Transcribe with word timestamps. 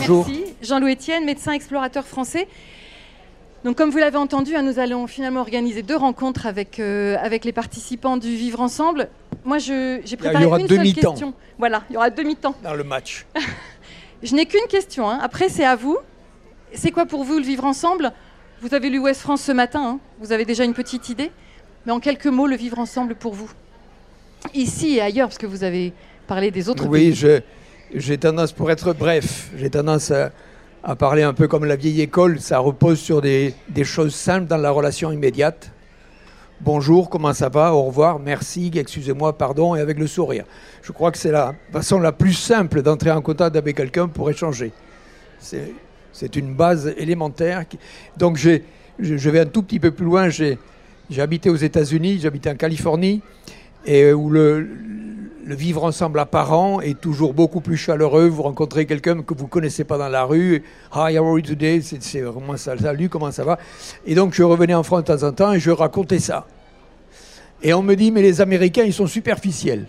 Bonjour. 0.00 0.26
Merci. 0.28 0.44
Jean-Louis 0.62 0.92
Etienne, 0.94 1.24
médecin 1.24 1.52
explorateur 1.52 2.06
français. 2.06 2.48
Donc, 3.64 3.76
comme 3.76 3.90
vous 3.90 3.98
l'avez 3.98 4.16
entendu, 4.16 4.54
hein, 4.56 4.62
nous 4.62 4.78
allons 4.78 5.06
finalement 5.06 5.40
organiser 5.40 5.82
deux 5.82 5.96
rencontres 5.96 6.46
avec, 6.46 6.80
euh, 6.80 7.16
avec 7.20 7.44
les 7.44 7.52
participants 7.52 8.16
du 8.16 8.34
Vivre 8.34 8.60
Ensemble. 8.60 9.08
Moi, 9.44 9.58
je- 9.58 10.00
j'ai 10.04 10.16
préparé 10.16 10.44
aura 10.46 10.58
une 10.60 10.68
seule 10.68 10.92
question. 10.94 11.34
Voilà, 11.58 11.82
il 11.90 11.94
y 11.94 11.96
aura 11.96 12.08
demi-temps. 12.10 12.54
Dans 12.62 12.74
le 12.74 12.84
match. 12.84 13.26
Je 14.22 14.34
n'ai 14.34 14.44
qu'une 14.46 14.66
question. 14.68 15.08
hein. 15.08 15.18
Après, 15.22 15.48
c'est 15.48 15.64
à 15.64 15.76
vous. 15.76 15.96
C'est 16.74 16.90
quoi 16.90 17.06
pour 17.06 17.24
vous 17.24 17.38
le 17.38 17.44
Vivre 17.44 17.64
Ensemble? 17.64 18.12
Vous 18.60 18.74
avez 18.74 18.90
lu 18.90 18.98
Ouest 18.98 19.20
France 19.22 19.40
ce 19.42 19.52
matin. 19.52 19.82
hein. 19.82 19.98
Vous 20.20 20.32
avez 20.32 20.44
déjà 20.44 20.64
une 20.64 20.74
petite 20.74 21.08
idée. 21.08 21.30
Mais 21.86 21.92
en 21.92 22.00
quelques 22.00 22.26
mots, 22.26 22.46
le 22.46 22.56
Vivre 22.56 22.78
Ensemble 22.78 23.14
pour 23.14 23.32
vous 23.34 23.50
Ici 24.54 24.96
et 24.96 25.00
ailleurs, 25.00 25.28
parce 25.28 25.38
que 25.38 25.46
vous 25.46 25.64
avez 25.64 25.92
parlé 26.26 26.50
des 26.50 26.68
autres 26.68 26.86
Oui, 26.86 26.98
pays. 27.10 27.14
je- 27.14 27.40
j'ai 27.94 28.18
tendance, 28.18 28.52
pour 28.52 28.70
être 28.70 28.92
bref, 28.92 29.50
j'ai 29.56 29.70
tendance 29.70 30.12
à, 30.12 30.96
parler 30.96 31.22
un 31.22 31.34
peu 31.34 31.48
comme 31.48 31.64
la 31.64 31.76
vieille 31.76 32.00
école. 32.00 32.40
Ça 32.40 32.58
repose 32.58 32.98
sur 32.98 33.20
des, 33.20 33.54
des 33.68 33.84
choses 33.84 34.14
simples 34.14 34.46
dans 34.46 34.56
la 34.56 34.70
relation 34.70 35.12
immédiate. 35.12 35.70
Bonjour, 36.60 37.08
comment 37.10 37.32
ça 37.32 37.48
va? 37.48 37.74
Au 37.74 37.82
revoir, 37.82 38.18
merci, 38.18 38.70
excusez-moi, 38.74 39.36
pardon, 39.36 39.74
et 39.74 39.80
avec 39.80 39.98
le 39.98 40.06
sourire. 40.06 40.44
Je 40.82 40.92
crois 40.92 41.10
que 41.10 41.18
c'est 41.18 41.32
la 41.32 41.54
façon 41.72 41.98
la 41.98 42.12
plus 42.12 42.34
simple 42.34 42.82
d'entrer 42.82 43.10
en 43.10 43.22
contact 43.22 43.56
avec 43.56 43.76
quelqu'un 43.76 44.08
pour 44.08 44.30
échanger. 44.30 44.72
C'est 45.38 46.36
une 46.36 46.54
base 46.54 46.94
élémentaire. 46.96 47.64
Donc 48.16 48.36
je, 48.36 48.58
je 48.98 49.30
vais 49.30 49.40
un 49.40 49.46
tout 49.46 49.62
petit 49.62 49.80
peu 49.80 49.90
plus 49.90 50.04
loin. 50.04 50.28
J'ai 50.28 50.58
habité 51.18 51.50
aux 51.50 51.56
États-Unis, 51.56 52.20
j'habitais 52.20 52.50
en 52.50 52.56
Californie, 52.56 53.22
et 53.86 54.12
où 54.12 54.30
le, 54.30 54.68
le 55.44 55.54
vivre 55.54 55.84
ensemble 55.84 56.18
apparent 56.18 56.80
est 56.80 57.00
toujours 57.00 57.34
beaucoup 57.34 57.60
plus 57.60 57.76
chaleureux. 57.76 58.28
Vous 58.28 58.42
rencontrez 58.42 58.86
quelqu'un 58.86 59.22
que 59.22 59.34
vous 59.34 59.46
connaissez 59.46 59.84
pas 59.84 59.98
dans 59.98 60.08
la 60.08 60.24
rue. 60.24 60.62
Hi, 60.94 61.18
how 61.18 61.26
are 61.26 61.38
you 61.38 61.42
today? 61.42 61.80
C'est 61.82 62.20
vraiment 62.20 62.56
ça. 62.56 62.76
Salut, 62.76 63.08
comment 63.08 63.30
ça 63.30 63.44
va? 63.44 63.58
Et 64.04 64.14
donc, 64.14 64.34
je 64.34 64.42
revenais 64.42 64.74
en 64.74 64.82
France 64.82 65.04
de 65.04 65.14
temps 65.14 65.26
en 65.26 65.32
temps 65.32 65.52
et 65.52 65.60
je 65.60 65.70
racontais 65.70 66.18
ça. 66.18 66.46
Et 67.62 67.74
on 67.74 67.82
me 67.82 67.94
dit, 67.94 68.10
mais 68.10 68.22
les 68.22 68.40
Américains, 68.40 68.84
ils 68.84 68.92
sont 68.92 69.06
superficiels. 69.06 69.86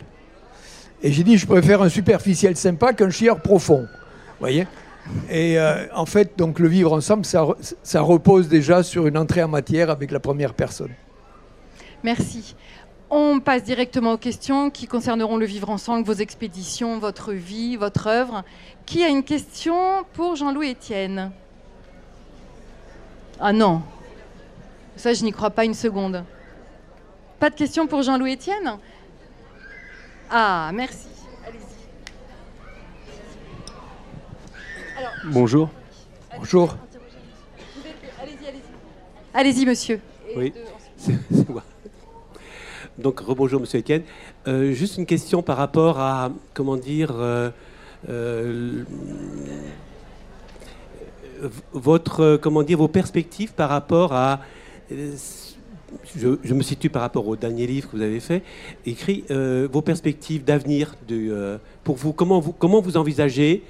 Et 1.03 1.11
j'ai 1.11 1.23
dit, 1.23 1.37
je 1.37 1.47
préfère 1.47 1.81
un 1.81 1.89
superficiel 1.89 2.55
sympa 2.55 2.93
qu'un 2.93 3.09
chieur 3.09 3.41
profond. 3.41 3.81
Vous 3.81 4.39
voyez? 4.39 4.67
Et 5.29 5.57
euh, 5.57 5.85
en 5.95 6.05
fait, 6.05 6.37
donc, 6.37 6.59
le 6.59 6.67
vivre 6.67 6.93
ensemble, 6.93 7.25
ça 7.25 8.01
repose 8.01 8.47
déjà 8.47 8.83
sur 8.83 9.07
une 9.07 9.17
entrée 9.17 9.43
en 9.43 9.47
matière 9.47 9.89
avec 9.89 10.11
la 10.11 10.19
première 10.19 10.53
personne. 10.53 10.91
Merci. 12.03 12.55
On 13.13 13.41
passe 13.41 13.63
directement 13.63 14.13
aux 14.13 14.17
questions 14.17 14.69
qui 14.69 14.87
concerneront 14.87 15.35
le 15.35 15.45
vivre 15.45 15.69
ensemble, 15.69 16.05
vos 16.05 16.13
expéditions, 16.13 16.97
votre 16.97 17.33
vie, 17.33 17.75
votre 17.75 18.07
œuvre. 18.07 18.43
Qui 18.85 19.03
a 19.03 19.09
une 19.09 19.23
question 19.23 20.05
pour 20.13 20.37
Jean-Louis 20.37 20.71
Etienne? 20.71 21.31
Ah 23.37 23.51
non. 23.51 23.81
Ça, 24.95 25.13
je 25.13 25.25
n'y 25.25 25.33
crois 25.33 25.49
pas 25.49 25.65
une 25.65 25.73
seconde. 25.73 26.23
Pas 27.37 27.49
de 27.49 27.55
question 27.55 27.85
pour 27.85 28.01
Jean-Louis 28.01 28.35
Etienne? 28.35 28.77
Ah, 30.29 30.71
merci. 30.73 31.07
Bonjour. 35.25 35.69
Bonjour. 36.37 36.77
Allez-y, 38.21 38.47
allez-y. 38.47 39.33
Allez-y, 39.33 39.65
monsieur. 39.65 39.99
Et 40.29 40.37
Oui. 40.37 40.51
de- 40.51 40.57
C'est- 40.95 41.19
c'est 41.29 41.49
moi. 41.49 41.63
Donc, 42.97 43.21
rebonjour, 43.21 43.61
monsieur 43.61 43.79
Etienne. 43.79 44.03
Euh, 44.47 44.73
juste 44.73 44.97
une 44.97 45.05
question 45.05 45.41
par 45.41 45.57
rapport 45.57 45.99
à, 45.99 46.31
comment 46.53 46.75
dire, 46.75 47.11
euh, 47.13 47.49
euh, 48.09 48.83
votre, 51.73 52.37
comment 52.37 52.63
dire, 52.63 52.77
vos 52.77 52.89
perspectives 52.89 53.53
par 53.53 53.69
rapport 53.69 54.13
à. 54.13 54.41
Je, 56.15 56.53
me 56.53 56.63
situe 56.63 56.89
par 56.89 57.01
rapport 57.01 57.27
au 57.27 57.35
dernier 57.35 57.65
livre 57.65 57.89
que 57.89 57.95
vous 57.95 58.03
avez 58.03 58.19
fait, 58.19 58.43
écrit 58.85 59.25
vos 59.29 59.81
perspectives 59.81 60.43
d'avenir 60.43 60.95
pour 61.83 61.95
vous. 61.95 62.13
Comment 62.13 62.39
vous, 62.39 62.53
comment 62.53 62.81
vous 62.81 62.97
envisagez 62.97 63.63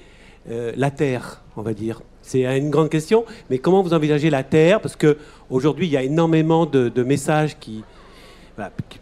la 0.48 0.92
Terre, 0.92 1.42
on 1.58 1.62
va 1.62 1.74
dire? 1.74 2.02
C'est 2.22 2.44
une 2.58 2.70
grande 2.70 2.90
question, 2.90 3.26
mais 3.50 3.58
comment 3.58 3.82
vous 3.82 3.94
envisagez 3.94 4.30
la 4.30 4.44
Terre? 4.44 4.82
Parce 4.82 4.96
que 4.96 5.18
aujourd'hui, 5.50 5.88
il 5.88 5.92
y 5.92 5.98
a 5.98 6.04
énormément 6.04 6.66
de 6.66 7.04
messages 7.04 7.58
qui, 7.60 7.84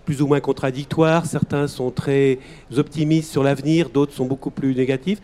plus 0.06 0.22
ou 0.22 0.28
moins 0.28 0.40
contradictoires. 0.40 1.26
Certains 1.26 1.68
sont 1.68 1.92
très 1.92 2.40
optimistes 2.78 3.32
sur 3.32 3.44
l'avenir, 3.44 3.90
d'autres 3.90 4.14
sont 4.14 4.26
beaucoup 4.26 4.52
plus 4.52 4.76
négatifs. 4.76 5.20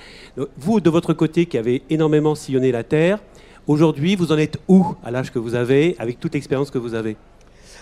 Vous, 0.57 0.81
de 0.81 0.89
votre 0.89 1.13
côté, 1.13 1.45
qui 1.45 1.57
avez 1.57 1.83
énormément 1.89 2.35
sillonné 2.35 2.71
la 2.71 2.83
Terre, 2.83 3.19
aujourd'hui, 3.67 4.15
vous 4.15 4.31
en 4.31 4.37
êtes 4.37 4.57
où 4.67 4.95
à 5.03 5.11
l'âge 5.11 5.31
que 5.31 5.39
vous 5.39 5.55
avez, 5.55 5.95
avec 5.99 6.19
toute 6.19 6.33
l'expérience 6.33 6.71
que 6.71 6.77
vous 6.77 6.93
avez? 6.93 7.17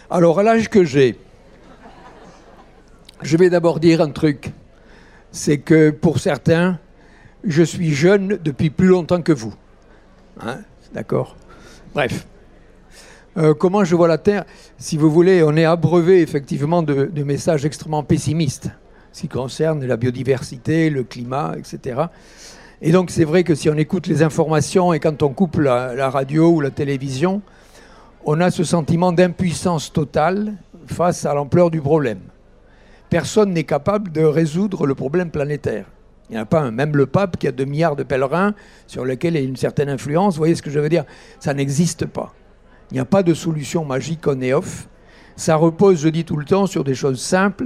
Alors, 0.10 0.40
à 0.40 0.44
l'âge 0.44 0.70
que 0.70 0.84
j'ai, 0.84 1.18
je 3.22 3.38
vais 3.38 3.50
d'abord 3.50 3.80
dire 3.80 4.02
un 4.02 4.12
truc. 4.12 4.52
C'est 5.32 5.58
que 5.58 5.90
pour 5.90 6.20
certains, 6.20 6.78
je 7.44 7.64
suis 7.64 7.94
jeune 7.94 8.38
depuis 8.44 8.70
plus 8.70 8.88
longtemps 8.88 9.22
que 9.22 9.32
vous. 9.32 9.54
Hein? 10.40 10.60
D'accord? 10.94 11.36
Bref. 11.94 12.28
Euh, 13.38 13.54
comment 13.54 13.84
je 13.84 13.96
vois 13.96 14.08
la 14.08 14.18
Terre 14.18 14.46
Si 14.78 14.98
vous 14.98 15.10
voulez, 15.10 15.44
on 15.44 15.56
est 15.58 15.66
abreuvé 15.66 16.22
effectivement 16.22 16.84
de, 16.84 17.10
messages 17.24 17.66
extrêmement 17.66 18.04
pessimistes, 18.04 18.70
ce 19.12 19.22
qui 19.22 19.28
concerne 19.28 19.84
la 19.86 19.98
biodiversité, 19.98 20.90
le 20.90 21.04
climat, 21.04 21.54
etc. 21.58 22.02
Et 22.82 22.92
donc 22.92 23.10
c'est 23.10 23.24
vrai 23.24 23.44
que 23.44 23.56
si 23.56 23.70
on 23.70 23.76
écoute 23.76 24.08
les 24.08 24.22
informations 24.22 24.94
et 24.94 25.00
quand 25.00 25.24
on 25.24 25.30
coupe 25.30 25.58
la- 25.58 25.96
la 25.96 26.10
radio 26.10 26.50
ou 26.52 26.62
la 26.62 26.70
télévision, 26.70 27.42
on 28.26 28.40
a 28.40 28.52
ce 28.52 28.64
sentiment 28.64 29.12
d'impuissance 29.12 29.92
totale 29.92 30.54
face 30.86 31.26
à 31.26 31.34
l'ampleur 31.34 31.72
du 31.72 31.82
problème. 31.82 32.20
Personne 33.10 33.52
n'est 33.52 33.64
capable 33.64 34.12
de 34.12 34.24
résoudre 34.24 34.86
le 34.86 34.96
problème 34.96 35.30
planétaire. 35.30 35.86
Il 36.30 36.34
n'y 36.34 36.40
en 36.40 36.44
a 36.44 36.46
pas 36.46 36.62
un. 36.62 36.72
Même 36.72 36.96
le 36.96 37.06
pape 37.06 37.38
qui 37.38 37.48
a 37.48 37.52
2 37.52 37.66
milliards 37.66 37.96
de 37.96 38.04
pèlerins 38.04 38.54
sur 38.88 39.06
lesquels 39.06 39.36
il 39.36 39.42
y 39.42 39.46
a 39.46 39.48
une 39.48 39.56
certaine 39.56 39.90
influence, 39.90 40.36
vous 40.36 40.40
voyez 40.40 40.56
ce 40.56 40.62
que 40.62 40.72
je 40.72 40.80
veux 40.80 40.90
dire? 40.90 41.06
Ça 41.40 41.54
n'existe 41.54 42.06
pas. 42.06 42.34
Il 42.94 42.98
n'y 42.98 43.00
a 43.00 43.06
pas 43.06 43.24
de 43.24 43.34
solution 43.34 43.84
magique 43.84 44.28
on 44.28 44.40
et 44.40 44.54
off. 44.54 44.88
Ça 45.36 45.56
repose, 45.56 46.00
je 46.00 46.10
dis 46.10 46.26
tout 46.26 46.38
le 46.38 46.46
temps, 46.46 46.68
sur 46.68 46.84
des 46.84 46.94
choses 46.94 47.20
simples. 47.20 47.66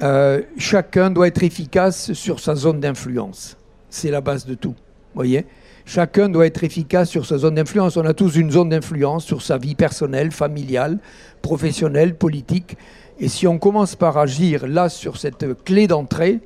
Euh, 0.00 0.40
chacun 0.56 1.10
doit 1.10 1.26
être 1.26 1.42
efficace 1.42 2.14
sur 2.14 2.40
sa 2.40 2.54
zone 2.54 2.80
d'influence. 2.80 3.58
C'est 3.90 4.10
la 4.10 4.22
base 4.22 4.46
de 4.46 4.54
tout. 4.54 4.74
Voyez 5.14 5.44
Chacun 5.84 6.30
doit 6.30 6.46
être 6.46 6.64
efficace 6.64 7.10
sur 7.10 7.26
sa 7.26 7.36
zone 7.36 7.56
d'influence. 7.56 7.98
On 7.98 8.06
a 8.06 8.14
tous 8.14 8.36
une 8.36 8.50
zone 8.50 8.70
d'influence 8.70 9.26
sur 9.26 9.42
sa 9.42 9.58
vie 9.58 9.74
personnelle, 9.74 10.30
familiale, 10.30 10.98
professionnelle, 11.42 12.14
politique. 12.14 12.78
Et 13.20 13.28
si 13.28 13.46
on 13.46 13.58
commence 13.58 13.96
par 13.96 14.16
agir 14.16 14.66
là 14.66 14.88
sur 14.88 15.18
cette 15.18 15.62
clé 15.64 15.86
d'entrée, 15.86 16.40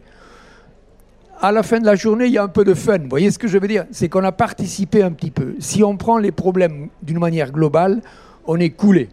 à 1.42 1.50
la 1.52 1.62
fin 1.64 1.80
de 1.80 1.86
la 1.86 1.96
journée, 1.96 2.26
il 2.26 2.32
y 2.32 2.38
a 2.38 2.44
un 2.44 2.48
peu 2.48 2.64
de 2.64 2.72
fun. 2.72 2.98
Vous 2.98 3.08
voyez 3.10 3.30
ce 3.30 3.38
que 3.38 3.48
je 3.48 3.58
veux 3.58 3.66
dire? 3.68 3.84
C'est 3.90 4.08
qu'on 4.08 4.22
a 4.24 4.32
participé 4.32 5.02
un 5.02 5.10
petit 5.12 5.30
peu. 5.32 5.56
Si 5.58 5.82
on 5.82 5.96
prend 5.96 6.16
les 6.18 6.30
problèmes 6.32 6.88
d'une 7.02 7.18
manière 7.18 7.50
globale, 7.50 8.00
on 8.46 8.58
est 8.60 8.70
coulé. 8.70 9.08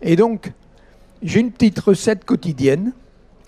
Et 0.00 0.16
donc, 0.16 0.52
j'ai 1.22 1.40
une 1.40 1.50
petite 1.52 1.78
recette 1.78 2.24
quotidienne. 2.24 2.92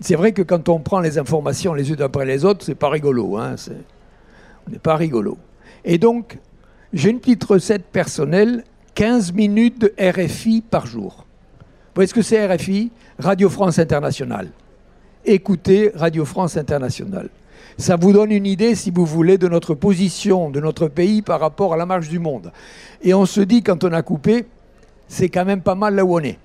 C'est 0.00 0.14
vrai 0.14 0.32
que 0.32 0.42
quand 0.42 0.68
on 0.68 0.78
prend 0.78 1.00
les 1.00 1.18
informations 1.18 1.72
les 1.72 1.90
unes 1.90 2.02
après 2.02 2.26
les 2.26 2.44
autres, 2.44 2.64
c'est 2.64 2.74
pas 2.74 2.90
rigolo. 2.90 3.36
Hein 3.38 3.54
c'est- 3.56 3.72
on 4.68 4.72
n'est 4.72 4.78
pas 4.78 4.96
rigolo. 4.96 5.38
Et 5.84 5.96
donc, 5.96 6.38
j'ai 6.92 7.10
une 7.10 7.18
petite 7.20 7.44
recette 7.44 7.84
personnelle 7.86 8.64
15 8.94 9.32
minutes 9.32 9.80
de 9.80 9.94
RFI 9.98 10.60
par 10.62 10.86
jour. 10.86 11.24
Vous 11.58 11.64
voyez 12.00 12.08
ce 12.08 12.14
que 12.14 12.22
c'est 12.22 12.44
RFI 12.46 12.90
Radio 13.18 13.48
France 13.48 13.78
Internationale. 13.78 14.50
Écoutez 15.24 15.92
Radio 15.94 16.24
France 16.26 16.58
Internationale. 16.58 17.30
Ça 17.78 17.96
vous 17.96 18.12
donne 18.12 18.32
une 18.32 18.46
idée, 18.46 18.74
si 18.74 18.90
vous 18.90 19.04
voulez, 19.04 19.36
de 19.36 19.48
notre 19.48 19.74
position, 19.74 20.48
de 20.50 20.60
notre 20.60 20.88
pays 20.88 21.20
par 21.20 21.40
rapport 21.40 21.74
à 21.74 21.76
la 21.76 21.84
marche 21.84 22.08
du 22.08 22.18
monde. 22.18 22.50
Et 23.02 23.12
on 23.12 23.26
se 23.26 23.42
dit, 23.42 23.62
quand 23.62 23.84
on 23.84 23.92
a 23.92 24.00
coupé, 24.00 24.46
c'est 25.08 25.28
quand 25.28 25.44
même 25.44 25.60
pas 25.60 25.74
mal 25.74 25.94
là 25.94 26.04
où 26.04 26.14
on 26.14 26.20
est. 26.20 26.38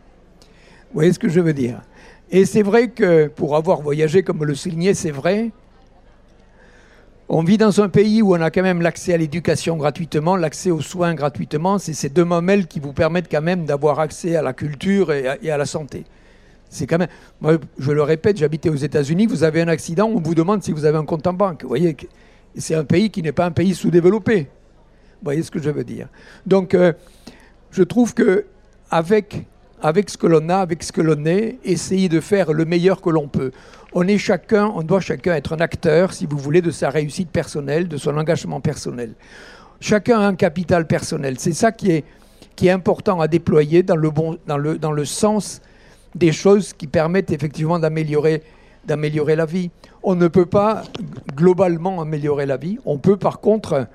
Vous 0.89 0.95
voyez 0.95 1.13
ce 1.13 1.19
que 1.19 1.29
je 1.29 1.39
veux 1.39 1.53
dire? 1.53 1.81
Et 2.29 2.45
c'est 2.45 2.63
vrai 2.63 2.89
que, 2.89 3.27
pour 3.27 3.56
avoir 3.56 3.81
voyagé, 3.81 4.23
comme 4.23 4.44
le 4.44 4.56
soulignait, 4.56 4.94
c'est 4.94 5.11
vrai, 5.11 5.51
on 7.29 7.44
vit 7.44 7.57
dans 7.57 7.79
un 7.79 7.88
pays 7.88 8.21
où 8.21 8.35
on 8.35 8.41
a 8.41 8.51
quand 8.51 8.61
même 8.61 8.81
l'accès 8.81 9.13
à 9.13 9.17
l'éducation 9.17 9.77
gratuitement, 9.77 10.35
l'accès 10.35 10.69
aux 10.69 10.81
soins 10.81 11.13
gratuitement. 11.13 11.77
C'est 11.77 11.94
ces 11.94 12.09
deux 12.09 12.25
mamelles 12.25 12.67
qui 12.67 12.81
vous 12.81 12.91
permettent 12.91 13.31
quand 13.31 13.41
même 13.41 13.63
d'avoir 13.63 14.01
accès 14.01 14.35
à 14.35 14.41
la 14.41 14.51
culture 14.51 15.13
et 15.13 15.29
à, 15.29 15.38
et 15.41 15.50
à 15.50 15.57
la 15.57 15.65
santé. 15.65 16.03
C'est 16.71 16.88
quand 16.88 16.97
même. 16.97 17.09
Moi, 17.41 17.57
je 17.77 17.91
le 17.91 18.01
répète, 18.01 18.38
j'habitais 18.38 18.69
aux 18.69 18.75
États-Unis. 18.75 19.27
Vous 19.27 19.44
avez 19.44 19.62
un 19.62 19.68
accident, 19.68 20.07
on 20.07 20.21
vous 20.21 20.33
demande 20.33 20.63
si 20.63 20.71
vous 20.71 20.85
avez 20.85 20.97
un 20.97 21.03
compte 21.03 21.27
en 21.27 21.33
banque. 21.33 21.63
Vous 21.63 21.68
voyez, 21.68 21.97
c'est 22.56 22.75
un 22.75 22.85
pays 22.85 23.09
qui 23.09 23.21
n'est 23.21 23.33
pas 23.33 23.45
un 23.45 23.51
pays 23.51 23.75
sous-développé. 23.75 24.44
Vous 24.44 25.25
voyez 25.25 25.44
ce 25.44 25.51
que 25.51 25.62
je 25.62 25.69
veux 25.69 25.83
dire 25.83 26.07
Donc, 26.45 26.73
euh, 26.73 26.94
je 27.71 27.83
trouve 27.83 28.13
que 28.13 28.45
avec 28.89 29.45
avec 29.81 30.09
ce 30.09 30.18
que 30.18 30.27
l'on 30.27 30.47
a, 30.50 30.57
avec 30.57 30.83
ce 30.83 30.91
que 30.91 31.01
l'on 31.01 31.25
est, 31.25 31.57
essayer 31.63 32.07
de 32.07 32.19
faire 32.19 32.53
le 32.53 32.65
meilleur 32.65 33.01
que 33.01 33.09
l'on 33.09 33.27
peut. 33.27 33.51
On 33.94 34.07
est 34.07 34.19
chacun, 34.19 34.71
on 34.75 34.83
doit 34.83 35.00
chacun 35.01 35.33
être 35.33 35.53
un 35.53 35.59
acteur, 35.59 36.13
si 36.13 36.27
vous 36.27 36.38
voulez, 36.38 36.62
de 36.62 36.71
sa 36.71 36.89
réussite 36.89 37.31
personnelle, 37.31 37.88
de 37.88 37.97
son 37.97 38.15
engagement 38.15 38.62
personnel. 38.62 39.13
Chacun 39.79 40.19
a 40.19 40.27
un 40.27 40.35
capital 40.35 40.85
personnel. 40.85 41.39
C'est 41.39 41.53
ça 41.53 41.71
qui 41.71 41.91
est, 41.91 42.03
qui 42.56 42.68
est 42.68 42.71
important 42.71 43.19
à 43.19 43.27
déployer 43.27 43.81
dans 43.81 43.95
le, 43.95 44.12
bon, 44.12 44.38
dans, 44.45 44.59
le, 44.59 44.77
dans 44.77 44.91
le 44.91 45.03
sens 45.03 45.62
des 46.15 46.31
choses 46.31 46.73
qui 46.73 46.87
permettent 46.87 47.31
effectivement 47.31 47.79
d'améliorer 47.79 48.43
d'améliorer 48.85 49.35
la 49.35 49.45
vie. 49.45 49.69
On 50.01 50.15
ne 50.15 50.27
peut 50.27 50.47
pas 50.47 50.83
globalement 51.35 52.01
améliorer 52.01 52.47
la 52.47 52.57
vie. 52.57 52.79
On 52.85 52.97
peut 52.97 53.17
par 53.17 53.39
contre 53.39 53.87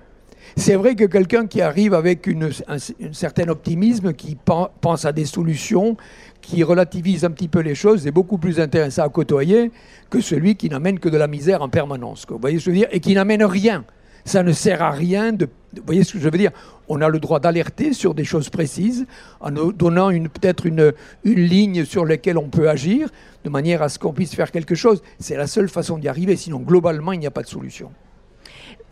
c'est 0.55 0.77
vrai 0.77 0.95
que 0.95 1.05
quelqu'un 1.05 1.47
qui 1.47 1.61
arrive 1.61 1.93
avec 1.93 2.27
une, 2.27 2.51
un, 2.69 2.79
certain 3.13 3.49
optimisme, 3.49 4.13
qui 4.13 4.37
pense 4.81 5.05
à 5.05 5.13
des 5.13 5.25
solutions, 5.25 5.97
qui 6.41 6.63
relativise 6.63 7.25
un 7.25 7.31
petit 7.31 7.49
peu 7.49 7.61
les 7.61 7.75
choses, 7.75 8.07
est 8.07 8.13
beaucoup 8.13 8.39
plus 8.39 8.61
intéressant 8.61 9.03
à 9.03 9.09
côtoyer 9.09 9.73
que 10.09 10.21
celui 10.21 10.55
qui 10.55 10.69
n'amène 10.69 10.99
que 10.99 11.09
de 11.09 11.17
la 11.17 11.27
misère 11.27 11.63
en 11.63 11.69
permanence. 11.69 12.25
Vous 12.29 12.39
voyez 12.39 12.59
ce 12.59 12.67
que 12.67 12.71
je 12.71 12.75
veux 12.77 12.81
dire? 12.83 12.89
Et 12.93 13.01
qui 13.01 13.15
n'amène 13.15 13.45
rien. 13.45 13.85
Ça 14.25 14.43
ne 14.43 14.53
sert 14.53 14.83
à 14.83 14.91
rien 14.91 15.33
de. 15.33 15.49
Vous 15.77 15.87
voyez 15.87 16.05
ce 16.05 16.15
que 16.15 16.19
je 16.19 16.25
veux 16.25 16.39
dire? 16.39 16.51
On 16.89 17.01
a 17.01 17.09
le 17.09 17.19
droit 17.19 17.41
d'alerter 17.41 17.93
sur 17.93 18.15
des 18.15 18.25
choses 18.25 18.49
précises, 18.49 19.07
en 19.41 19.51
donnant 19.51 20.11
peut-être 20.11 20.67
une, 20.67 20.93
ligne 21.25 21.85
sur 21.85 22.05
laquelle 22.05 22.39
on 22.39 22.49
peut 22.49 22.69
agir, 22.69 23.09
de 23.45 23.51
manière 23.51 23.83
à 23.83 23.89
ce 23.89 23.99
qu'on 23.99 24.13
puisse 24.13 24.35
faire 24.35 24.51
quelque 24.51 24.75
chose. 24.75 25.03
C'est 25.19 25.37
la 25.37 25.47
seule 25.47 25.69
façon 25.69 25.99
d'y 25.99 26.09
arriver, 26.09 26.37
sinon 26.37 26.59
globalement, 26.61 27.13
il 27.13 27.21
n'y 27.21 27.27
a 27.27 27.31
pas 27.31 27.43
de 27.43 27.49
solution. 27.49 27.91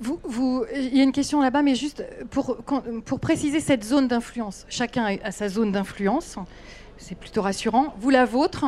Vous, 0.00 0.64
il 0.74 0.96
y 0.96 1.00
a 1.00 1.04
une 1.04 1.12
question 1.12 1.40
là-bas, 1.40 1.62
mais 1.62 1.74
juste 1.74 2.04
pour, 2.30 2.58
pour 3.04 3.20
préciser 3.20 3.60
cette 3.60 3.84
zone 3.84 4.08
d'influence. 4.08 4.66
Chacun 4.68 5.16
a 5.22 5.30
sa 5.30 5.48
zone 5.48 5.72
d'influence, 5.72 6.36
c'est 6.98 7.16
plutôt 7.16 7.42
rassurant. 7.42 7.94
Vous, 8.00 8.10
la 8.10 8.24
vôtre, 8.24 8.64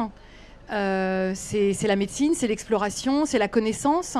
euh, 0.73 1.33
c'est 1.35 1.87
la 1.87 1.97
médecine, 1.97 2.35
c'est 2.35 2.47
l'exploration, 2.47 3.27
c'est 3.27 3.39
la 3.39 3.49
connaissance. 3.49 4.17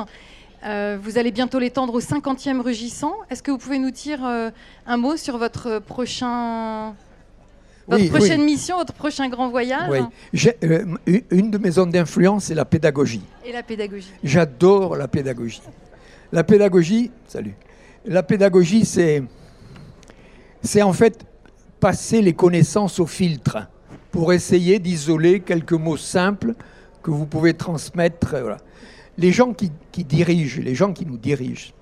Euh, 0.65 0.97
vous 1.01 1.17
allez 1.17 1.31
bientôt 1.31 1.59
l'étendre 1.59 1.93
au 1.93 2.01
50e 2.01 2.61
rugissant. 2.61 3.13
Est-ce 3.29 3.43
que 3.43 3.51
vous 3.51 3.57
pouvez 3.57 3.79
nous 3.79 3.91
dire 3.91 4.25
euh, 4.25 4.49
un 4.85 4.97
mot 4.97 5.17
sur 5.17 5.37
votre 5.37 5.79
prochain 5.79 6.93
votre 7.87 8.09
prochaine 8.09 8.43
mission, 8.43 8.77
votre 8.77 8.93
prochain 8.93 9.29
grand 9.29 9.47
voyage 9.47 9.89
Oui. 10.33 10.51
une 11.31 11.51
de 11.51 11.57
mes 11.57 11.71
zones 11.71 11.91
d'influence, 11.91 12.45
c'est 12.45 12.53
la 12.53 12.65
pédagogie. 12.65 13.21
Et 13.45 13.53
la 13.53 13.63
pédagogie 13.63 14.11
J'adore 14.25 14.97
la 14.97 15.07
pédagogie. 15.07 15.61
La 16.33 16.43
pédagogie, 16.43 17.11
salut. 17.29 17.55
La 18.05 18.23
pédagogie, 18.23 18.83
c'est, 18.83 19.23
c'est 20.61 20.81
en 20.81 20.91
fait 20.91 21.25
passer 21.79 22.21
les 22.21 22.33
connaissances 22.33 22.99
au 22.99 23.05
filtre 23.05 23.59
pour 24.11 24.33
essayer 24.33 24.79
d'isoler 24.79 25.39
quelques 25.39 25.71
mots 25.71 25.95
simples 25.95 26.55
que 27.01 27.11
vous 27.11 27.25
pouvez 27.25 27.53
transmettre. 27.53 28.35
Les 29.17 29.31
gens 29.31 29.53
qui, 29.53 29.71
dirigent, 30.03 30.61
les 30.61 30.75
gens 30.75 30.93
qui 30.93 31.05
nous 31.05 31.17
dirigent, 31.17 31.73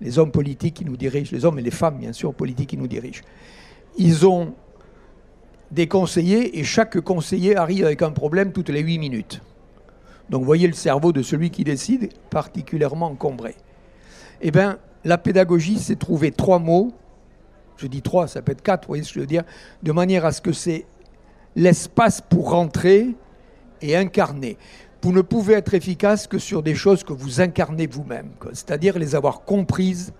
les 0.00 0.18
hommes 0.18 0.30
politiques 0.30 0.74
qui 0.74 0.84
nous 0.84 0.96
dirigent, 0.96 1.30
les 1.32 1.44
hommes 1.44 1.58
et 1.58 1.62
les 1.62 1.70
femmes, 1.70 1.98
bien 1.98 2.12
sûr, 2.12 2.34
politiques 2.34 2.70
qui 2.70 2.76
nous 2.76 2.88
dirigent, 2.88 3.22
ils 3.96 4.26
ont 4.26 4.54
des 5.70 5.88
conseillers 5.88 6.58
et 6.58 6.64
chaque 6.64 7.00
conseiller 7.00 7.56
arrive 7.56 7.86
avec 7.86 8.02
un 8.02 8.10
problème 8.10 8.52
toutes 8.52 8.68
les 8.68 8.80
huit 8.80 8.98
minutes. 8.98 9.40
Donc 10.28 10.44
voyez 10.44 10.66
le 10.66 10.74
cerveau 10.74 11.12
de 11.12 11.22
celui 11.22 11.50
qui 11.50 11.64
décide 11.64 12.10
particulièrement 12.30 13.06
encombré. 13.06 13.54
Eh 14.42 14.50
bien, 14.50 14.78
la 15.04 15.18
pédagogie, 15.18 15.78
c'est 15.78 15.98
trouver 15.98 16.30
trois 16.30 16.58
mots, 16.58 16.92
je 17.76 17.86
dis 17.86 18.02
trois, 18.02 18.28
ça 18.28 18.42
peut 18.42 18.52
être 18.52 18.62
quatre, 18.62 18.84
vous 18.84 18.88
voyez 18.88 19.02
ce 19.02 19.10
que 19.10 19.14
je 19.14 19.20
veux 19.20 19.26
dire, 19.26 19.44
de 19.82 19.92
manière 19.92 20.24
à 20.24 20.32
ce 20.32 20.40
que 20.40 20.52
c'est 20.52 20.86
l'espace 21.56 22.20
pour 22.20 22.50
rentrer 22.50 23.14
et 23.80 23.96
incarner. 23.96 24.56
Vous 25.02 25.12
ne 25.12 25.20
pouvez 25.20 25.54
être 25.54 25.74
efficace 25.74 26.28
que 26.28 26.38
sur 26.38 26.62
des 26.62 26.76
choses 26.76 27.02
que 27.02 27.12
vous 27.12 27.40
incarnez 27.40 27.88
vous-même, 27.88 28.30
c'est-à-dire 28.52 28.98
les 28.98 29.14
avoir 29.14 29.42
comprises, 29.42 30.12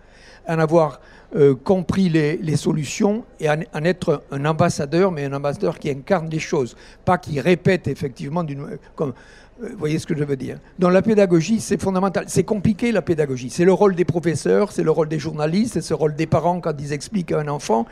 en 0.49 0.59
avoir 0.59 1.01
euh, 1.37 1.55
compris 1.55 2.09
les, 2.09 2.57
solutions 2.57 3.25
et 3.39 3.49
en, 3.49 3.85
être 3.85 4.25
un 4.33 4.45
ambassadeur, 4.45 5.13
mais 5.13 5.25
un 5.25 5.33
ambassadeur 5.35 5.79
qui 5.79 5.89
incarne 5.89 6.29
les 6.29 6.41
choses, 6.41 6.77
pas 7.05 7.17
qui 7.17 7.41
répète 7.41 7.87
effectivement 7.87 8.43
d'une, 8.43 8.77
comme 8.97 9.13
vous 9.61 9.79
voyez 9.79 9.99
ce 10.01 10.07
que 10.07 10.17
je 10.17 10.25
veux 10.25 10.37
dire 10.37 10.59
Dans 10.79 10.91
la 10.91 11.03
pédagogie, 11.03 11.61
c'est 11.61 11.81
fondamental. 11.81 12.25
C'est 12.27 12.43
compliqué 12.43 12.91
la 12.91 13.03
pédagogie. 13.03 13.51
C'est 13.51 13.65
le 13.65 13.73
rôle 13.73 13.95
des 13.95 14.05
professeurs, 14.05 14.73
c'est 14.73 14.83
le 14.83 14.91
rôle 14.91 15.09
des 15.09 15.21
journalistes, 15.21 15.81
c'est 15.81 15.91
le 15.91 15.97
rôle 15.97 16.17
des 16.17 16.27
parents 16.27 16.61
quand 16.61 16.75
ils 16.81 16.93
expliquent 16.93 17.33
à 17.33 17.39
un 17.39 17.49
enfant. 17.49 17.87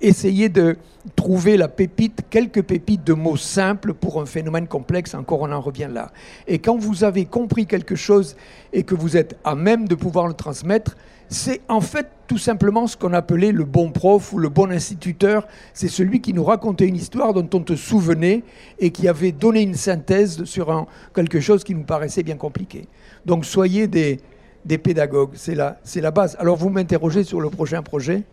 Essayez 0.00 0.48
de 0.48 0.76
trouver 1.16 1.56
la 1.56 1.68
pépite, 1.68 2.22
quelques 2.30 2.62
pépites 2.62 3.04
de 3.04 3.14
mots 3.14 3.36
simples 3.36 3.94
pour 3.94 4.20
un 4.20 4.26
phénomène 4.26 4.68
complexe, 4.68 5.14
encore 5.14 5.40
on 5.40 5.52
en 5.52 5.60
revient 5.60 5.88
là. 5.92 6.12
Et 6.46 6.58
quand 6.58 6.76
vous 6.76 7.04
avez 7.04 7.24
compris 7.24 7.66
quelque 7.66 7.96
chose 7.96 8.36
et 8.72 8.82
que 8.82 8.94
vous 8.94 9.16
êtes 9.16 9.36
à 9.44 9.54
même 9.54 9.88
de 9.88 9.94
pouvoir 9.94 10.28
le 10.28 10.34
transmettre, 10.34 10.96
c'est 11.28 11.60
en 11.68 11.80
fait 11.80 12.08
tout 12.26 12.38
simplement 12.38 12.86
ce 12.86 12.96
qu'on 12.96 13.12
appelait 13.12 13.52
le 13.52 13.64
bon 13.64 13.90
prof 13.90 14.32
ou 14.32 14.38
le 14.38 14.48
bon 14.48 14.70
instituteur. 14.70 15.46
C'est 15.74 15.88
celui 15.88 16.20
qui 16.20 16.32
nous 16.32 16.44
racontait 16.44 16.86
une 16.86 16.96
histoire 16.96 17.34
dont 17.34 17.48
on 17.52 17.62
te 17.62 17.74
souvenait 17.74 18.42
et 18.78 18.90
qui 18.90 19.08
avait 19.08 19.32
donné 19.32 19.62
une 19.62 19.74
synthèse 19.74 20.44
sur 20.44 20.86
quelque 21.14 21.40
chose 21.40 21.64
qui 21.64 21.74
nous 21.74 21.84
paraissait 21.84 22.22
bien 22.22 22.36
compliqué. 22.36 22.86
Donc 23.26 23.44
soyez 23.44 23.88
des, 23.88 24.20
pédagogues, 24.78 25.32
c'est 25.34 25.54
la, 25.54 25.78
la 25.96 26.10
base. 26.10 26.36
Alors 26.38 26.56
vous 26.56 26.70
m'interrogez 26.70 27.24
sur 27.24 27.40
le 27.40 27.50
prochain 27.50 27.82
projet? 27.82 28.24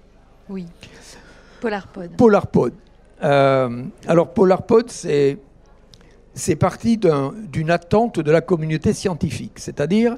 Oui. 0.49 0.65
Polarpod. 2.17 2.73
Euh, 3.23 3.83
alors 4.07 4.33
Polarpod, 4.33 4.89
c'est, 4.89 5.37
c'est 6.33 6.55
parti 6.55 6.97
d'une 6.97 7.71
attente 7.71 8.19
de 8.19 8.31
la 8.31 8.41
communauté 8.41 8.93
scientifique, 8.93 9.59
c'est-à-dire 9.59 10.17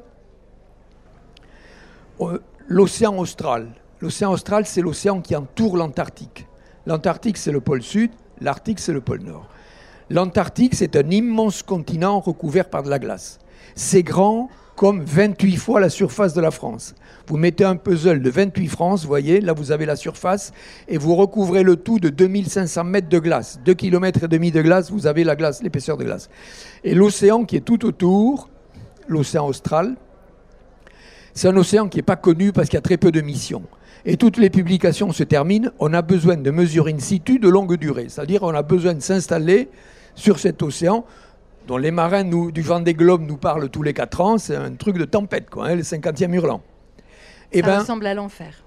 euh, 2.22 2.40
l'océan 2.68 3.18
austral. 3.18 3.68
L'océan 4.02 4.32
austral, 4.32 4.66
c'est 4.66 4.82
l'océan 4.82 5.22
qui 5.22 5.36
entoure 5.36 5.78
l'Antarctique. 5.78 6.48
L'Antarctique, 6.86 7.38
c'est 7.38 7.52
le 7.52 7.62
pôle 7.62 7.82
sud, 7.82 8.12
l'Arctique, 8.42 8.80
c'est 8.80 8.94
le 8.94 9.02
pôle 9.02 9.22
nord. 9.22 9.48
L'Antarctique, 10.10 10.76
c'est 10.76 10.96
un 10.96 11.10
immense 11.10 11.64
continent 11.64 12.20
recouvert 12.20 12.70
par 12.70 12.84
de 12.84 12.90
la 12.90 13.00
glace. 13.00 13.40
C'est 13.76 14.04
grand 14.04 14.50
comme 14.78 15.04
28 15.04 15.58
fois 15.58 15.80
la 15.80 15.90
surface 15.90 16.36
de 16.36 16.40
la 16.40 16.52
France. 16.52 16.94
Vous 17.26 17.36
mettez 17.36 17.66
un 17.66 17.76
puzzle 17.76 18.22
de 18.22 18.30
28 18.30 18.68
France, 18.68 19.02
vous 19.02 19.08
voyez, 19.08 19.42
là 19.42 19.54
vous 19.54 19.72
avez 19.72 19.88
la 19.88 19.96
surface, 19.96 20.54
et 20.88 21.00
vous 21.00 21.16
recouvrez 21.16 21.64
le 21.64 21.78
tout 21.78 22.00
de 22.00 22.10
2500 22.10 22.84
mètres 22.84 23.10
de 23.10 23.18
glace. 23.18 23.60
2 23.66 23.74
km 23.74 24.24
et 24.24 24.28
demi 24.28 24.52
de 24.52 24.62
glace, 24.62 24.92
vous 24.92 25.08
avez 25.08 25.24
la 25.24 25.36
glace, 25.36 25.64
l'épaisseur 25.64 25.98
de 25.98 26.04
glace. 26.04 26.30
Et 26.84 26.94
l'océan 26.94 27.44
qui 27.44 27.56
est 27.56 27.62
tout 27.62 27.86
autour, 27.86 28.50
l'océan 29.08 29.48
austral, 29.48 29.96
c'est 31.34 31.48
un 31.48 31.58
océan 31.58 31.90
qui 31.90 31.98
n'est 31.98 32.04
pas 32.04 32.16
connu 32.16 32.52
parce 32.52 32.69
qu'il 32.69 32.78
y 32.78 32.80
a 32.80 32.81
très 32.81 32.98
peu 32.98 33.12
de 33.12 33.22
missions. 33.22 33.64
Et 34.06 34.16
toutes 34.16 34.38
les 34.38 34.52
publications 34.52 35.12
se 35.12 35.24
terminent, 35.24 35.72
on 35.80 35.92
a 35.96 36.04
besoin 36.04 36.38
de 36.38 36.52
mesures 36.52 36.88
in 36.88 37.00
situ 37.00 37.40
de 37.40 37.50
longue 37.50 37.78
durée. 37.78 38.10
C'est-à-dire 38.10 38.44
on 38.44 38.54
a 38.54 38.62
besoin 38.62 38.94
de 38.94 39.02
s'installer 39.02 39.69
sur 40.14 40.38
cet 40.38 40.62
océan 40.62 41.04
dont 41.68 41.78
les 41.78 41.92
marins 41.92 42.24
nous, 42.24 42.52
du 42.52 42.62
vent 42.62 42.80
des 42.80 42.94
globes 42.94 43.21
nous 43.28 43.38
parlent 43.38 43.69
tous 43.69 43.83
les 43.83 43.94
4 43.94 44.21
ans. 44.21 44.38
C'est 44.38 44.56
un 44.56 44.74
truc 44.74 44.97
de 44.97 45.06
tempête, 45.06 45.50
quoi, 45.50 45.68
hein, 45.68 45.76
le 45.76 45.83
50e 45.83 46.33
hurlant. 46.33 46.62
Et 47.52 47.59
eh 47.59 47.62
Ça 47.62 47.68
ben, 47.68 47.80
ressemble 47.80 48.07
à 48.07 48.14
l'enfer. 48.14 48.64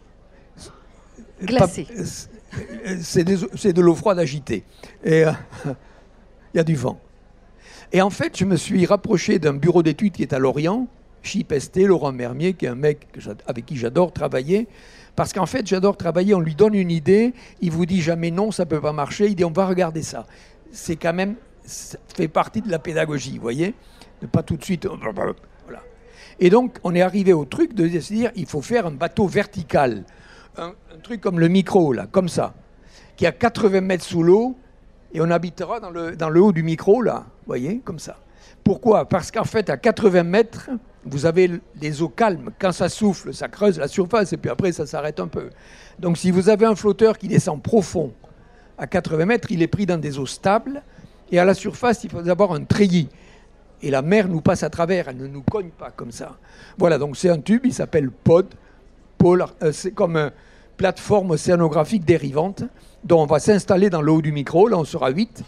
Glacé. 1.43 1.87
C'est 3.01 3.25
de 3.25 3.81
l'eau 3.81 3.95
froide 3.95 4.19
agitée. 4.19 4.65
Et 5.03 5.25
euh, 5.25 5.33
il 6.55 6.59
y 6.59 6.61
a 6.61 6.65
du 6.65 6.77
vent. 6.77 7.01
Et 7.93 8.03
en 8.03 8.11
fait, 8.11 8.37
je 8.37 8.45
me 8.45 8.57
suis 8.57 8.87
rapproché 8.87 9.39
d'un 9.39 9.55
bureau 9.55 9.83
d'études 9.83 10.13
qui 10.13 10.23
est 10.23 10.33
à 10.33 10.39
Lorient, 10.39 10.87
Chip 11.23 11.53
Laurent 11.77 12.13
Mermier, 12.13 12.55
qui 12.55 12.67
est 12.67 12.69
un 12.69 12.75
mec 12.75 13.07
avec 13.47 13.67
qui 13.67 13.77
j'adore 13.77 14.13
travailler. 14.13 14.69
Parce 15.17 15.33
qu'en 15.33 15.47
fait, 15.47 15.67
j'adore 15.67 15.97
travailler, 15.97 16.35
on 16.35 16.41
lui 16.41 16.55
donne 16.55 16.75
une 16.75 16.91
idée, 16.91 17.35
il 17.61 17.71
vous 17.71 17.87
dit 17.87 18.01
jamais 18.01 18.31
non, 18.31 18.53
ça 18.53 18.65
ne 18.65 18.71
peut 18.71 18.81
pas 18.81 18.93
marcher, 18.93 19.27
il 19.27 19.35
dit 19.35 19.45
on 19.45 19.51
va 19.51 19.67
regarder 19.67 20.03
ça. 20.03 20.27
C'est 20.71 20.97
quand 20.97 21.13
même, 21.13 21.35
ça 21.65 21.99
fait 22.15 22.29
partie 22.29 22.61
de 22.63 22.71
la 22.71 22.79
pédagogie, 22.79 23.37
vous 23.37 23.43
voyez 23.43 23.75
Ne 24.23 24.27
pas 24.27 24.43
tout 24.43 24.57
de 24.57 24.65
suite. 24.65 24.87
Voilà. 24.87 25.83
Et 26.39 26.51
donc, 26.51 26.79
on 26.85 26.95
est 26.95 27.03
arrivé 27.03 27.33
au 27.33 27.45
truc 27.45 27.75
de 27.75 27.89
se 28.01 28.13
dire 28.13 28.31
il 28.37 28.47
faut 28.47 28.63
faire 28.63 28.87
un 28.87 28.93
bateau 28.93 29.27
vertical. 29.27 30.05
Un, 30.57 30.75
un 30.95 30.99
truc 31.03 31.21
comme 31.21 31.39
le 31.39 31.49
micro, 31.49 31.93
là, 31.93 32.07
comme 32.11 32.29
ça, 32.29 32.55
qui 33.17 33.27
a 33.27 33.33
80 33.33 33.81
mètres 33.83 34.05
sous 34.05 34.23
l'eau, 34.23 34.57
et 35.13 35.21
on 35.21 35.31
habitera 35.31 35.81
dans 35.81 35.91
le, 35.91 36.17
dans 36.17 36.29
le 36.29 36.41
haut 36.41 36.53
du 36.53 36.63
micro, 36.63 37.03
là, 37.03 37.27
vous 37.29 37.47
voyez, 37.47 37.81
comme 37.85 37.99
ça. 37.99 38.17
Pourquoi? 38.65 39.09
Parce 39.09 39.31
qu'en 39.31 39.45
fait, 39.45 39.71
à 39.71 39.77
80 39.77 40.23
mètres, 40.23 40.71
vous 41.05 41.27
avez 41.27 41.61
les 41.81 42.03
eaux 42.03 42.09
calmes. 42.09 42.51
Quand 42.59 42.73
ça 42.73 42.89
souffle, 42.89 43.33
ça 43.33 43.49
creuse 43.49 43.79
la 43.79 43.89
surface 43.89 44.33
et 44.33 44.37
puis 44.37 44.51
après, 44.51 44.73
ça 44.73 44.87
s'arrête 44.87 45.21
un 45.21 45.29
peu. 45.29 45.51
Donc 45.99 46.19
si 46.19 46.31
vous 46.31 46.49
avez 46.49 46.67
un 46.67 46.75
flotteur 46.75 47.19
qui 47.19 47.29
descend 47.29 47.63
profond 47.63 48.13
à 48.79 48.87
80 48.87 49.27
mètres, 49.27 49.51
il 49.51 49.63
est 49.63 49.69
pris 49.69 49.87
dans 49.87 49.99
des 49.99 50.19
eaux 50.19 50.27
stables. 50.27 50.83
Et 51.33 51.39
à 51.39 51.45
la 51.45 51.55
surface, 51.55 52.05
il 52.05 52.11
faut 52.11 52.29
avoir 52.29 52.53
un 52.53 52.65
treillis. 52.65 53.09
Et 53.83 53.91
la 53.91 54.03
mer 54.03 54.29
nous 54.29 54.41
passe 54.41 54.63
à 54.63 54.71
travers, 54.71 55.09
elle 55.09 55.17
ne 55.17 55.27
nous 55.27 55.43
cogne 55.43 55.71
pas 55.71 55.91
comme 55.91 56.13
ça. 56.13 56.37
Voilà, 56.77 56.99
donc 56.99 57.17
c'est 57.17 57.31
un 57.31 57.39
tube, 57.39 57.63
il 57.65 57.73
s'appelle 57.73 58.11
POD. 58.11 58.47
Euh, 59.23 59.73
c'est 59.73 59.93
comme 59.93 60.17
un 60.17 60.31
plateforme 60.77 61.33
océanographique 61.33 62.05
dérivante 62.05 62.65
dont 63.05 63.23
on 63.23 63.27
va 63.27 63.39
s'installer 63.39 63.91
dans 63.91 64.03
le 64.03 64.13
haut 64.13 64.23
du 64.23 64.33
micro. 64.33 64.69
Là, 64.69 64.79
on 64.79 64.85
sera 64.85 65.11
8. 65.11 65.43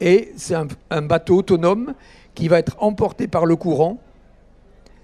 Et 0.00 0.32
c'est 0.36 0.54
un, 0.54 0.66
un 0.90 1.02
bateau 1.02 1.38
autonome 1.38 1.94
qui 2.34 2.48
va 2.48 2.58
être 2.58 2.76
emporté 2.80 3.28
par 3.28 3.46
le 3.46 3.56
courant. 3.56 3.98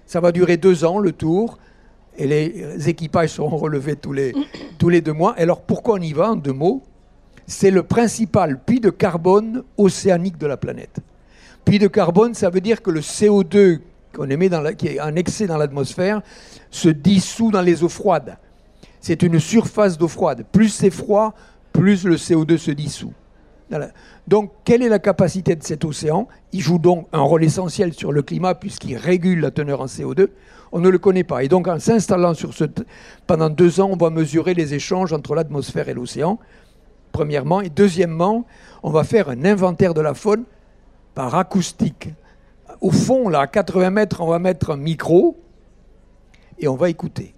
Ça 0.05 0.19
va 0.19 0.31
durer 0.31 0.57
deux 0.57 0.85
ans, 0.85 0.99
le 0.99 1.11
tour. 1.11 1.57
Et 2.17 2.27
les 2.27 2.89
équipages 2.89 3.29
seront 3.29 3.57
relevés 3.57 3.95
tous 3.95 4.13
les, 4.13 4.33
tous 4.77 4.89
les 4.89 5.01
deux 5.01 5.13
mois. 5.13 5.33
Et 5.37 5.43
alors, 5.43 5.61
pourquoi 5.61 5.95
on 5.95 6.01
y 6.01 6.13
va, 6.13 6.31
en 6.31 6.35
deux 6.35 6.53
mots? 6.53 6.83
C'est 7.47 7.71
le 7.71 7.83
principal 7.83 8.59
puits 8.59 8.79
de 8.79 8.89
carbone 8.89 9.63
océanique 9.77 10.37
de 10.37 10.47
la 10.47 10.57
planète. 10.57 10.99
Puits 11.65 11.79
de 11.79 11.87
carbone, 11.87 12.33
ça 12.33 12.49
veut 12.49 12.61
dire 12.61 12.81
que 12.81 12.91
le 12.91 13.01
CO2 13.01 13.79
qu'on 14.13 14.29
émet 14.29 14.49
qui 14.75 14.87
est 14.87 15.01
en 15.01 15.15
excès 15.15 15.47
dans 15.47 15.57
l'atmosphère 15.57 16.21
se 16.69 16.89
dissout 16.89 17.51
dans 17.51 17.61
les 17.61 17.83
eaux 17.83 17.89
froides. 17.89 18.37
C'est 18.99 19.23
une 19.23 19.39
surface 19.39 19.97
d'eau 19.97 20.07
froide. 20.07 20.45
Plus 20.51 20.69
c'est 20.69 20.89
froid, 20.89 21.33
plus 21.71 22.03
le 22.03 22.15
CO2 22.15 22.57
se 22.57 22.71
dissout. 22.71 23.13
Donc, 24.27 24.51
quelle 24.65 24.83
est 24.83 24.89
la 24.89 24.99
capacité 24.99 25.55
de 25.55 25.63
cet 25.63 25.85
océan? 25.85 26.27
Il 26.51 26.59
joue 26.59 26.77
donc 26.77 27.07
un 27.13 27.21
rôle 27.21 27.43
essentiel 27.43 27.93
sur 27.93 28.11
le 28.11 28.21
climat 28.21 28.53
puisqu'il 28.53 28.97
régule 28.97 29.39
la 29.39 29.51
teneur 29.51 29.81
en 29.81 29.85
CO2. 29.85 30.27
On 30.73 30.79
ne 30.79 30.89
le 30.89 30.97
connaît 30.97 31.23
pas. 31.23 31.43
Et 31.43 31.47
donc, 31.47 31.67
en 31.67 31.79
s'installant 31.79 32.33
sur 32.33 32.53
ce... 32.53 32.65
Pendant 33.27 33.49
deux 33.49 33.79
ans, 33.79 33.89
on 33.91 33.97
va 33.97 34.09
mesurer 34.09 34.53
les 34.53 34.73
échanges 34.73 35.13
entre 35.13 35.35
l'atmosphère 35.35 35.87
et 35.87 35.93
l'océan, 35.93 36.37
premièrement. 37.11 37.61
Et 37.61 37.69
deuxièmement, 37.69 38.45
on 38.83 38.91
va 38.91 39.03
faire 39.03 39.29
un 39.29 39.45
inventaire 39.45 39.93
de 39.93 40.01
la 40.01 40.13
faune 40.13 40.43
par 41.13 41.35
acoustique. 41.35 42.09
Au 42.79 42.91
fond, 42.91 43.29
là, 43.29 43.41
à 43.41 43.47
80 43.47 43.89
mètres, 43.89 44.21
on 44.21 44.27
va 44.27 44.39
mettre 44.39 44.71
un 44.71 44.77
micro 44.77 45.37
et 46.59 46.67
on 46.67 46.75
va 46.75 46.89
écouter. 46.89 47.33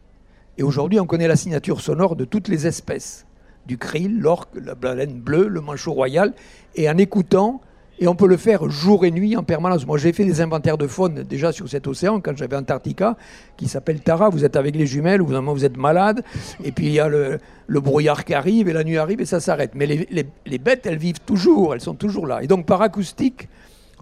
Et 0.57 0.63
aujourd'hui, 0.63 0.99
on 0.99 1.05
connaît 1.05 1.27
la 1.27 1.35
signature 1.35 1.81
sonore 1.81 2.15
de 2.15 2.25
toutes 2.25 2.47
les 2.47 2.67
espèces 2.67 3.25
du 3.65 3.77
krill, 3.77 4.19
l'orque, 4.19 4.55
la 4.55 4.75
baleine 4.75 5.19
bleue, 5.19 5.47
le 5.47 5.61
manchot 5.61 5.93
royal, 5.93 6.33
et 6.75 6.89
en 6.89 6.97
écoutant, 6.97 7.61
et 8.03 8.07
on 8.09 8.15
peut 8.15 8.27
le 8.27 8.35
faire 8.35 8.69
jour 8.69 9.05
et 9.05 9.11
nuit 9.11 9.37
en 9.37 9.43
permanence. 9.43 9.87
Moi, 9.87 9.97
j'ai 9.97 10.11
fait 10.11 10.25
des 10.25 10.41
inventaires 10.41 10.77
de 10.77 10.87
faune 10.87 11.23
déjà 11.23 11.53
sur 11.53 11.69
cet 11.69 11.87
océan 11.87 12.19
quand 12.19 12.35
j'avais 12.35 12.57
Antarctica, 12.57 13.15
qui 13.55 13.69
s'appelle 13.69 14.01
Tara. 14.01 14.27
Vous 14.29 14.43
êtes 14.43 14.57
avec 14.57 14.75
les 14.75 14.85
jumelles, 14.85 15.21
ou 15.21 15.25
vraiment 15.25 15.53
vous 15.53 15.63
êtes 15.63 15.77
malade, 15.77 16.21
et 16.65 16.73
puis 16.73 16.87
il 16.87 16.91
y 16.91 16.99
a 16.99 17.07
le, 17.07 17.39
le 17.65 17.79
brouillard 17.79 18.25
qui 18.25 18.33
arrive, 18.33 18.67
et 18.67 18.73
la 18.73 18.83
nuit 18.83 18.97
arrive, 18.97 19.21
et 19.21 19.25
ça 19.25 19.39
s'arrête. 19.39 19.71
Mais 19.73 19.85
les, 19.85 20.05
les- 20.11 20.27
les 20.45 20.57
bêtes, 20.57 20.85
elles 20.85 20.97
vivent 20.97 21.21
toujours, 21.25 21.73
elles 21.73 21.79
sont 21.79 21.93
toujours 21.95 22.27
là. 22.27 22.43
Et 22.43 22.47
donc, 22.47 22.65
par 22.65 22.81
acoustique, 22.81 23.47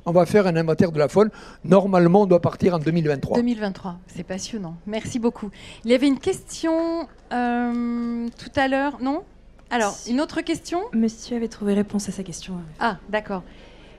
on 0.08 0.12
va 0.12 0.26
faire 0.26 0.48
un 0.48 0.56
inventaire 0.56 0.92
de 0.92 0.98
la 0.98 1.08
faune. 1.08 1.30
Normalement, 1.64 2.24
on 2.24 2.26
doit 2.26 2.42
partir 2.42 2.74
en 2.74 2.80
2023. 2.80 3.38
2023, 3.38 4.00
c'est 4.08 4.24
passionnant. 4.24 4.78
Merci 4.88 5.20
beaucoup. 5.20 5.52
Il 5.86 5.92
y 5.92 5.94
avait 5.94 6.08
une 6.08 6.18
question 6.18 7.08
euh, 7.32 8.28
tout 8.36 8.60
à 8.60 8.68
l'heure, 8.68 8.98
non? 9.00 9.22
Alors, 9.70 9.96
une 10.10 10.20
autre 10.20 10.42
question? 10.42 10.80
Monsieur 10.94 11.38
avait 11.38 11.48
trouvé 11.48 11.76
réponse 11.76 12.10
à 12.10 12.12
sa 12.12 12.24
question. 12.24 12.56
Ah, 12.80 12.98
d'accord. 13.10 13.44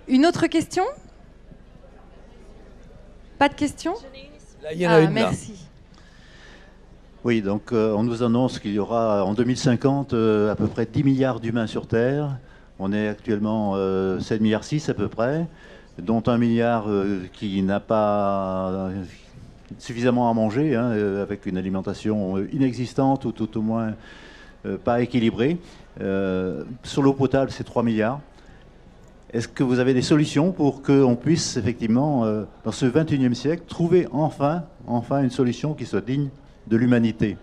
Une 0.09 0.26
autre 0.26 0.47
question? 0.47 0.85
Pas 3.38 3.49
de 3.49 3.54
question? 3.54 3.94
Là, 4.62 4.73
il 4.73 4.80
y 4.80 4.87
en 4.87 4.90
a 4.90 4.94
Ah, 4.94 5.00
une 5.00 5.06
là. 5.06 5.11
merci. 5.12 5.54
Oui, 7.25 7.40
donc 7.40 7.73
euh, 7.73 7.92
on 7.94 8.02
nous 8.02 8.23
annonce 8.23 8.59
qu'il 8.59 8.73
y 8.73 8.78
aura 8.78 9.25
en 9.25 9.32
2050 9.35 10.12
euh, 10.12 10.50
à 10.50 10.56
peu 10.56 10.66
près 10.66 10.87
10 10.87 11.04
milliards 11.04 11.40
d'humains 11.40 11.66
sur 11.68 11.87
Terre. 11.87 12.38
On 12.78 12.92
est 12.92 13.09
actuellement 13.09 13.73
euh, 13.76 14.18
7 14.18 14.40
milliards 14.40 14.64
6 14.64 14.88
à 14.88 14.94
peu 14.94 15.09
près, 15.09 15.47
dont 15.99 16.23
un 16.26 16.37
milliard 16.38 16.85
euh, 16.88 17.23
qui 17.32 17.62
n'a 17.62 17.78
pas 17.78 18.90
suffisamment 19.78 20.28
à 20.28 20.35
manger, 20.35 20.75
hein, 20.75 20.90
euh, 20.90 21.23
avec 21.23 21.47
une 21.47 21.56
alimentation 21.56 22.38
inexistante 22.52 23.25
ou 23.25 23.30
tout 23.32 23.56
au 23.56 23.62
moins 23.62 23.94
euh, 24.66 24.76
pas 24.76 25.00
équilibrée. 25.00 25.59
Euh, 26.00 26.64
sur 26.82 27.02
l'eau 27.02 27.12
potable, 27.12 27.50
c'est 27.52 27.64
3 27.64 27.82
milliards. 27.85 28.21
Est-ce 29.33 29.49
que 29.49 29.62
vous 29.62 29.79
avez 29.79 29.95
des 29.95 30.03
solutions 30.03 30.53
pour 30.53 30.83
qu'on 30.83 31.17
puisse 31.17 31.57
effectivement, 31.57 32.27
euh, 32.27 32.45
dans 32.65 32.73
ce 32.73 32.85
21e 32.85 33.33
siècle, 33.33 33.62
trouver 33.67 34.07
enfin, 34.12 34.62
une 35.23 35.31
solution 35.31 35.73
qui 35.73 35.87
soit 35.87 36.03
digne 36.03 36.29
de 36.67 36.77
l'humanité? 36.77 37.39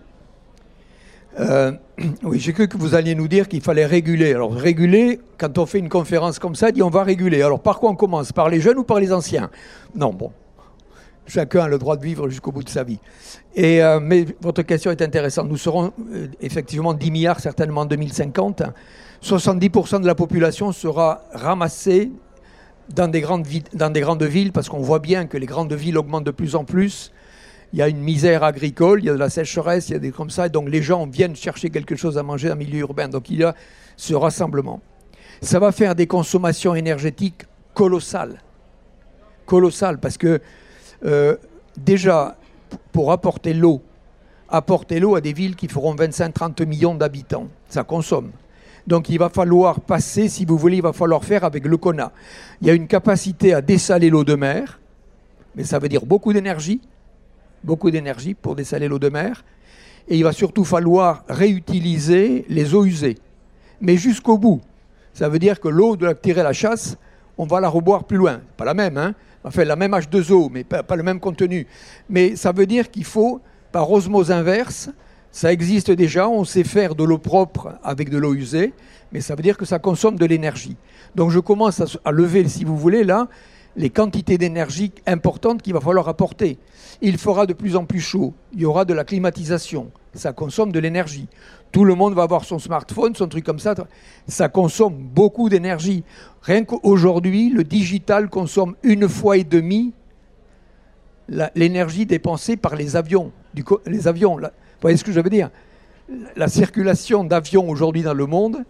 Euh, 1.40 1.72
oui, 2.22 2.38
j'ai 2.38 2.52
cru 2.52 2.68
que 2.68 2.76
vous 2.76 2.94
alliez 2.94 3.16
nous 3.16 3.26
dire 3.26 3.48
qu'il 3.48 3.60
fallait 3.60 3.86
réguler. 3.86 4.32
Alors, 4.32 4.54
réguler, 4.54 5.18
quand 5.36 5.58
on 5.58 5.66
fait 5.66 5.80
une 5.80 5.88
conférence 5.88 6.38
comme 6.38 6.54
ça, 6.54 6.70
dit 6.70 6.80
on 6.80 6.90
va 6.90 7.02
réguler. 7.02 7.42
Alors, 7.42 7.60
par 7.60 7.80
quoi 7.80 7.90
on 7.90 7.96
commence? 7.96 8.30
Par 8.30 8.48
les 8.48 8.60
jeunes 8.60 8.78
ou 8.78 8.84
par 8.84 9.00
les 9.00 9.12
anciens? 9.12 9.50
Non, 9.92 10.12
bon. 10.12 10.30
Chacun 11.26 11.64
a 11.64 11.68
le 11.68 11.78
droit 11.78 11.96
de 11.96 12.04
vivre 12.04 12.28
jusqu'au 12.28 12.52
bout 12.52 12.62
de 12.62 12.68
sa 12.68 12.84
vie. 12.84 13.00
Euh, 13.58 13.98
mais 14.00 14.26
votre 14.40 14.62
question 14.62 14.92
est 14.92 15.02
intéressante. 15.02 15.48
Nous 15.48 15.56
serons 15.56 15.92
effectivement 16.40 16.94
10 16.94 17.10
milliards 17.10 17.40
certainement 17.40 17.80
en 17.82 17.86
2050. 17.86 18.62
70% 19.22 20.00
de 20.00 20.06
la 20.06 20.14
population 20.14 20.72
sera 20.72 21.22
ramassée 21.32 22.10
dans 22.88 23.08
des 23.08 23.20
grandes, 23.20 23.46
villes 23.46 24.52
parce 24.52 24.68
qu'on 24.68 24.80
voit 24.80 24.98
bien 24.98 25.26
que 25.26 25.36
les 25.36 25.46
grandes 25.46 25.72
villes 25.72 25.98
augmentent 25.98 26.24
de 26.24 26.30
plus 26.30 26.54
en 26.54 26.64
plus. 26.64 27.12
Il 27.72 27.78
y 27.78 27.82
a 27.82 27.88
une 27.88 28.00
misère 28.00 28.42
agricole, 28.42 29.00
il 29.00 29.06
y 29.06 29.10
a 29.10 29.12
de 29.12 29.18
la 29.18 29.30
sécheresse, 29.30 29.90
il 29.90 29.92
y 29.92 29.96
a 29.96 30.00
des 30.00 30.10
comme 30.10 30.30
ça. 30.30 30.46
Et 30.46 30.50
donc 30.50 30.68
les 30.68 30.82
gens 30.82 31.06
viennent 31.06 31.36
chercher 31.36 31.70
quelque 31.70 31.94
chose 31.94 32.18
à 32.18 32.22
manger 32.22 32.50
en 32.50 32.56
milieu 32.56 32.80
urbain. 32.80 33.08
Donc 33.08 33.30
il 33.30 33.40
y 33.40 33.44
a 33.44 33.54
ce 33.96 34.14
rassemblement. 34.14 34.80
Ça 35.42 35.58
va 35.58 35.70
faire 35.70 35.94
des 35.94 36.06
consommations 36.06 36.74
énergétiques 36.74 37.44
colossales. 37.74 38.42
Colossales 39.46 39.98
parce 39.98 40.16
que 40.16 40.40
euh, 41.04 41.36
déjà, 41.76 42.36
pour 42.92 43.12
apporter 43.12 43.54
l'eau, 43.54 43.82
apporter 44.48 44.98
l'eau 44.98 45.14
à 45.14 45.20
des 45.20 45.32
villes 45.32 45.54
qui 45.56 45.68
feront 45.68 45.94
25-30 45.94 46.66
millions 46.66 46.94
d'habitants, 46.94 47.48
ça 47.68 47.84
consomme. 47.84 48.32
Donc 48.86 49.08
il 49.08 49.18
va 49.18 49.28
falloir 49.28 49.80
passer, 49.80 50.28
si 50.28 50.44
vous 50.44 50.56
voulez, 50.56 50.76
il 50.76 50.82
va 50.82 50.92
falloir 50.92 51.24
faire 51.24 51.44
avec 51.44 51.66
le 51.66 51.76
qu'on 51.76 51.98
a. 51.98 52.12
Il 52.60 52.68
y 52.68 52.70
a 52.70 52.74
une 52.74 52.86
capacité 52.86 53.54
à 53.54 53.60
dessaler 53.60 54.10
l'eau 54.10 54.24
de 54.24 54.34
mer, 54.34 54.80
mais 55.54 55.64
ça 55.64 55.78
veut 55.78 55.88
dire 55.88 56.06
beaucoup 56.06 56.32
d'énergie, 56.32 56.80
beaucoup 57.62 57.90
d'énergie 57.90 58.34
pour 58.34 58.56
dessaler 58.56 58.88
l'eau 58.88 58.98
de 58.98 59.08
mer. 59.08 59.44
Et 60.08 60.16
il 60.16 60.24
va 60.24 60.32
surtout 60.32 60.64
falloir 60.64 61.24
réutiliser 61.28 62.44
les 62.48 62.74
eaux 62.74 62.84
usées, 62.84 63.18
mais 63.80 63.96
jusqu'au 63.96 64.38
bout. 64.38 64.60
Ça 65.12 65.28
veut 65.28 65.38
dire 65.38 65.60
que 65.60 65.68
l'eau 65.68 65.96
de 65.96 66.06
la 66.06 66.14
tirer 66.14 66.42
la 66.42 66.52
chasse, 66.52 66.96
on 67.36 67.46
va 67.46 67.60
la 67.60 67.68
reboire 67.68 68.04
plus 68.04 68.16
loin. 68.16 68.40
Pas 68.56 68.64
la 68.64 68.74
même, 68.74 68.96
hein 68.96 69.14
Enfin, 69.42 69.64
la 69.64 69.76
même 69.76 69.92
H2O, 69.92 70.50
mais 70.52 70.64
pas, 70.64 70.82
pas 70.82 70.96
le 70.96 71.02
même 71.02 71.18
contenu. 71.18 71.66
Mais 72.08 72.36
ça 72.36 72.52
veut 72.52 72.66
dire 72.66 72.90
qu'il 72.90 73.04
faut, 73.04 73.40
par 73.72 73.90
osmose 73.90 74.30
inverse, 74.30 74.90
ça 75.32 75.52
existe 75.52 75.90
déjà, 75.90 76.28
on 76.28 76.44
sait 76.44 76.64
faire 76.64 76.94
de 76.94 77.04
l'eau 77.04 77.18
propre 77.18 77.78
avec 77.84 78.10
de 78.10 78.18
l'eau 78.18 78.34
usée, 78.34 78.72
mais 79.12 79.20
ça 79.20 79.34
veut 79.36 79.42
dire 79.42 79.56
que 79.56 79.64
ça 79.64 79.78
consomme 79.78 80.16
de 80.16 80.26
l'énergie. 80.26 80.76
Donc 81.14 81.30
je 81.30 81.38
commence 81.38 81.80
à, 82.04 82.10
lever, 82.10 82.48
si 82.48 82.64
vous 82.64 82.76
voulez, 82.76 83.04
là, 83.04 83.28
les 83.76 83.90
quantités 83.90 84.38
d'énergie 84.38 84.92
importantes 85.06 85.62
qu'il 85.62 85.72
va 85.72 85.80
falloir 85.80 86.08
apporter. 86.08 86.58
Il 87.00 87.16
fera 87.16 87.46
de 87.46 87.52
plus 87.52 87.76
en 87.76 87.84
plus 87.84 88.00
chaud, 88.00 88.34
il 88.52 88.60
y 88.60 88.64
aura 88.64 88.84
de 88.84 88.92
la 88.92 89.04
climatisation, 89.04 89.90
ça 90.14 90.32
consomme 90.32 90.72
de 90.72 90.80
l'énergie. 90.80 91.28
Tout 91.70 91.84
le 91.84 91.94
monde 91.94 92.14
va 92.14 92.24
avoir 92.24 92.44
son 92.44 92.58
smartphone, 92.58 93.14
son 93.14 93.28
truc 93.28 93.44
comme 93.44 93.60
ça, 93.60 93.74
ça 94.26 94.48
consomme 94.48 94.96
beaucoup 94.96 95.48
d'énergie. 95.48 96.02
Rien 96.42 96.64
qu'aujourd'hui, 96.64 97.50
le 97.50 97.62
digital 97.62 98.28
consomme 98.28 98.74
une 98.82 99.08
fois 99.08 99.36
et 99.36 99.44
demie 99.44 99.92
l'énergie 101.54 102.06
dépensée 102.06 102.56
par 102.56 102.74
les 102.74 102.96
avions. 102.96 103.30
Les 103.86 104.08
avions. 104.08 104.36
Vous 104.80 104.86
voyez 104.86 104.96
ce 104.96 105.04
que 105.04 105.12
je 105.12 105.20
veux 105.20 105.28
dire? 105.28 105.50
La 106.36 106.48
circulation 106.48 107.22
d'avions 107.22 107.68
aujourd'hui 107.68 108.02
dans 108.02 108.14
le 108.14 108.24
monde 108.24 108.64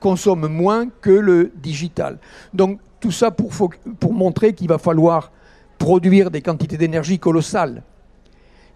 consomme 0.00 0.48
moins 0.48 0.86
que 1.00 1.10
le 1.10 1.50
digital. 1.56 2.18
Donc 2.52 2.78
tout 3.00 3.10
ça 3.10 3.30
pour, 3.30 3.52
pour 3.98 4.12
montrer 4.12 4.52
qu'il 4.52 4.68
va 4.68 4.76
falloir 4.76 5.32
produire 5.78 6.30
des 6.30 6.42
quantités 6.42 6.76
d'énergie 6.76 7.18
colossales. 7.18 7.82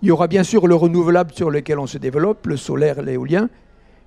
Il 0.00 0.08
y 0.08 0.10
aura 0.10 0.26
bien 0.26 0.42
sûr 0.42 0.66
le 0.66 0.74
renouvelable 0.74 1.34
sur 1.34 1.50
lequel 1.50 1.78
on 1.78 1.86
se 1.86 1.98
développe, 1.98 2.46
le 2.46 2.56
solaire, 2.56 3.02
l'éolien, 3.02 3.50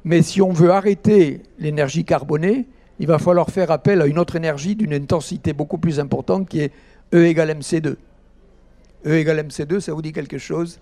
mais 0.03 0.24
si 0.24 0.42
on 0.42 0.51
veut 0.51 0.72
arrêter 0.72 1.44
l'énergie 1.60 2.06
carbonée, 2.06 2.65
il 2.98 3.06
va 3.06 3.20
falloir 3.20 3.51
faire 3.51 3.70
appel 3.70 4.01
à 4.01 4.08
une 4.08 4.18
autre 4.18 4.36
énergie 4.36 4.75
d'une 4.75 4.96
intensité 4.96 5.53
beaucoup 5.53 5.77
plus 5.77 6.00
importante 6.00 6.50
qui 6.50 6.62
est 6.62 6.72
E 7.13 7.25
égale 7.25 7.51
MC2. 7.51 7.98
E 9.06 9.13
égale 9.13 9.46
MC2, 9.46 9.80
ça 9.80 9.94
vous 9.94 10.01
dit 10.01 10.12
quelque 10.12 10.39
chose? 10.39 10.80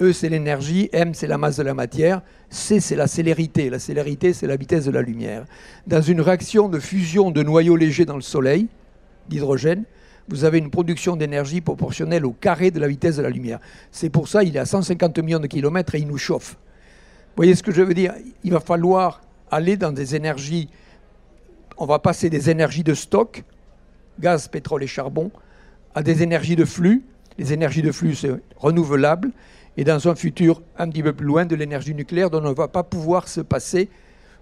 E, 0.00 0.12
c'est 0.12 0.28
l'énergie, 0.28 0.88
M, 0.92 1.14
c'est 1.14 1.26
la 1.26 1.38
masse 1.38 1.56
de 1.56 1.62
la 1.62 1.74
matière, 1.74 2.22
C, 2.50 2.80
c'est 2.80 2.96
la 2.96 3.06
célérité. 3.06 3.70
La 3.70 3.78
célérité, 3.78 4.32
c'est 4.32 4.46
la 4.46 4.56
vitesse 4.56 4.86
de 4.86 4.90
la 4.90 5.02
lumière. 5.02 5.44
Dans 5.86 6.00
une 6.00 6.20
réaction 6.20 6.68
de 6.68 6.78
fusion 6.78 7.30
de 7.30 7.42
noyaux 7.42 7.76
légers 7.76 8.04
dans 8.04 8.16
le 8.16 8.22
Soleil, 8.22 8.68
d'hydrogène, 9.28 9.84
vous 10.28 10.44
avez 10.44 10.58
une 10.58 10.70
production 10.70 11.16
d'énergie 11.16 11.60
proportionnelle 11.60 12.24
au 12.24 12.32
carré 12.32 12.70
de 12.70 12.80
la 12.80 12.88
vitesse 12.88 13.16
de 13.16 13.22
la 13.22 13.30
lumière. 13.30 13.58
C'est 13.90 14.10
pour 14.10 14.28
ça 14.28 14.44
qu'il 14.44 14.56
est 14.56 14.60
à 14.60 14.66
150 14.66 15.18
millions 15.18 15.40
de 15.40 15.46
kilomètres 15.46 15.94
et 15.94 15.98
il 15.98 16.06
nous 16.06 16.18
chauffe. 16.18 16.52
Vous 16.52 17.36
voyez 17.36 17.54
ce 17.54 17.62
que 17.62 17.72
je 17.72 17.82
veux 17.82 17.94
dire? 17.94 18.14
Il 18.44 18.52
va 18.52 18.60
falloir 18.60 19.20
aller 19.50 19.76
dans 19.76 19.92
des 19.92 20.14
énergies, 20.14 20.68
on 21.76 21.86
va 21.86 21.98
passer 21.98 22.30
des 22.30 22.50
énergies 22.50 22.84
de 22.84 22.94
stock, 22.94 23.42
gaz, 24.20 24.48
pétrole 24.48 24.82
et 24.82 24.86
charbon, 24.86 25.30
à 25.94 26.02
des 26.02 26.22
énergies 26.22 26.56
de 26.56 26.64
flux. 26.64 27.04
Les 27.38 27.52
énergies 27.52 27.82
de 27.82 27.92
flux, 27.92 28.14
c'est 28.14 28.30
renouvelable. 28.56 29.30
Et 29.76 29.84
dans 29.84 30.08
un 30.08 30.14
futur 30.14 30.62
un 30.78 30.88
petit 30.88 31.02
peu 31.02 31.12
plus 31.12 31.26
loin 31.26 31.44
de 31.44 31.54
l'énergie 31.56 31.94
nucléaire 31.94 32.30
dont 32.30 32.38
on 32.44 32.50
ne 32.50 32.54
va 32.54 32.68
pas 32.68 32.82
pouvoir 32.82 33.28
se 33.28 33.40
passer 33.40 33.88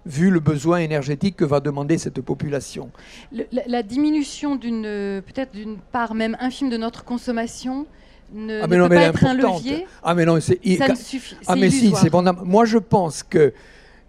vu 0.05 0.29
le 0.31 0.39
besoin 0.39 0.79
énergétique 0.79 1.35
que 1.35 1.45
va 1.45 1.59
demander 1.59 1.97
cette 1.99 2.21
population. 2.21 2.89
Le- 3.31 3.45
la, 3.51 3.61
la 3.67 3.83
diminution 3.83 4.55
d'une, 4.55 4.83
euh, 4.85 5.21
peut-être 5.21 5.51
d'une 5.53 5.77
part 5.77 6.15
même 6.15 6.35
infime 6.39 6.69
de 6.69 6.77
notre 6.77 7.03
consommation 7.05 7.85
ne, 8.33 8.61
Ah, 8.61 8.67
ne 8.67 8.71
mais 8.71 8.77
non, 8.77 8.87
peut 8.89 8.95
mais 8.95 9.01
pas 9.01 9.07
être 9.17 9.25
un 9.25 9.33
levier. 9.35 9.85
Ah 10.03 10.15
mais 10.15 10.25
non, 10.25 10.39
c'est 10.41 10.59
Ça 10.77 10.87
ne 10.87 10.95
suffit. 10.95 11.35
Ah 11.47 11.55
mais 11.55 11.69
si, 11.69 11.93
c'est 11.95 12.09
fondamental. 12.09 12.47
Moi 12.47 12.65
je 12.65 12.77
pense 12.79 13.21
que 13.23 13.53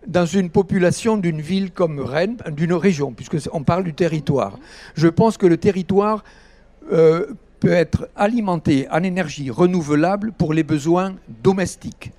dans 0.06 0.26
une 0.26 0.48
population 0.50 1.16
d'une 1.18 1.40
ville 1.40 1.70
comme 1.72 2.00
Rennes, 2.00 2.38
d'une 2.50 2.72
région, 2.72 3.12
puisque 3.12 3.36
on 3.52 3.62
parle 3.62 3.84
du 3.84 3.94
territoire, 3.94 4.58
je 4.94 5.08
pense 5.08 5.36
que 5.36 5.46
le 5.46 5.58
territoire 5.58 6.24
euh, 6.90 7.26
peut 7.62 7.70
être 7.72 8.08
alimenté 8.16 8.88
en 8.90 9.04
énergie 9.04 9.48
renouvelable 9.48 10.32
pour 10.32 10.52
les 10.52 10.64
besoins 10.64 11.14
domestiques. 11.44 12.10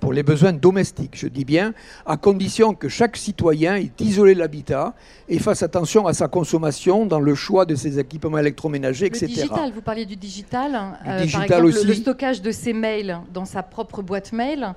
Pour 0.00 0.14
les 0.14 0.22
besoins 0.22 0.54
domestiques, 0.54 1.14
je 1.14 1.26
dis 1.28 1.44
bien, 1.44 1.74
à 2.06 2.16
condition 2.16 2.72
que 2.72 2.88
chaque 2.88 3.18
citoyen 3.18 3.76
ait 3.76 3.90
isolé 4.00 4.34
l'habitat 4.34 4.94
et 5.28 5.38
fasse 5.38 5.62
attention 5.62 6.06
à 6.06 6.14
sa 6.14 6.26
consommation 6.28 7.04
dans 7.04 7.20
le 7.20 7.34
choix 7.34 7.66
de 7.66 7.74
ses 7.74 7.98
équipements 7.98 8.38
électroménagers, 8.38 9.10
Le 9.10 9.16
etc. 9.16 9.26
digital, 9.26 9.72
vous 9.74 9.82
parliez 9.82 10.06
du 10.06 10.16
digital. 10.16 10.74
euh, 11.06 11.20
digital 11.22 11.48
par 11.48 11.58
exemple, 11.58 11.62
le- 11.64 11.68
aussi. 11.80 11.86
le 11.86 11.94
stockage 11.94 12.40
de 12.40 12.50
ses 12.50 12.72
mails 12.72 13.18
dans 13.34 13.44
sa 13.44 13.62
propre 13.62 14.00
boîte 14.00 14.32
mail 14.32 14.72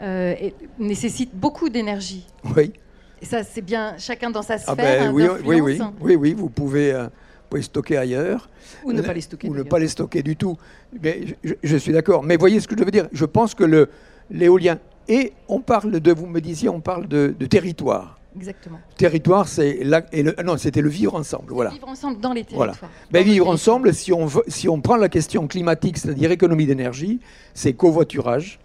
euh, 0.00 0.34
nécessite 0.78 1.30
beaucoup 1.34 1.68
d'énergie. 1.70 2.24
Oui. 2.54 2.72
Et 3.20 3.24
ça, 3.24 3.42
c'est 3.42 3.62
bien 3.62 3.94
chacun 3.98 4.30
dans 4.30 4.42
sa 4.42 4.58
sphère 4.58 4.74
Ah 4.74 4.76
ben, 4.76 5.02
hein, 5.08 5.10
oui, 5.12 5.24
oui, 5.44 5.60
oui, 5.60 5.80
oui, 6.02 6.14
oui, 6.16 6.34
vous 6.34 6.50
pouvez, 6.50 6.92
euh, 6.92 7.08
pouvez 7.48 7.62
stocker 7.62 7.96
ailleurs. 7.96 8.48
Ou 8.84 8.92
ne 8.92 9.02
pas 9.02 9.12
les 9.12 9.20
stocker. 9.20 9.48
Ou 9.48 9.54
ne 9.54 9.62
pas 9.62 9.78
les 9.78 9.88
stocker 9.88 10.22
du 10.22 10.36
tout. 10.36 10.56
Mais 11.02 11.20
je, 11.44 11.54
je 11.62 11.76
suis 11.76 11.92
d'accord. 11.92 12.22
Mais 12.22 12.36
voyez 12.36 12.60
ce 12.60 12.68
que 12.68 12.76
je 12.78 12.84
veux 12.84 12.90
dire. 12.90 13.08
Je 13.12 13.24
pense 13.24 13.54
que 13.54 13.64
le- 13.64 13.88
l'éolien, 14.30 14.78
et 15.08 15.32
on 15.48 15.60
parle 15.60 16.00
de, 16.00 16.12
vous 16.12 16.26
me 16.26 16.40
disiez, 16.40 16.68
on 16.68 16.80
parle 16.80 17.06
de, 17.08 17.34
de 17.38 17.46
territoire. 17.46 18.18
Exactement. 18.36 18.78
Territoire, 18.98 19.48
c'est 19.48 19.78
et 20.12 20.22
le, 20.22 20.34
non, 20.44 20.58
c'était 20.58 20.82
le 20.82 20.90
vivre 20.90 21.14
ensemble. 21.14 21.52
Voilà. 21.54 21.70
Vivre 21.70 21.88
ensemble 21.88 22.20
dans 22.20 22.34
les 22.34 22.44
Voilà. 22.52 22.72
territoires. 22.72 22.90
Ben, 23.10 23.20
Dans 23.22 23.26
le 23.26 23.32
vivre 23.32 23.48
ensemble, 23.48 23.94
si 23.94 24.12
on, 24.12 24.26
veut- 24.26 24.42
si 24.48 24.68
on 24.68 24.80
prend 24.80 24.96
la 24.96 25.08
question 25.08 25.46
climatique, 25.46 25.96
c'est-à-dire 25.96 26.30
économie 26.32 26.66
d'énergie, 26.66 27.20
c'est 27.54 27.72
covoiturage. 27.72 28.58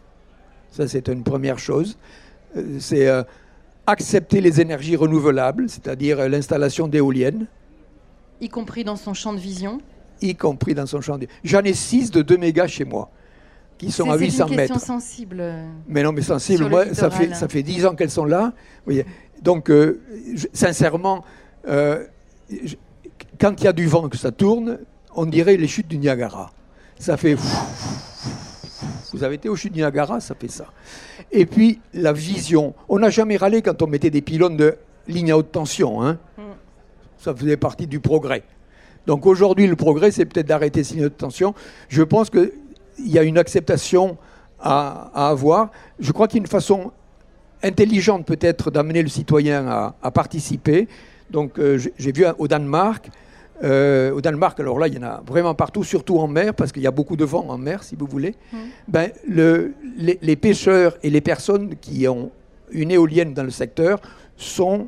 Ça, 0.72 0.88
c'est 0.90 1.08
une 1.08 1.24
première 1.24 1.58
chose. 1.60 1.98
Euh, 2.58 2.64
C'est 2.80 3.08
euh, 3.08 3.24
accepter 3.88 4.42
les 4.42 4.60
énergies 4.60 4.96
renouvelables, 4.98 5.70
c'est-à-dire 5.70 6.20
euh, 6.20 6.28
l'installation 6.28 6.88
d'éoliennes. 6.90 7.48
Y 8.42 8.50
compris 8.50 8.84
dans 8.84 8.96
son 8.98 9.14
champ 9.14 9.34
de 9.34 9.40
vision. 9.40 9.78
y 10.22 10.36
compris 10.36 10.74
dans 10.76 10.86
son 10.86 11.00
champ. 11.02 11.18
de- 11.18 11.28
J'en 11.44 11.62
ai 11.62 11.74
6 11.74 12.12
de 12.12 12.22
2 12.22 12.38
mégas 12.38 12.68
chez 12.68 12.86
moi, 12.86 13.10
qui 13.78 13.92
sont 13.92 14.06
C'est- 14.06 14.10
à 14.12 14.14
c'est 14.18 14.20
800 14.26 14.48
une 14.48 14.56
question 14.58 14.76
mètres. 14.76 14.86
sensible. 14.86 15.44
Mais 15.88 16.04
non, 16.04 16.12
mais 16.12 16.22
sensible, 16.22 16.68
moi, 16.70 16.94
ça 16.94 17.10
fait, 17.10 17.34
ça 17.34 17.48
fait 17.48 17.64
10 17.64 17.86
ans 17.86 17.96
qu'elles 17.96 18.12
sont 18.12 18.26
là. 18.26 18.54
Voyez. 18.86 19.06
Donc, 19.42 19.70
euh, 19.72 20.00
je- 20.36 20.48
sincèrement, 20.54 21.24
euh, 21.68 22.06
je- 22.50 22.76
quand 23.40 23.60
il 23.60 23.64
y 23.64 23.68
a 23.68 23.74
du 23.74 23.88
vent 23.88 24.10
que 24.10 24.18
ça 24.18 24.32
tourne, 24.32 24.80
on 25.16 25.26
dirait 25.26 25.58
les 25.58 25.68
chutes 25.68 25.88
du 25.88 25.98
Niagara. 25.98 26.52
Ça 27.00 27.18
fait... 27.18 27.36
Vous 29.14 29.24
avez 29.24 29.36
été 29.36 29.50
aux 29.50 29.56
chutes 29.56 29.74
du 29.74 29.80
Niagara, 29.80 30.20
ça 30.20 30.36
fait 30.36 30.48
ça. 30.50 30.66
Et 31.32 31.46
puis, 31.46 31.80
la 31.94 32.14
vision. 32.14 32.74
On 32.88 33.00
n'a 33.00 33.10
jamais 33.10 33.38
râlé 33.38 33.62
quand 33.62 33.82
on 33.82 33.88
mettait 33.88 34.10
des 34.10 34.22
pylônes 34.22 34.56
de 34.58 34.76
ligne 35.08 35.32
à 35.32 35.38
haute 35.38 35.52
tension. 35.52 36.02
Hein. 36.02 36.18
Ça 37.24 37.34
faisait 37.36 37.58
partie 37.58 37.88
du 37.88 38.00
progrès. 38.00 38.44
Donc 39.08 39.26
aujourd'hui, 39.26 39.68
le 39.68 39.76
progrès, 39.76 40.12
c'est 40.12 40.26
peut-être 40.26 40.48
d'arrêter 40.48 40.84
ces 40.84 40.96
lignes 40.96 41.04
de 41.04 41.10
tension. 41.10 41.54
Je 41.90 42.04
pense 42.04 42.30
qu'il 42.30 42.52
y 43.06 43.18
a 43.18 43.24
une 43.24 43.38
acceptation 43.38 44.18
à, 44.60 45.10
à 45.14 45.30
avoir. 45.30 45.70
Je 46.00 46.12
crois 46.12 46.28
qu'il 46.28 46.38
y 46.38 46.42
a 46.42 46.44
une 46.44 46.48
façon 46.48 46.92
intelligente 47.64 48.26
peut-être 48.26 48.72
d'amener 48.72 49.02
le 49.04 49.08
citoyen 49.10 49.68
à, 49.68 49.96
à 50.02 50.12
participer. 50.12 50.88
Donc 51.30 51.60
euh, 51.60 51.80
j'ai 51.98 52.12
vu 52.12 52.26
au 52.38 52.48
Danemark, 52.48 53.10
euh, 53.64 54.12
au 54.12 54.22
Danemark, 54.22 54.60
alors 54.60 54.80
là, 54.80 54.88
il 54.88 54.96
y 54.96 54.98
en 54.98 55.04
a 55.04 55.22
vraiment 55.26 55.54
partout, 55.54 55.84
surtout 55.84 56.18
en 56.18 56.28
mer, 56.28 56.54
parce 56.56 56.72
qu'il 56.72 56.82
y 56.82 56.88
a 56.88 56.92
beaucoup 56.92 57.16
de 57.16 57.24
vent 57.26 57.46
en 57.48 57.58
mer, 57.60 57.84
si 57.84 57.96
vous 57.96 58.08
voulez. 58.08 58.36
Mm. 58.52 58.58
Ben, 58.88 59.12
le- 59.28 59.74
les, 59.98 60.18
les 60.22 60.36
pêcheurs 60.36 60.98
et 61.04 61.10
les 61.12 61.22
personnes 61.22 61.76
qui 61.80 62.08
ont 62.08 62.32
une 62.72 62.90
éolienne 62.92 63.34
dans 63.34 63.44
le 63.44 63.52
secteur 63.52 64.00
sont, 64.42 64.88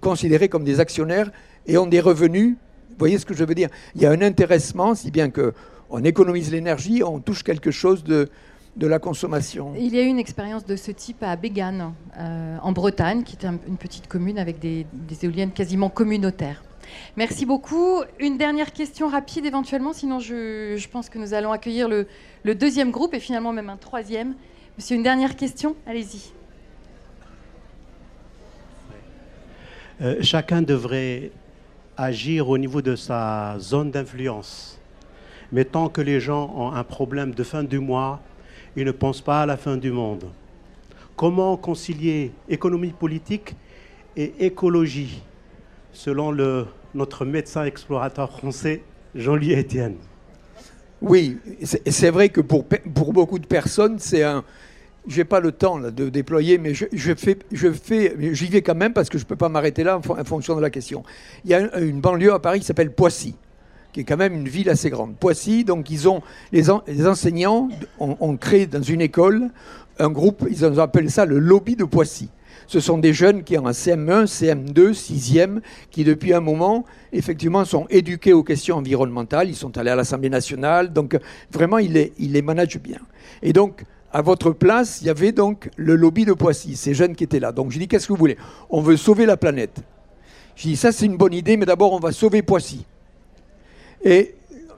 considérés 0.00 0.48
comme 0.48 0.64
des 0.64 0.80
actionnaires 0.80 1.30
et 1.66 1.76
ont 1.78 1.86
des 1.86 2.00
revenus. 2.00 2.56
Vous 2.90 2.96
voyez 2.98 3.18
ce 3.18 3.26
que 3.26 3.34
je 3.34 3.44
veux 3.44 3.54
dire? 3.54 3.68
Il 3.94 4.02
y 4.02 4.06
a 4.06 4.10
un 4.10 4.22
intéressement, 4.22 4.94
si 4.94 5.10
bien 5.10 5.30
que 5.30 5.52
on 5.90 6.02
économise 6.04 6.50
l'énergie, 6.50 7.02
on 7.02 7.20
touche 7.20 7.42
quelque 7.42 7.70
chose 7.70 8.02
de, 8.04 8.28
la 8.80 8.98
consommation. 8.98 9.74
Il 9.78 9.94
y 9.94 9.98
a 9.98 10.02
eu 10.02 10.06
une 10.06 10.18
expérience 10.18 10.64
de 10.64 10.76
ce 10.76 10.90
type 10.90 11.22
à 11.22 11.36
Bégan, 11.36 11.92
euh, 12.18 12.56
en 12.62 12.72
Bretagne, 12.72 13.22
qui 13.22 13.36
est 13.36 13.44
un- 13.44 13.58
une 13.68 13.76
petite 13.76 14.08
commune 14.08 14.38
avec 14.38 14.58
des, 14.58 14.86
éoliennes 15.22 15.50
quasiment 15.50 15.90
communautaires. 15.90 16.64
Merci 17.16 17.44
beaucoup. 17.44 18.00
Une 18.18 18.38
dernière 18.38 18.72
question 18.72 19.08
rapide 19.08 19.44
éventuellement, 19.44 19.92
sinon 19.92 20.20
je, 20.20 20.88
pense 20.88 21.10
que 21.10 21.18
nous 21.18 21.34
allons 21.34 21.52
accueillir 21.52 21.88
le 21.88 22.54
deuxième 22.54 22.90
groupe 22.90 23.12
et 23.12 23.20
finalement 23.20 23.52
même 23.52 23.68
un 23.68 23.76
troisième. 23.76 24.34
Monsieur, 24.78 24.96
une 24.96 25.02
dernière 25.02 25.36
question? 25.36 25.76
Allez-y. 25.86 26.32
Euh, 30.00 30.16
chacun 30.22 30.62
devrait 30.62 31.30
agir 31.96 32.48
au 32.48 32.56
niveau 32.56 32.80
de 32.80 32.96
sa 32.96 33.56
zone 33.58 33.90
d'influence. 33.90 34.80
Mais 35.52 35.64
tant 35.64 35.88
que 35.88 36.00
les 36.00 36.18
gens 36.18 36.52
ont 36.56 36.72
un 36.72 36.84
problème 36.84 37.32
de 37.32 37.42
fin 37.42 37.62
du 37.62 37.78
mois, 37.78 38.20
ils 38.74 38.86
ne 38.86 38.92
pensent 38.92 39.20
pas 39.20 39.42
à 39.42 39.46
la 39.46 39.56
fin 39.56 39.76
du 39.76 39.92
monde. 39.92 40.24
Comment 41.14 41.56
concilier 41.58 42.32
économie 42.48 42.92
politique 42.92 43.54
et 44.16 44.46
écologie, 44.46 45.22
selon 45.92 46.34
notre 46.94 47.24
médecin 47.26 47.64
explorateur 47.64 48.30
français, 48.30 48.82
Jean-Louis 49.14 49.54
Etienne? 49.54 49.96
Oui, 51.02 51.36
c'est 51.62 52.10
vrai 52.10 52.30
que 52.30 52.40
pour 52.40 52.64
beaucoup 53.12 53.38
de 53.38 53.46
personnes, 53.46 53.98
c'est 53.98 54.22
un. 54.22 54.42
J'ai 55.08 55.24
pas 55.24 55.40
le 55.40 55.50
temps 55.50 55.80
de 55.80 56.08
déployer, 56.08 56.58
mais 56.58 56.74
je, 56.74 56.86
fais, 57.16 57.36
je 57.50 57.72
fais, 57.72 58.16
j'y 58.32 58.46
vais 58.46 58.62
quand 58.62 58.76
même 58.76 58.92
parce 58.92 59.08
que 59.08 59.18
je 59.18 59.24
peux 59.26 59.34
pas 59.34 59.48
m'arrêter 59.48 59.82
là 59.82 59.98
en, 59.98 60.02
fon- 60.02 60.16
en 60.18 60.24
fonction 60.24 60.54
de 60.54 60.60
la 60.60 60.70
question. 60.70 61.02
Il 61.44 61.50
y 61.50 61.54
a 61.54 61.68
un- 61.74 61.80
une 61.82 62.00
banlieue 62.00 62.32
à 62.32 62.38
Paris 62.38 62.60
qui 62.60 62.66
s'appelle 62.66 62.92
Poissy, 62.92 63.34
qui 63.92 64.00
est 64.00 64.04
quand 64.04 64.16
même 64.16 64.32
une 64.32 64.48
ville 64.48 64.70
assez 64.70 64.90
grande. 64.90 65.16
Poissy, 65.16 65.64
donc 65.64 65.90
ils 65.90 66.08
ont 66.08 66.22
les, 66.52 66.70
en- 66.70 66.82
les 66.86 67.04
enseignants 67.08 67.68
ont, 67.98 68.16
ont 68.20 68.36
créé 68.36 68.66
dans 68.68 68.80
une 68.82 69.00
école 69.00 69.48
un 69.98 70.08
groupe, 70.08 70.46
ils 70.48 70.64
ont 70.64 70.78
appelé 70.78 71.08
ça 71.08 71.24
le 71.26 71.38
lobby 71.40 71.74
de 71.74 71.84
Poissy. 71.84 72.28
Ce 72.68 72.78
sont 72.78 72.96
des 72.96 73.12
jeunes 73.12 73.42
qui 73.42 73.58
ont 73.58 73.66
un 73.66 73.72
CM1, 73.72 74.24
CM2, 74.26 74.92
6e, 74.94 75.60
qui 75.90 76.04
depuis 76.04 76.32
un 76.32 76.40
moment, 76.40 76.84
effectivement, 77.12 77.64
sont 77.64 77.86
éduqués 77.90 78.32
aux 78.32 78.44
questions 78.44 78.76
environnementales. 78.76 79.48
Ils 79.48 79.56
sont 79.56 79.76
allés 79.76 79.90
à 79.90 79.96
l'Assemblée 79.96 80.30
nationale. 80.30 80.92
Donc, 80.92 81.18
vraiment, 81.50 81.78
ils 81.78 81.92
les, 81.92 82.12
ils 82.18 82.32
les 82.32 82.40
managent 82.40 82.78
bien. 82.80 82.98
Et 83.42 83.52
donc, 83.52 83.84
à 84.12 84.22
votre 84.22 84.50
place, 84.50 85.00
il 85.00 85.06
y 85.06 85.10
avait 85.10 85.32
donc 85.32 85.70
le 85.76 85.96
lobby 85.96 86.24
de 86.24 86.32
Poissy, 86.32 86.76
ces 86.76 86.94
jeunes 86.94 87.16
qui 87.16 87.24
étaient 87.24 87.40
là. 87.40 87.52
Donc, 87.52 87.70
j'ai 87.70 87.78
dit, 87.78 87.88
qu'est-ce 87.88 88.06
que 88.06 88.12
vous 88.12 88.18
voulez? 88.18 88.36
On 88.68 88.82
veut 88.82 88.96
sauver 88.96 89.26
la 89.26 89.36
planète. 89.36 89.80
J'ai 90.54 90.70
dit, 90.70 90.76
ça, 90.76 90.92
c'est 90.92 91.06
une 91.06 91.16
bonne 91.16 91.32
idée, 91.32 91.56
mais 91.56 91.66
d'abord, 91.66 91.92
on 91.92 91.98
va 91.98 92.12
sauver 92.12 92.42
Poissy. 92.42 92.84
Et 94.04 94.34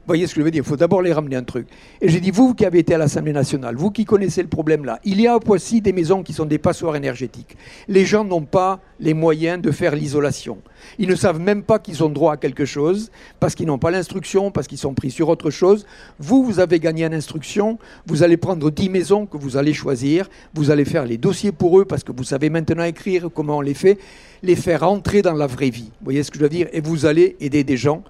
voyez 0.07 0.27
ce 0.27 0.35
que 0.35 0.41
je 0.41 0.45
veux 0.45 0.51
dire 0.51 0.63
Il 0.65 0.69
faut 0.69 0.77
d'abord 0.77 1.03
les 1.03 1.13
ramener 1.13 1.37
un 1.37 1.43
truc. 1.43 1.67
Et 2.01 2.09
j'ai 2.09 2.21
dit, 2.21 2.31
vous 2.31 2.55
qui 2.55 2.65
avez 2.65 2.81
été 2.81 2.95
à 2.95 2.99
l'Assemblée 2.99 3.33
nationale, 3.33 3.77
vous 3.77 3.91
qui 3.91 4.05
connaissez 4.05 4.43
le 4.43 4.49
problème 4.49 4.85
là, 4.85 5.01
il 5.05 5.21
y 5.21 5.27
a 5.27 5.35
à 5.35 5.41
Poissy 5.41 5.81
des 5.81 5.93
maisons 5.93 6.23
qui 6.23 6.33
sont 6.33 6.45
des 6.45 6.59
passoires 6.59 6.97
énergétiques. 6.97 7.57
Les 7.89 8.05
gens 8.05 8.25
n'ont 8.25 8.45
pas 8.45 8.81
les 9.01 9.15
moyens 9.15 9.61
de 9.61 9.71
faire 9.71 9.95
l'isolation. 9.95 10.59
Ils 10.99 11.09
ne 11.09 11.15
savent 11.15 11.41
même 11.41 11.63
pas 11.63 11.79
qu'ils 11.79 12.05
ont 12.05 12.09
droit 12.09 12.35
à 12.35 12.37
quelque 12.37 12.65
chose 12.65 13.11
parce 13.41 13.55
qu'ils 13.55 13.67
n'ont 13.67 13.79
pas 13.79 13.91
l'instruction, 13.91 14.51
parce 14.51 14.67
qu'ils 14.67 14.79
sont 14.79 14.95
pris 14.95 15.11
sur 15.11 15.29
autre 15.29 15.51
chose. 15.51 15.87
Vous, 16.19 16.45
vous 16.45 16.61
avez 16.61 16.79
gagné 16.79 17.07
en 17.07 17.13
instruction. 17.13 17.79
Vous 18.07 18.23
allez 18.23 18.37
prendre 18.37 18.71
10 18.71 18.91
maisons 18.91 19.27
que 19.27 19.37
vous 19.37 19.57
allez 19.57 19.73
choisir. 19.73 20.29
Vous 20.55 20.71
allez 20.71 20.85
faire 20.85 21.07
les 21.07 21.19
dossiers 21.19 21.53
pour 21.53 21.79
eux 21.81 21.85
parce 21.85 22.05
que 22.05 22.13
vous 22.13 22.25
savez 22.25 22.51
maintenant 22.51 22.85
écrire 22.85 23.29
comment 23.35 23.59
on 23.59 23.63
les 23.63 23.75
fait. 23.75 23.99
Les 24.43 24.57
faire 24.57 24.83
entrer 24.83 25.23
dans 25.23 25.33
la 25.33 25.47
vraie 25.47 25.71
vie. 25.71 25.91
Vous 26.01 26.05
voyez 26.05 26.23
ce 26.23 26.31
que 26.31 26.39
je 26.39 26.43
veux 26.43 26.51
dire? 26.51 26.69
Et 26.73 26.81
vous 26.81 27.07
allez 27.07 27.37
aider 27.41 27.65
des 27.65 27.77
gens 27.77 28.03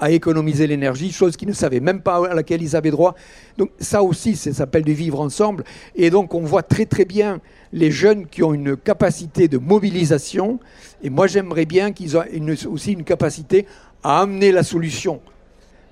à 0.00 0.10
économiser 0.10 0.66
l'énergie, 0.66 1.12
chose 1.12 1.36
qu'ils 1.36 1.48
ne 1.48 1.54
savaient 1.54 1.80
même 1.80 2.00
pas 2.00 2.26
à 2.26 2.34
laquelle 2.34 2.62
ils 2.62 2.74
avaient 2.74 2.90
droit. 2.90 3.14
Donc 3.58 3.70
ça 3.78 4.02
aussi, 4.02 4.34
ça 4.34 4.52
s'appelle 4.52 4.82
du 4.82 4.94
vivre 4.94 5.20
ensemble. 5.20 5.64
Et 5.94 6.10
donc 6.10 6.34
on 6.34 6.40
voit 6.40 6.62
très 6.62 6.86
très 6.86 7.04
bien 7.04 7.40
les 7.72 7.90
jeunes 7.90 8.26
qui 8.26 8.42
ont 8.42 8.54
une 8.54 8.76
capacité 8.76 9.46
de 9.46 9.58
mobilisation. 9.58 10.58
Et 11.02 11.10
moi 11.10 11.26
j'aimerais 11.26 11.66
bien 11.66 11.92
qu'ils 11.92 12.16
aient 12.16 12.66
aussi 12.66 12.92
une 12.92 13.04
capacité 13.04 13.66
à 14.02 14.22
amener 14.22 14.52
la 14.52 14.62
solution. 14.62 15.20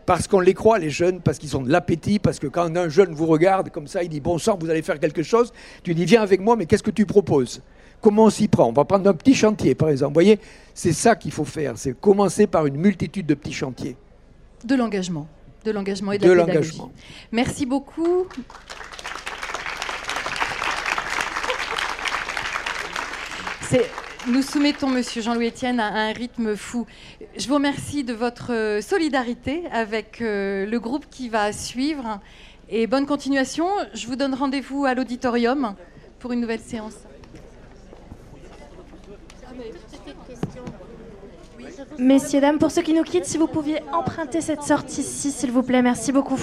Parce 0.07 0.27
qu'on 0.27 0.41
les 0.41 0.55
croit, 0.55 0.79
les 0.79 0.89
jeunes, 0.89 1.21
parce 1.21 1.37
qu'ils 1.37 1.55
ont 1.55 1.61
de 1.61 1.71
l'appétit, 1.71 2.19
parce 2.19 2.39
que 2.39 2.47
quand 2.47 2.75
un 2.75 2.89
jeune 2.89 3.13
vous 3.13 3.27
regarde 3.27 3.69
comme 3.69 3.87
ça, 3.87 4.03
il 4.03 4.09
dit 4.09 4.21
Bon 4.21 4.39
sang, 4.39 4.57
vous 4.59 4.71
allez 4.71 4.81
faire 4.81 4.99
quelque 4.99 5.23
chose. 5.23 5.53
Tu 5.83 5.95
dis 5.95 6.07
Viens 6.07 6.23
avec 6.23 6.41
moi, 6.41 6.57
mais 6.57 6.65
qu'est-ce 6.65 6.83
que 6.83 6.91
tu 6.91 7.05
proposes? 7.05 7.61
Comment 8.01 8.25
on 8.25 8.31
s'y 8.31 8.49
prend? 8.49 8.69
On 8.69 8.73
va 8.73 8.85
prendre 8.85 9.09
un 9.09 9.15
petit 9.15 9.35
chantier, 9.35 9.75
par 9.75 9.89
exemple. 9.89 10.11
Vous 10.11 10.15
voyez, 10.15 10.39
c'est 10.75 10.93
ça 10.93 11.17
qu'il 11.17 11.33
faut 11.33 11.45
faire, 11.45 11.77
c'est 11.77 11.99
commencer 11.99 12.47
par 12.47 12.67
une 12.67 12.77
multitude 12.77 13.27
de 13.27 13.35
petits 13.35 13.53
chantiers. 13.53 13.97
De 14.65 14.75
l'engagement, 14.75 15.27
de 15.65 15.71
l'engagement 15.71 16.13
et 16.13 16.19
de, 16.19 16.31
la 16.31 16.45
pédagogie. 16.45 16.81
Merci 17.33 17.67
beaucoup. 17.67 18.27
Nous 24.27 24.43
soumettons 24.43 24.89
Monsieur 24.89 25.23
Jean-Louis 25.23 25.49
Etienne 25.49 25.81
à 25.81 25.87
un 25.87 26.13
rythme 26.13 26.55
fou. 26.55 26.87
Je 27.37 27.49
vous 27.49 27.55
remercie 27.55 28.05
de 28.05 28.13
votre 28.13 28.53
euh, 28.53 28.83
solidarité 28.83 29.63
avec 29.73 30.21
euh, 30.21 30.67
le 30.67 30.81
groupe 30.81 31.07
qui 31.11 31.29
va 31.31 31.53
suivre 31.53 32.21
et 32.69 32.87
bonne 32.87 33.07
continuation. 33.07 33.67
Je 33.95 34.07
vous 34.07 34.17
donne 34.17 34.35
rendez-vous 34.35 34.85
à 34.85 34.95
l'auditorium 34.95 35.75
pour 36.19 36.33
une 36.33 36.41
nouvelle 36.41 36.61
séance. 36.61 37.08
Messieurs, 41.99 42.41
dames, 42.41 42.59
pour 42.59 42.71
ceux 42.71 42.83
qui 42.83 42.95
nous 42.95 43.03
quittent, 43.03 43.25
si 43.25 43.39
vous 43.39 43.47
pouviez 43.49 43.81
emprunter 43.93 44.41
cette 44.41 44.63
sortie-ci, 44.63 45.33
s'il 45.33 45.51
vous 45.51 45.63
plaît, 45.63 45.83
merci 45.83 46.13
beaucoup. 46.13 46.39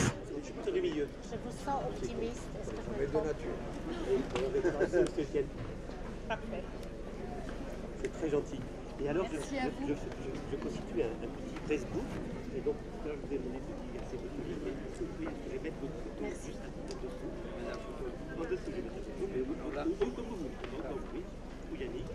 C'est 8.02 8.12
très 8.20 8.30
gentil. 8.30 8.60
Et 9.04 9.10
alors, 9.10 9.26
je, 9.32 9.38
je- 9.38 9.56
je- 9.88 9.94
je- 9.94 10.40
je 10.52 10.56
constitue 10.58 11.02
un, 11.04 11.12
un 11.24 11.30
petit 11.36 11.56
Facebook. 11.68 12.10
Et 12.56 12.62
donc, 12.62 12.76
là, 13.06 13.12
je 13.14 13.28
vous 13.28 13.34
ai 13.34 13.38
donné 13.40 13.60
ce 13.60 13.72
petit 13.76 13.92
verset 13.94 14.18
je 15.46 15.52
vais 15.52 15.60
mettre 15.64 15.80
votre 15.82 15.94
photo 16.04 16.24
juste 16.46 16.60
en 16.64 16.96
dessous. 17.04 17.32
En 18.38 18.44
dessous, 18.50 18.62
je 18.68 18.72
vais 18.72 18.82
mettre 18.84 18.96
votre 18.96 19.12
photo. 19.12 19.28
Mais 19.34 19.42
vous- 19.42 19.54
ou- 19.54 20.06
ou 20.06 20.12
comme 20.16 20.26
vous 20.26 20.36
voulez. 20.38 20.56
Donc, 20.72 20.84
donc, 20.90 21.02
oui. 21.14 21.22
Ou 21.72 21.76
Yannick. 21.76 22.06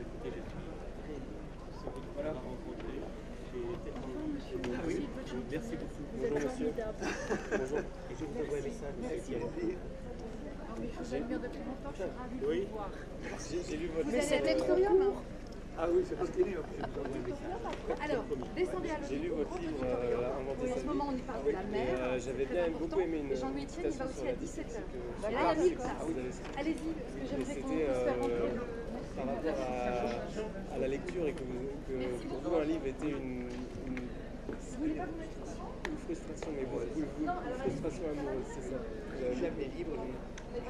Écoutez, 0.00 0.30
je 0.30 0.42
suis 0.42 0.60
très 1.02 1.16
c'est 1.78 1.90
votre 1.90 2.12
voilà. 2.14 2.32
rencontré. 2.32 2.94
Ah 3.54 4.80
oui, 4.86 5.08
merci 5.50 5.74
beaucoup. 5.76 6.04
Bonjour 6.16 6.38
monsieur. 6.38 6.72
Bonjour. 7.58 7.78
Et 7.78 8.14
je 8.18 8.24
vous 8.24 8.40
envoie 8.40 8.58
un 8.58 8.62
message. 8.62 8.94
Merci 9.02 9.32
beaucoup. 9.40 9.72
Oui. 12.48 12.68
J'ai 13.68 13.76
lu 13.76 13.86
votre 13.88 14.08
Vous 14.08 14.14
allez 14.14 14.32
à 14.34 14.40
l'auditorium 14.40 15.14
Ah 15.78 15.88
oui, 15.92 16.02
c'est 16.08 16.16
parce 16.16 16.30
qu'il 16.30 16.48
est. 16.48 16.56
Alors, 18.00 18.24
descendez 18.56 18.88
à 18.90 18.98
J'ai 19.08 19.16
lu 19.16 19.28
votre 19.28 19.58
livre, 19.58 19.84
euh, 19.84 20.40
Inventer 20.40 20.72
En 20.72 20.76
ce 20.76 20.86
moment, 20.86 21.04
on 21.10 21.16
y 21.16 21.20
parle 21.22 21.44
de 21.46 21.50
la 21.50 21.62
Et 21.62 21.66
mer. 21.66 21.98
euh, 22.00 22.18
j'avais 22.18 22.46
bien 22.46 22.70
beaucoup 22.70 23.00
aimé 23.00 23.18
une 23.18 23.32
Et 23.32 23.36
Jean-Louis 23.36 23.64
Etienne, 23.64 23.86
il 23.92 23.98
va 23.98 24.06
aussi 24.06 24.20
à 24.20 24.24
la 24.24 24.32
dictée, 24.32 24.46
17 24.46 24.66
c'est 24.68 24.74
que 24.74 24.78
heures. 24.78 24.84
je 25.22 25.28
Et 25.28 25.32
là, 25.32 25.40
crois 25.40 25.54
il 25.54 25.68
y 25.68 25.72
a 25.72 25.76
places. 25.76 26.42
Allez-y, 26.58 26.74
parce 26.74 27.12
que 27.12 27.20
Mais 27.20 27.26
j'aimerais 27.28 27.56
qu'on 27.60 27.68
puisse 27.68 28.02
faire 28.02 28.20
rentrer 28.20 28.50
par 29.16 29.26
rapport 29.26 29.60
à, 29.60 30.74
à 30.74 30.78
la 30.78 30.88
lecture 30.88 31.26
et 31.28 31.32
que, 31.32 32.28
pour 32.28 32.38
vous 32.40 32.56
un 32.56 32.64
livre 32.64 32.86
était 32.86 33.10
une, 33.10 33.66
une, 33.86 34.08
une 35.88 35.98
frustration, 35.98 36.50
mais 36.56 36.64
vous, 36.64 36.80
vous- 36.80 37.60
frustration 37.62 38.02
amoureuse, 38.10 38.46
c'est 38.54 38.62
ça. 38.70 38.76
J'aime 39.40 39.54
les 39.58 39.68
livres, 39.68 39.96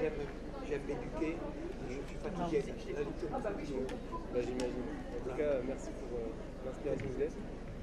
j'aime, 0.00 0.12
j'aime 0.72 0.88
m'éduquer, 0.88 1.36
je 1.84 2.00
suis 2.08 2.16
fatigué. 2.16 2.64
La 2.96 3.04
me 3.04 3.12
fatigue. 3.44 3.76
Bah, 4.32 4.40
j'imagine. 4.40 4.88
En 5.12 5.20
tout 5.28 5.36
cas, 5.36 5.52
merci 5.68 5.90
pour 6.00 6.08
euh, 6.16 6.32
l'inspiration 6.64 7.04
que 7.08 7.12
vous 7.12 7.22
êtes. 7.22 7.36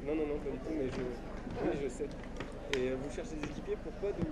Non, 0.05 0.15
non, 0.15 0.25
non, 0.25 0.37
pas 0.41 0.49
du 0.49 0.57
tout, 0.57 0.73
mais 0.73 0.89
je, 0.89 1.05
oui, 1.05 1.77
je 1.83 1.89
sais. 1.89 2.09
Et 2.73 2.89
euh, 2.89 2.97
vous 2.97 3.09
cherchez 3.13 3.35
des 3.35 3.45
équipiers, 3.45 3.77
pourquoi 3.83 4.09
de... 4.09 4.25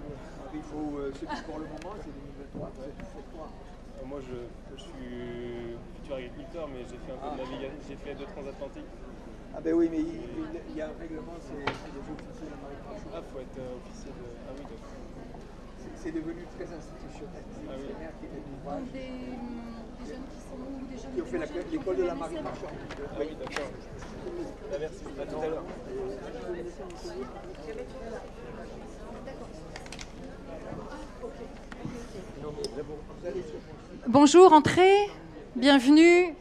Il 0.54 0.62
faut, 0.64 0.98
euh, 0.98 1.14
pour 1.46 1.60
le 1.60 1.66
moment, 1.70 1.94
c'est 2.02 2.10
2023, 2.50 2.72
c'est 2.82 3.30
toi. 3.30 3.46
Euh, 3.46 4.06
Moi, 4.06 4.22
je, 4.26 4.50
je 4.74 4.78
suis 4.82 5.78
futur 6.02 6.16
agriculteur, 6.16 6.68
mais 6.70 6.82
j'ai 6.90 6.98
fait 6.98 7.14
un 7.14 7.22
peu 7.22 7.30
de 7.30 7.38
navigation, 7.38 7.78
j'ai 7.88 7.98
fait 7.98 8.16
deux 8.16 8.26
transatlantiques. 8.26 8.90
Ah 9.54 9.62
ben 9.62 9.74
oui, 9.74 9.90
mais 9.90 10.02
il, 10.02 10.78
y 10.78 10.82
a 10.82 10.90
un 10.90 10.98
règlement, 11.00 11.34
c'est 11.42 11.58
les 11.58 12.02
officiers 12.10 12.46
de 12.46 12.58
marine 12.62 12.82
franchement. 12.86 13.12
Ah, 13.14 13.22
faut 13.34 13.40
être 13.40 13.58
euh, 13.58 13.78
officier 13.78 14.12
de... 14.14 14.26
Ah 14.46 14.54
oui, 14.54 14.64
d'accord. 14.70 14.97
C'est- 15.96 16.12
devenu 16.12 16.46
très 16.56 16.66
institutionnel. 16.76 17.44
C'est 17.54 17.62
Ah 17.70 17.74
oui. 17.78 17.88
qui 17.88 18.28
Donc 18.66 18.92
des, 18.92 19.00
des 19.00 20.14
jeunes 20.14 20.24
qui 20.32 20.40
sont 20.48 20.62
ou 20.64 20.86
des 20.90 20.98
jeunes 21.02 21.14
qui 21.16 21.22
ont 21.22 21.26
fait 21.26 21.72
l'école 21.72 21.98
de 21.98 22.04
la 22.04 22.16
marine 22.16 22.42
marchande. 22.42 22.70
Ah 22.72 23.20
oui, 23.20 23.28
d'accord. 23.40 23.72
Ah, 24.72 24.76
merci, 24.80 25.04
à 25.22 25.26
tout 25.26 25.42
à 25.42 25.48
l'heure. 25.48 25.64
Bonjour, 34.08 34.54
entrez, 34.54 34.96
bienvenue. 35.56 36.34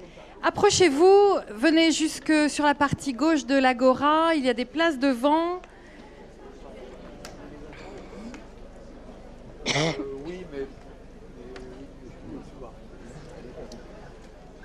Approchez-vous, 0.42 1.38
venez 1.50 1.90
jusque 1.90 2.32
sur 2.48 2.64
la 2.64 2.74
partie 2.74 3.12
gauche 3.12 3.46
de 3.46 3.56
l'agora, 3.58 4.34
il 4.34 4.44
y 4.44 4.48
a 4.48 4.54
des 4.54 4.64
places 4.64 4.98
devant. 4.98 5.60
Oui, 10.26 10.44
mais. 10.52 10.66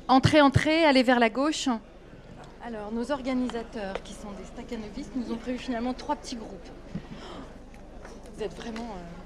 Entrez, 0.08 0.42
entrez, 0.42 0.86
allez 0.86 1.04
vers 1.04 1.20
la 1.20 1.30
gauche. 1.30 1.70
Alors, 2.64 2.92
nos 2.92 3.12
organisateurs, 3.12 4.02
qui 4.04 4.14
sont 4.14 4.32
des 4.38 4.46
staccanovistes, 4.46 5.16
nous 5.16 5.34
ont 5.34 5.38
prévu 5.38 5.58
finalement 5.58 5.94
trois 5.94 6.16
petits 6.16 6.36
groupes. 6.36 6.70
Vous 8.36 8.44
êtes 8.44 8.54
vraiment... 8.54 8.96
euh, 8.96 9.22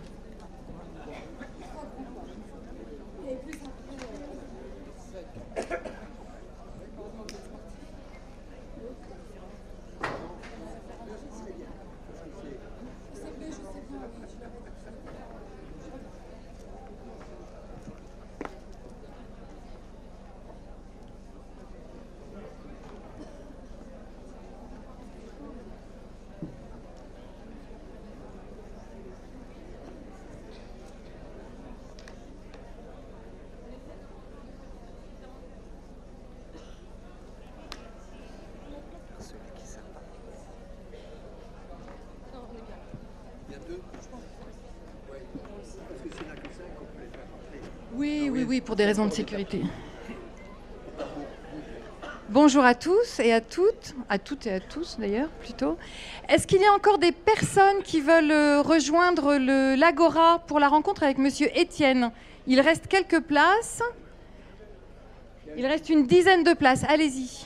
Oui, 47.97 48.29
oui, 48.29 48.43
oui, 48.43 48.54
pour 48.65 48.75
des 48.75 48.85
raisons 48.85 49.05
de 49.05 49.13
sécurité. 49.13 49.61
Bonjour 52.29 52.65
à 52.65 52.73
tous 52.73 53.19
et 53.19 53.31
à 53.31 53.39
toutes, 53.39 53.93
à 54.09 54.17
toutes 54.17 54.47
et 54.47 54.53
à 54.53 54.59
tous 54.59 54.97
d'ailleurs 54.99 55.29
plutôt. 55.29 55.77
Est-ce 56.27 56.47
qu'il 56.47 56.59
y 56.59 56.65
a 56.65 56.73
encore 56.73 56.97
des 56.97 57.11
personnes 57.11 57.83
qui 57.83 58.01
veulent 58.01 58.31
euh, 58.31 58.61
rejoindre 58.63 59.35
l'Agora 59.75 60.39
pour 60.47 60.59
la 60.59 60.67
rencontre 60.67 61.03
avec 61.03 61.19
Monsieur 61.19 61.47
Étienne? 61.57 62.11
Il 62.47 62.59
reste 62.59 62.87
quelques 62.87 63.21
places. 63.21 63.83
Il 65.55 65.65
reste 65.67 65.89
une 65.89 66.07
dizaine 66.07 66.43
de 66.43 66.53
places. 66.53 66.83
Allez-y. 66.89 67.45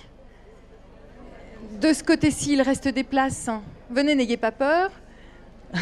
De 1.82 1.92
ce 1.92 2.02
côté-ci, 2.02 2.54
il 2.54 2.62
reste 2.62 2.88
des 2.88 3.04
places. 3.04 3.50
Venez, 3.90 4.16
n'ayez 4.16 4.38
pas 4.38 4.52
peur. 4.52 4.92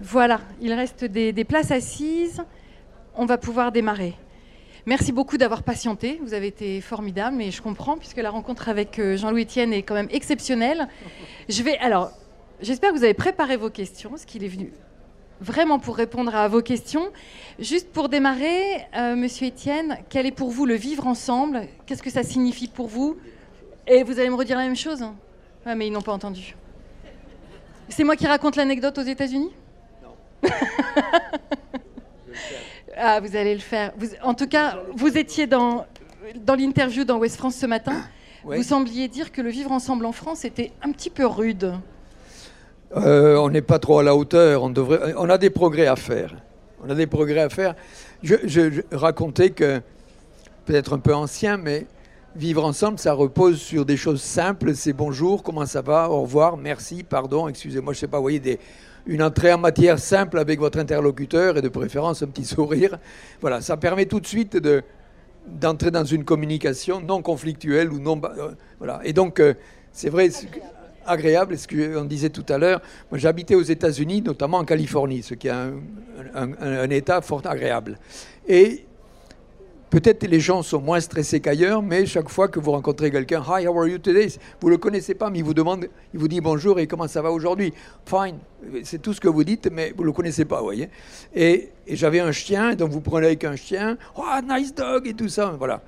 Voilà, 0.00 0.40
il 0.60 0.70
reste 0.74 1.04
des 1.04 1.44
places 1.44 1.70
assises. 1.70 2.42
On 3.16 3.26
va 3.26 3.38
pouvoir 3.38 3.70
démarrer. 3.70 4.14
Merci 4.86 5.12
beaucoup 5.12 5.38
d'avoir 5.38 5.62
patienté. 5.62 6.20
Vous 6.22 6.34
avez 6.34 6.48
été 6.48 6.80
formidable, 6.80 7.36
mais 7.36 7.52
je 7.52 7.62
comprends 7.62 7.96
puisque 7.96 8.16
la 8.16 8.30
rencontre 8.30 8.68
avec 8.68 8.98
euh, 8.98 9.16
Jean-Louis 9.16 9.44
Etienne 9.44 9.72
est 9.72 9.82
quand 9.82 9.94
même 9.94 10.08
exceptionnelle. 10.10 10.88
Je 11.48 11.62
vais 11.62 11.78
alors, 11.78 12.10
j'espère 12.60 12.92
que 12.92 12.98
vous 12.98 13.04
avez 13.04 13.14
préparé 13.14 13.56
vos 13.56 13.70
questions, 13.70 14.10
parce 14.10 14.24
qu'il 14.24 14.42
est 14.42 14.48
venu 14.48 14.72
vraiment 15.40 15.78
pour 15.78 15.96
répondre 15.96 16.34
à 16.34 16.48
vos 16.48 16.60
questions. 16.60 17.12
Juste 17.60 17.92
pour 17.92 18.08
démarrer, 18.08 18.84
euh, 18.96 19.14
Monsieur 19.14 19.46
Etienne, 19.48 19.98
quel 20.08 20.26
est 20.26 20.32
pour 20.32 20.50
vous 20.50 20.66
le 20.66 20.74
vivre 20.74 21.06
ensemble? 21.06 21.68
Qu'est-ce 21.86 22.02
que 22.02 22.10
ça 22.10 22.24
signifie 22.24 22.68
pour 22.68 22.88
vous? 22.88 23.16
Et 23.86 24.02
vous 24.02 24.18
allez 24.18 24.30
me 24.30 24.34
redire 24.34 24.56
la 24.56 24.64
même 24.64 24.76
chose 24.76 25.04
Ah, 25.64 25.76
mais 25.76 25.86
ils 25.86 25.92
n'ont 25.92 26.02
pas 26.02 26.12
entendu. 26.12 26.56
C'est 27.88 28.02
moi 28.04 28.16
qui 28.16 28.26
raconte 28.26 28.56
l'anecdote 28.56 28.98
aux 28.98 29.02
États-Unis? 29.02 29.52
Ah, 32.96 33.20
vous 33.20 33.36
allez 33.36 33.54
le 33.54 33.60
faire. 33.60 33.92
Vous- 33.98 34.08
en 34.22 34.34
tout 34.34 34.46
cas, 34.46 34.78
vous 34.94 35.16
étiez 35.18 35.46
dans, 35.46 35.86
dans 36.44 36.54
l'interview 36.54 37.04
dans 37.04 37.18
West 37.18 37.36
France 37.36 37.56
ce 37.56 37.66
matin. 37.66 37.96
Ouais. 38.44 38.56
Vous 38.58 38.62
sembliez 38.62 39.08
dire 39.08 39.32
que 39.32 39.40
le 39.40 39.50
vivre 39.50 39.72
ensemble 39.72 40.04
en 40.06 40.12
France 40.12 40.44
était 40.44 40.72
un 40.82 40.92
petit 40.92 41.10
peu 41.10 41.26
rude. 41.26 41.72
Euh, 42.96 43.36
on 43.36 43.48
n'est 43.50 43.62
pas 43.62 43.78
trop 43.78 43.98
à 43.98 44.02
la 44.02 44.14
hauteur. 44.14 44.62
On, 44.62 44.70
devrait, 44.70 45.14
on 45.16 45.28
a 45.28 45.38
des 45.38 45.50
progrès 45.50 45.86
à 45.86 45.96
faire. 45.96 46.34
On 46.84 46.90
a 46.90 46.94
des 46.94 47.06
progrès 47.06 47.40
à 47.40 47.48
faire. 47.48 47.74
Je, 48.22 48.34
je- 48.44 48.70
je 48.70 48.80
racontais 48.96 49.50
que, 49.50 49.80
peut-être 50.66 50.92
un 50.94 50.98
peu 50.98 51.14
ancien, 51.14 51.56
mais 51.56 51.86
vivre 52.36 52.64
ensemble, 52.64 52.98
ça 52.98 53.12
repose 53.12 53.60
sur 53.60 53.84
des 53.84 53.96
choses 53.96 54.22
simples. 54.22 54.74
C'est 54.74 54.92
bonjour, 54.92 55.42
comment 55.42 55.66
ça 55.66 55.82
va, 55.82 56.10
au 56.10 56.22
revoir, 56.22 56.56
merci, 56.56 57.02
pardon, 57.02 57.48
excusez-moi, 57.48 57.92
je 57.94 57.98
sais 58.00 58.06
pas, 58.08 58.18
vous 58.18 58.24
voyez, 58.24 58.40
des, 58.40 58.58
une 59.06 59.22
entrée 59.22 59.52
en 59.52 59.58
matière 59.58 59.98
simple 59.98 60.38
avec 60.38 60.58
votre 60.58 60.78
interlocuteur 60.78 61.56
et 61.58 61.62
de 61.62 61.68
préférence 61.68 62.22
un 62.22 62.26
petit 62.26 62.44
sourire. 62.54 62.98
Voilà, 63.40 63.60
ça 63.60 63.76
permet 63.76 64.06
tout 64.06 64.20
de 64.20 64.26
suite 64.26 64.56
de 64.56 64.82
d'entrer 65.46 65.90
dans 65.90 66.04
une 66.04 66.24
communication 66.24 67.02
non 67.02 67.20
conflictuelle 67.20 67.92
ou 67.92 67.98
non... 68.00 68.18
euh, 68.24 68.52
voilà. 68.78 69.00
Et 69.04 69.12
donc, 69.12 69.40
euh, 69.40 69.52
c'est 69.92 70.08
vrai, 70.08 70.30
c'est 70.30 70.48
agréable, 71.04 71.58
ce 71.58 71.68
qu'on 71.68 72.06
disait 72.06 72.30
tout 72.30 72.46
à 72.48 72.56
l'heure. 72.56 72.80
Moi, 73.10 73.18
j'habitais 73.18 73.54
aux 73.54 73.60
États-Unis, 73.62 74.22
notamment 74.22 74.56
en 74.56 74.64
Californie, 74.64 75.22
ce 75.22 75.34
qui 75.34 75.48
est 75.48 75.50
un- 75.50 75.74
un 76.34 76.88
État 76.88 77.20
fort 77.20 77.42
agréable. 77.44 77.98
Et 78.48 78.86
peut-être 79.90 80.26
les 80.26 80.40
gens 80.40 80.62
sont 80.62 80.80
moins 80.80 81.00
stressés 81.00 81.40
qu'ailleurs, 81.40 81.82
mais 81.82 82.06
chaque 82.06 82.28
fois 82.28 82.48
que 82.48 82.58
vous 82.58 82.72
rencontrez 82.72 83.10
quelqu'un, 83.10 83.42
Hi, 83.42 83.66
how 83.66 83.78
are 83.78 83.86
you 83.86 83.98
today 83.98 84.28
Vous 84.60 84.68
le 84.68 84.78
connaissez 84.78 85.14
pas, 85.14 85.30
mais 85.30 85.38
il 85.38 85.44
vous 85.44 85.54
demande, 85.54 85.88
il 86.12 86.20
vous 86.20 86.28
dit 86.28 86.40
bonjour 86.40 86.78
et 86.78 86.86
comment 86.86 87.08
ça 87.08 87.22
va 87.22 87.30
aujourd'hui 87.30 87.72
Fine. 88.06 88.38
C'est 88.82 89.00
tout 89.00 89.12
ce 89.12 89.20
que 89.20 89.28
vous 89.28 89.44
dites, 89.44 89.68
mais 89.70 89.92
vous 89.96 90.04
le 90.04 90.12
connaissez 90.12 90.44
pas, 90.44 90.58
vous 90.58 90.64
voyez. 90.64 90.88
Et, 91.34 91.70
j'avais 91.86 92.20
un 92.20 92.32
chien, 92.32 92.74
donc 92.74 92.90
vous 92.90 93.00
prenez 93.00 93.26
avec 93.26 93.44
un 93.44 93.56
chien, 93.56 93.96
oh, 94.16 94.22
nice 94.48 94.74
dog 94.74 95.06
et 95.06 95.14
tout 95.14 95.28
ça, 95.28 95.54
voilà. 95.58 95.82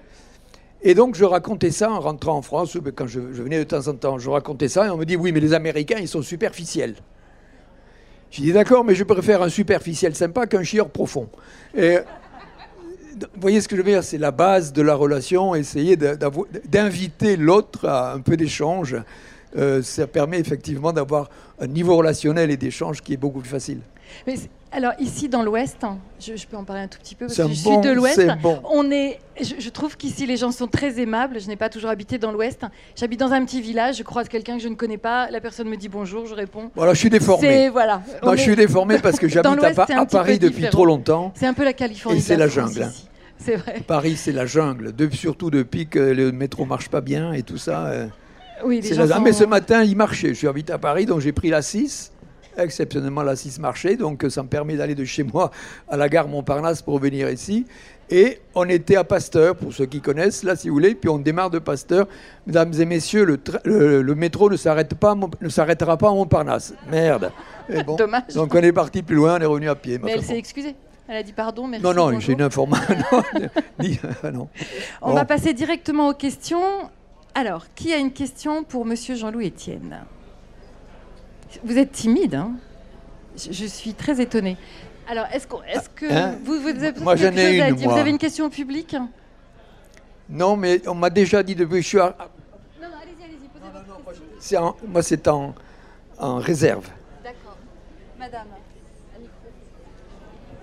Et 0.83 0.95
donc 0.95 1.15
je 1.15 1.25
racontais 1.25 1.71
ça 1.71 1.91
en 1.91 2.01
rentrant 2.01 2.37
en 2.37 2.43
France, 2.43 2.77
quand 2.95 3.07
je, 3.07 3.21
je 3.33 3.43
venais 3.43 3.59
de 3.59 3.65
temps 3.65 3.89
en 3.89 3.95
temps, 3.95 4.19
je 4.19 4.29
racontais 4.29 4.69
ça 4.69 4.87
et 4.87 4.91
on 4.91 4.99
me 4.99 5.05
dit 5.05 5.17
oui, 5.17 5.33
mais 5.33 5.41
les 5.41 5.55
Américains, 5.55 5.97
ils 5.99 6.09
sont 6.09 6.23
superficiels. 6.23 6.97
J'ai 8.31 8.43
dit 8.43 8.53
d'accord, 8.53 8.85
mais 8.85 8.95
je 8.95 9.05
préfère 9.05 9.43
un 9.43 9.49
superficiel 9.49 10.15
sympa 10.15 10.47
qu'un 10.47 10.63
chieur 10.63 10.91
profond. 10.91 11.29
Et 11.77 11.99
vous 13.17 13.41
voyez 13.41 13.61
ce 13.61 13.69
que 13.69 13.77
je 13.77 13.83
veux 13.83 13.91
dire 13.91 14.05
C'est 14.05 14.19
la 14.19 14.31
base 14.31 14.73
de 14.73 14.83
la 14.83 14.95
relation, 14.95 15.55
essayer 15.55 15.97
d'inviter 15.97 17.37
l'autre 17.37 17.87
à 17.87 18.13
un 18.13 18.21
peu 18.21 18.37
d'échange. 18.37 18.97
Euh, 19.57 19.83
ça 19.83 20.07
permet 20.07 20.39
effectivement 20.39 20.93
d'avoir 20.93 21.31
un 21.59 21.67
niveau 21.67 21.97
relationnel 21.97 22.51
et 22.51 22.57
d'échange 22.57 23.01
qui 23.01 23.15
est 23.15 23.17
beaucoup 23.17 23.41
plus 23.41 23.49
facile. 23.49 23.81
Alors 24.77 24.93
ici 25.01 25.29
dans 25.29 25.43
l'Ouest, 25.43 25.79
hein, 25.83 25.99
je, 26.21 26.37
je 26.37 26.47
peux 26.47 26.57
en 26.57 26.65
parler 26.65 26.83
un 26.83 26.87
tout 26.89 26.99
petit 26.99 27.15
peu 27.15 27.27
parce 27.27 27.37
que 27.37 27.43
je 27.55 27.65
bon- 27.65 27.83
suis 27.83 27.91
de 27.91 27.95
l'Ouest. 27.95 28.21
bon. 28.43 28.61
On 28.71 28.91
est, 28.91 29.19
je, 29.41 29.55
je 29.59 29.69
trouve 29.71 29.97
qu'ici 29.97 30.27
les 30.27 30.37
gens 30.37 30.53
sont 30.53 30.67
très 30.67 31.01
aimables. 31.01 31.41
Je 31.41 31.49
n'ai 31.49 31.57
pas 31.57 31.69
toujours 31.69 31.91
habité 31.91 32.19
dans 32.19 32.31
l'Ouest. 32.33 32.63
J'habite 32.95 33.21
dans 33.21 33.33
un 33.33 33.45
petit 33.45 33.61
village. 33.61 33.97
Je 33.97 34.03
croise 34.03 34.29
quelqu'un 34.29 34.57
que 34.57 34.63
je 34.63 34.69
ne 34.69 34.75
connais 34.75 34.99
pas. 34.99 35.31
La 35.31 35.41
personne 35.41 35.69
me 35.69 35.77
dit 35.77 35.89
bonjour, 35.89 36.27
je 36.27 36.35
réponds. 36.35 36.71
Voilà, 36.75 36.95
je 36.95 36.99
suis 36.99 37.11
déformé. 37.11 37.69
Voilà. 37.69 38.03
Non, 38.23 38.33
je 38.37 38.43
suis 38.43 38.57
déformé 38.57 38.99
parce 38.99 39.19
que 39.19 39.29
j'habite 39.29 39.65
à, 39.65 40.07
Paris 40.07 40.39
depuis 40.39 40.55
différent. 40.57 40.71
trop 40.71 40.87
longtemps. 40.87 41.33
C'est 41.35 41.47
un 41.47 41.55
peu 41.55 41.65
la 41.65 41.73
Californie. 41.73 42.19
Et 42.19 42.23
c'est 42.23 42.37
la 42.37 42.49
jungle. 42.49 42.91
C'est 43.39 43.57
vrai. 43.57 43.83
Paris, 43.87 44.17
c'est 44.17 44.33
la 44.33 44.47
jungle. 44.47 44.95
De- 44.95 45.11
surtout 45.11 45.51
depuis 45.51 45.87
que 45.87 45.99
le 45.99 46.33
métro 46.33 46.65
marche 46.65 46.89
pas 46.89 47.01
bien 47.01 47.33
et 47.33 47.43
tout 47.43 47.59
ça. 47.59 47.87
euh, 47.87 48.07
Oui, 48.65 48.81
les 48.81 48.95
gens 48.95 49.05
la- 49.05 49.17
Ah, 49.17 49.21
mais 49.21 49.33
ce 49.33 49.45
matin, 49.45 49.83
il 49.83 49.97
marchait. 49.97 50.29
Je 50.29 50.35
suis 50.35 50.49
habité 50.49 50.73
à 50.73 50.79
Paris, 50.79 51.05
donc 51.07 51.21
j'ai 51.21 51.33
pris 51.33 51.51
la 51.51 51.61
6. 51.63 52.13
Exceptionnellement, 52.59 53.23
la 53.23 53.37
6 53.37 53.59
marchait. 53.61 53.97
Donc 53.97 54.25
ça 54.29 54.43
me 54.43 54.49
permet 54.49 54.77
d'aller 54.77 54.95
de 54.95 55.05
chez 55.05 55.23
moi 55.23 55.51
à 55.89 55.97
la 55.97 56.09
gare 56.09 56.29
Montparnasse 56.29 56.83
pour 56.83 56.99
venir 56.99 57.31
ici. 57.31 57.67
Et 58.09 58.39
on 58.55 58.69
était 58.69 58.95
à 58.97 59.03
Pasteur, 59.03 59.57
pour 59.57 59.73
ceux 59.73 59.87
qui 59.87 60.01
connaissent, 60.01 60.45
là, 60.45 60.55
si 60.55 60.69
vous 60.69 60.75
voulez. 60.75 60.95
Puis 60.95 61.09
on 61.11 61.19
démarre 61.19 61.51
de 61.51 61.59
Pasteur. 61.59 62.07
Mesdames 62.47 62.73
et 62.79 62.85
messieurs, 62.85 63.25
le, 63.25 63.37
tra- 63.39 63.61
le- 63.65 64.01
le 64.03 64.15
métro 64.15 64.49
ne, 64.49 64.57
s'arrête 64.57 64.95
pas, 64.95 65.17
ne 65.41 65.49
s'arrêtera 65.49 65.97
pas 65.97 66.09
à 66.09 66.13
Montparnasse. 66.13 66.73
Merde. 66.91 67.33
Bon. 67.85 67.97
Dommage. 67.97 68.35
Donc 68.35 68.55
on 68.55 68.59
est 68.59 68.73
parti 68.73 69.03
plus 69.03 69.17
loin, 69.17 69.37
on 69.39 69.41
est 69.41 69.45
revenu 69.47 69.69
à 69.69 69.75
pied. 69.75 69.99
Mais 70.03 70.13
elle 70.13 70.23
s'est 70.23 70.39
excusée. 70.39 70.77
Elle 71.09 71.17
a 71.17 71.23
dit 71.25 71.33
pardon, 71.33 71.67
merci. 71.67 71.85
Non, 71.85 71.95
non, 71.95 72.19
j'ai 72.21 72.33
une 72.33 72.43
information. 72.43 72.95
ah 74.23 74.31
non. 74.33 74.49
On 75.03 75.09
Bon. 75.11 75.15
va 75.15 75.25
passer 75.25 75.53
directement 75.53 76.09
aux 76.09 76.15
questions. 76.15 76.63
Alors, 77.35 77.67
qui 77.75 77.93
a 77.93 77.99
une 77.99 78.13
question 78.13 78.65
pour 78.65 78.85
Monsieur 78.87 79.15
Jean-Louis 79.15 79.49
Etienne? 79.49 79.99
Vous 81.65 81.79
êtes 81.79 81.93
timide, 81.93 82.35
hein 82.35 82.53
je, 83.37 83.53
je 83.53 83.67
suis 83.67 83.93
très 83.95 84.21
étonnée. 84.21 84.57
Alors, 85.09 85.27
est-ce 85.33 85.47
qu'on- 85.47 85.63
est-ce 85.63 85.89
que 85.91 86.11
Hein 86.11 86.37
vous, 86.45 86.61
vous 86.61 86.69
avez 86.69 86.93
Moi, 87.01 87.15
quelque 87.17 87.27
j'en 87.33 87.37
ai 87.41 87.53
chose 87.53 87.61
à 87.63 87.69
une, 87.69 87.75
dire 87.77 87.91
Vous 87.91 87.97
avez 87.97 88.11
une 88.11 88.19
question 88.19 88.47
au 88.47 88.51
public? 88.51 88.97
Non, 90.29 90.57
mais 90.57 90.81
on 90.89 90.95
m'a 90.95 91.11
déjà 91.11 91.43
dit 91.43 91.55
depuis 91.55 91.77
que 91.77 91.83
je 91.83 91.87
suis 91.89 92.01
à- 92.01 92.17
Non, 92.81 92.89
non, 92.89 92.95
allez-y, 93.01 93.23
allez-y, 93.25 93.49
posez 93.49 93.71
votre 93.73 94.05
question. 94.05 94.25
c'est 94.41 94.57
en- 94.57 94.77
moi, 94.89 95.03
c'est 95.03 95.29
en, 95.29 95.55
en 96.19 96.37
réserve. 96.39 96.89
D'accord. 97.23 97.57
Madame. 98.19 98.47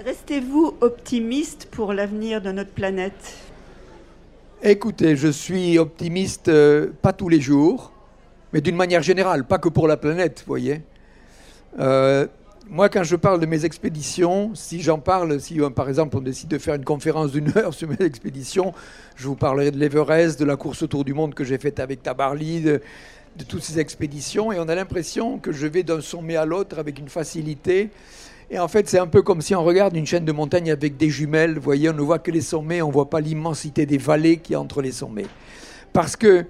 Restez-vous 0.03 0.75
optimiste 0.81 1.67
pour 1.71 1.93
l'avenir 1.93 2.41
de 2.41 2.51
notre 2.51 2.71
planète? 2.71 3.37
Écoutez, 4.61 5.15
je 5.15 5.29
suis 5.29 5.77
optimiste, 5.79 6.49
euh, 6.49 6.91
pas 7.01 7.13
tous 7.13 7.29
les 7.29 7.39
jours, 7.39 7.92
mais 8.53 8.61
d'une 8.61 8.75
manière 8.75 9.01
générale, 9.01 9.43
pas 9.43 9.57
que 9.57 9.67
pour 9.67 9.87
la 9.87 9.97
planète, 9.97 10.43
vous 10.45 10.51
voyez. 10.51 10.81
Euh, 11.79 12.27
moi, 12.69 12.87
quand 12.87 13.03
je 13.03 13.15
parle 13.15 13.39
de 13.39 13.45
mes 13.47 13.65
expéditions, 13.65 14.51
si 14.53 14.81
j'en 14.81 14.99
parle, 14.99 15.41
si 15.41 15.59
euh, 15.59 15.69
par 15.69 15.89
exemple 15.89 16.15
on 16.15 16.21
décide 16.21 16.49
de 16.49 16.59
faire 16.59 16.75
une 16.75 16.85
conférence 16.85 17.31
d'une 17.31 17.51
heure 17.57 17.73
sur 17.73 17.89
mes 17.89 18.05
expéditions, 18.05 18.73
je 19.15 19.27
vous 19.27 19.35
parlerai 19.35 19.71
de 19.71 19.77
l'Everest, 19.77 20.39
de 20.39 20.45
la 20.45 20.55
course 20.55 20.83
autour 20.83 21.03
du 21.03 21.13
monde 21.13 21.33
que 21.33 21.43
j'ai 21.43 21.57
faite 21.57 21.79
avec 21.79 22.03
Tabarly, 22.03 22.61
de, 22.61 22.81
de 23.37 23.43
toutes 23.43 23.63
ces 23.63 23.79
expéditions, 23.79 24.51
et 24.51 24.59
on 24.59 24.69
a 24.69 24.75
l'impression 24.75 25.39
que 25.39 25.51
je 25.51 25.65
vais 25.65 25.83
d'un 25.83 25.99
sommet 25.99 26.35
à 26.35 26.45
l'autre 26.45 26.77
avec 26.77 26.99
une 26.99 27.09
facilité. 27.09 27.89
Et 28.51 28.59
en 28.59 28.67
fait, 28.67 28.87
c'est 28.87 28.99
un 28.99 29.07
peu 29.07 29.23
comme 29.23 29.41
si 29.41 29.55
on 29.55 29.63
regarde 29.63 29.95
une 29.95 30.05
chaîne 30.05 30.25
de 30.25 30.31
montagne 30.31 30.69
avec 30.69 30.95
des 30.95 31.09
jumelles. 31.09 31.55
Vous 31.55 31.61
voyez, 31.61 31.89
on 31.89 31.93
ne 31.93 32.01
voit 32.01 32.19
que 32.19 32.29
les 32.29 32.41
sommets, 32.41 32.83
on 32.83 32.89
ne 32.89 32.93
voit 32.93 33.09
pas 33.09 33.19
l'immensité 33.19 33.87
des 33.87 33.97
vallées 33.97 34.39
a 34.53 34.59
entre 34.59 34.81
les 34.83 34.91
sommets. 34.91 35.25
Parce 35.91 36.15
que 36.15 36.45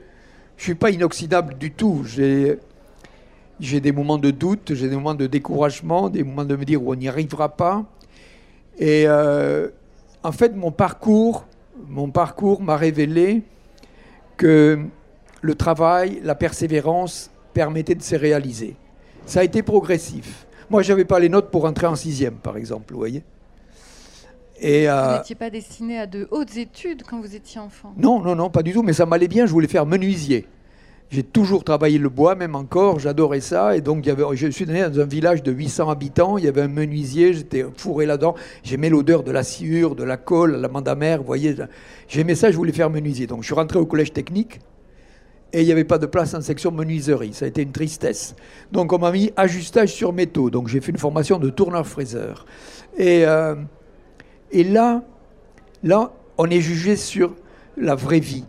je 0.58 0.62
ne 0.62 0.66
suis 0.66 0.76
pas 0.76 0.92
inoxydable 0.92 1.58
du 1.58 1.72
tout. 1.72 2.04
J'ai, 2.06 2.60
des 3.80 3.92
moments 3.92 4.18
de 4.18 4.32
doute, 4.32 4.74
j'ai 4.74 4.90
des 4.90 4.96
moments 4.96 5.16
de 5.16 5.28
découragement, 5.28 6.10
des 6.10 6.24
moments 6.24 6.46
de 6.46 6.56
me 6.56 6.66
dire 6.66 6.86
on 6.86 6.96
n'y 6.96 7.08
arrivera 7.08 7.50
pas. 7.50 7.86
Et 8.78 9.06
euh, 9.08 9.70
en 10.24 10.32
fait, 10.32 10.56
mon 10.56 10.72
parcours, 10.72 11.46
mon 11.88 12.10
parcours 12.10 12.62
m'a 12.62 12.78
révélé 12.78 13.44
que 14.38 14.80
le 15.42 15.56
travail, 15.56 16.22
la 16.24 16.36
persévérance 16.36 17.30
permettaient 17.54 17.96
de 17.96 18.02
se 18.02 18.16
réaliser. 18.16 18.76
Ça 19.26 19.42
a 19.42 19.44
été 19.44 19.62
progressif. 19.62 20.48
Moi, 20.70 20.82
je 20.82 20.92
n'avais 20.92 21.06
pas 21.06 21.20
les 21.20 21.30
notes 21.30 21.52
pour 21.52 21.66
entrer 21.66 21.88
en 21.88 21.96
sixième, 21.96 22.36
par 22.36 22.58
exemple, 22.58 22.94
vous 22.94 23.00
voyez. 23.00 23.24
Et, 24.60 24.86
Vous 24.86 24.92
euh, 24.92 25.18
n'étiez 25.18 25.36
pas 25.36 25.50
destiné 25.50 26.00
à 26.00 26.08
de 26.08 26.28
hautes 26.32 26.58
études 26.58 27.04
quand 27.04 27.20
vous 27.20 27.36
étiez 27.36 27.60
enfant? 27.60 27.94
Non, 27.98 28.22
non, 28.22 28.36
non, 28.36 28.50
pas 28.50 28.64
du 28.64 28.74
tout, 28.74 28.84
mais 28.84 28.94
ça 28.94 29.06
m'allait 29.06 29.28
bien, 29.28 29.46
je 29.46 29.52
voulais 29.52 29.68
faire 29.68 29.86
menuisier. 29.86 30.48
J'ai 31.10 31.24
toujours 31.24 31.64
travaillé 31.64 32.00
le 32.00 32.10
bois, 32.10 32.34
même 32.34 32.56
encore, 32.56 33.00
j'adorais 33.00 33.42
ça. 33.42 33.76
Et 33.76 33.82
donc, 33.82 34.06
il 34.06 34.10
y 34.10 34.12
avait, 34.12 34.24
je 34.36 34.48
suis 34.48 34.66
né 34.66 34.82
dans 34.82 35.00
un 35.00 35.06
village 35.06 35.44
de 35.44 35.52
800 35.52 35.90
habitants, 35.90 36.38
il 36.38 36.46
y 36.46 36.48
avait 36.48 36.62
un 36.62 36.68
menuisier, 36.68 37.34
j'étais 37.34 37.64
fourré 37.78 38.06
là-dedans. 38.06 38.34
J'aimais 38.64 38.90
l'odeur 38.90 39.24
de 39.24 39.32
la 39.32 39.44
sciure, 39.44 39.96
de 39.96 40.04
la 40.04 40.18
colle, 40.18 40.56
la 40.56 40.70
mandamère, 40.70 41.20
vous 41.20 41.28
voyez. 41.28 41.56
J'aimais 42.08 42.36
ça, 42.36 42.50
je 42.50 42.58
voulais 42.58 42.72
faire 42.72 42.90
menuisier. 42.90 43.28
Donc, 43.28 43.42
je 43.42 43.46
suis 43.46 43.54
rentré 43.54 43.78
au 43.78 43.86
collège 43.86 44.12
technique 44.12 44.60
et 45.52 45.62
il 45.62 45.66
n'y 45.66 45.72
avait 45.72 45.84
pas 45.84 46.00
de 46.00 46.08
place 46.08 46.34
en 46.34 46.42
section 46.42 46.72
menuiserie. 46.72 47.34
Ça 47.34 47.46
a 47.46 47.48
été 47.48 47.62
une 47.62 47.72
tristesse. 47.72 48.36
Donc, 48.72 48.92
on 48.92 48.98
m'a 48.98 49.12
mis 49.12 49.32
ajustage 49.38 49.94
sur 49.94 50.14
métaux. 50.14 50.50
Donc, 50.50 50.68
j'ai 50.68 50.82
fait 50.82 50.92
une 50.92 50.98
formation 50.98 51.38
de 51.38 51.52
tourneur-fraiseur. 51.52 52.48
Et, 52.98 53.24
euh, 53.28 53.54
et 54.54 54.64
là, 54.64 55.02
là, 55.84 56.12
on 56.38 56.50
est 56.50 56.62
jugé 56.62 56.96
sur 56.96 57.36
la 57.76 57.96
vraie 57.96 58.20
vie. 58.20 58.46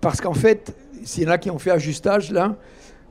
Parce 0.00 0.20
qu'en 0.20 0.34
fait, 0.34 0.76
s'il 1.04 1.24
y 1.24 1.26
en 1.26 1.30
a 1.30 1.38
qui 1.38 1.50
ont 1.50 1.58
fait 1.58 1.70
ajustage, 1.70 2.30
là, 2.30 2.54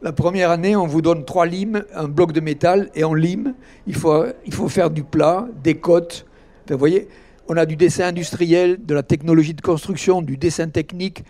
la 0.03 0.11
première 0.11 0.51
année, 0.51 0.75
on 0.75 0.85
vous 0.85 1.01
donne 1.01 1.25
trois 1.25 1.47
limes, 1.47 1.83
un 1.95 2.07
bloc 2.07 2.31
de 2.31 2.39
métal, 2.39 2.89
et 2.93 3.03
on 3.03 3.15
lime. 3.15 3.55
Il 3.87 3.95
faut, 3.95 4.25
il 4.45 4.53
faut 4.53 4.69
faire 4.69 4.91
du 4.91 5.03
plat, 5.03 5.47
des 5.63 5.75
côtes. 5.75 6.25
Vous 6.69 6.77
voyez, 6.77 7.07
on 7.47 7.57
a 7.57 7.65
du 7.65 7.75
dessin 7.75 8.05
industriel, 8.05 8.85
de 8.85 8.93
la 8.93 9.01
technologie 9.01 9.55
de 9.55 9.61
construction, 9.61 10.21
du 10.21 10.37
dessin 10.37 10.67
technique. 10.67 11.23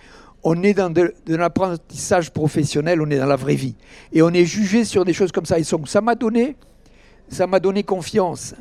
On 0.44 0.62
est 0.64 0.74
dans 0.74 0.90
de, 0.90 1.14
de 1.26 1.36
l'apprentissage 1.36 2.32
professionnel, 2.32 3.02
on 3.02 3.10
est 3.10 3.18
dans 3.18 3.26
la 3.26 3.38
vraie 3.38 3.56
vie. 3.56 3.76
Et 4.12 4.22
on 4.22 4.32
est 4.32 4.46
jugé 4.46 4.84
sur 4.84 5.06
des 5.06 5.14
choses 5.14 5.32
comme 5.32 5.46
ça. 5.46 5.58
Et 5.58 5.64
donc, 5.64 5.88
ça 5.88 6.02
m'a 6.02 6.16
donné, 6.16 6.58
ça 7.30 7.48
m'a 7.48 7.62
donné 7.62 7.84
confiance. 7.84 8.54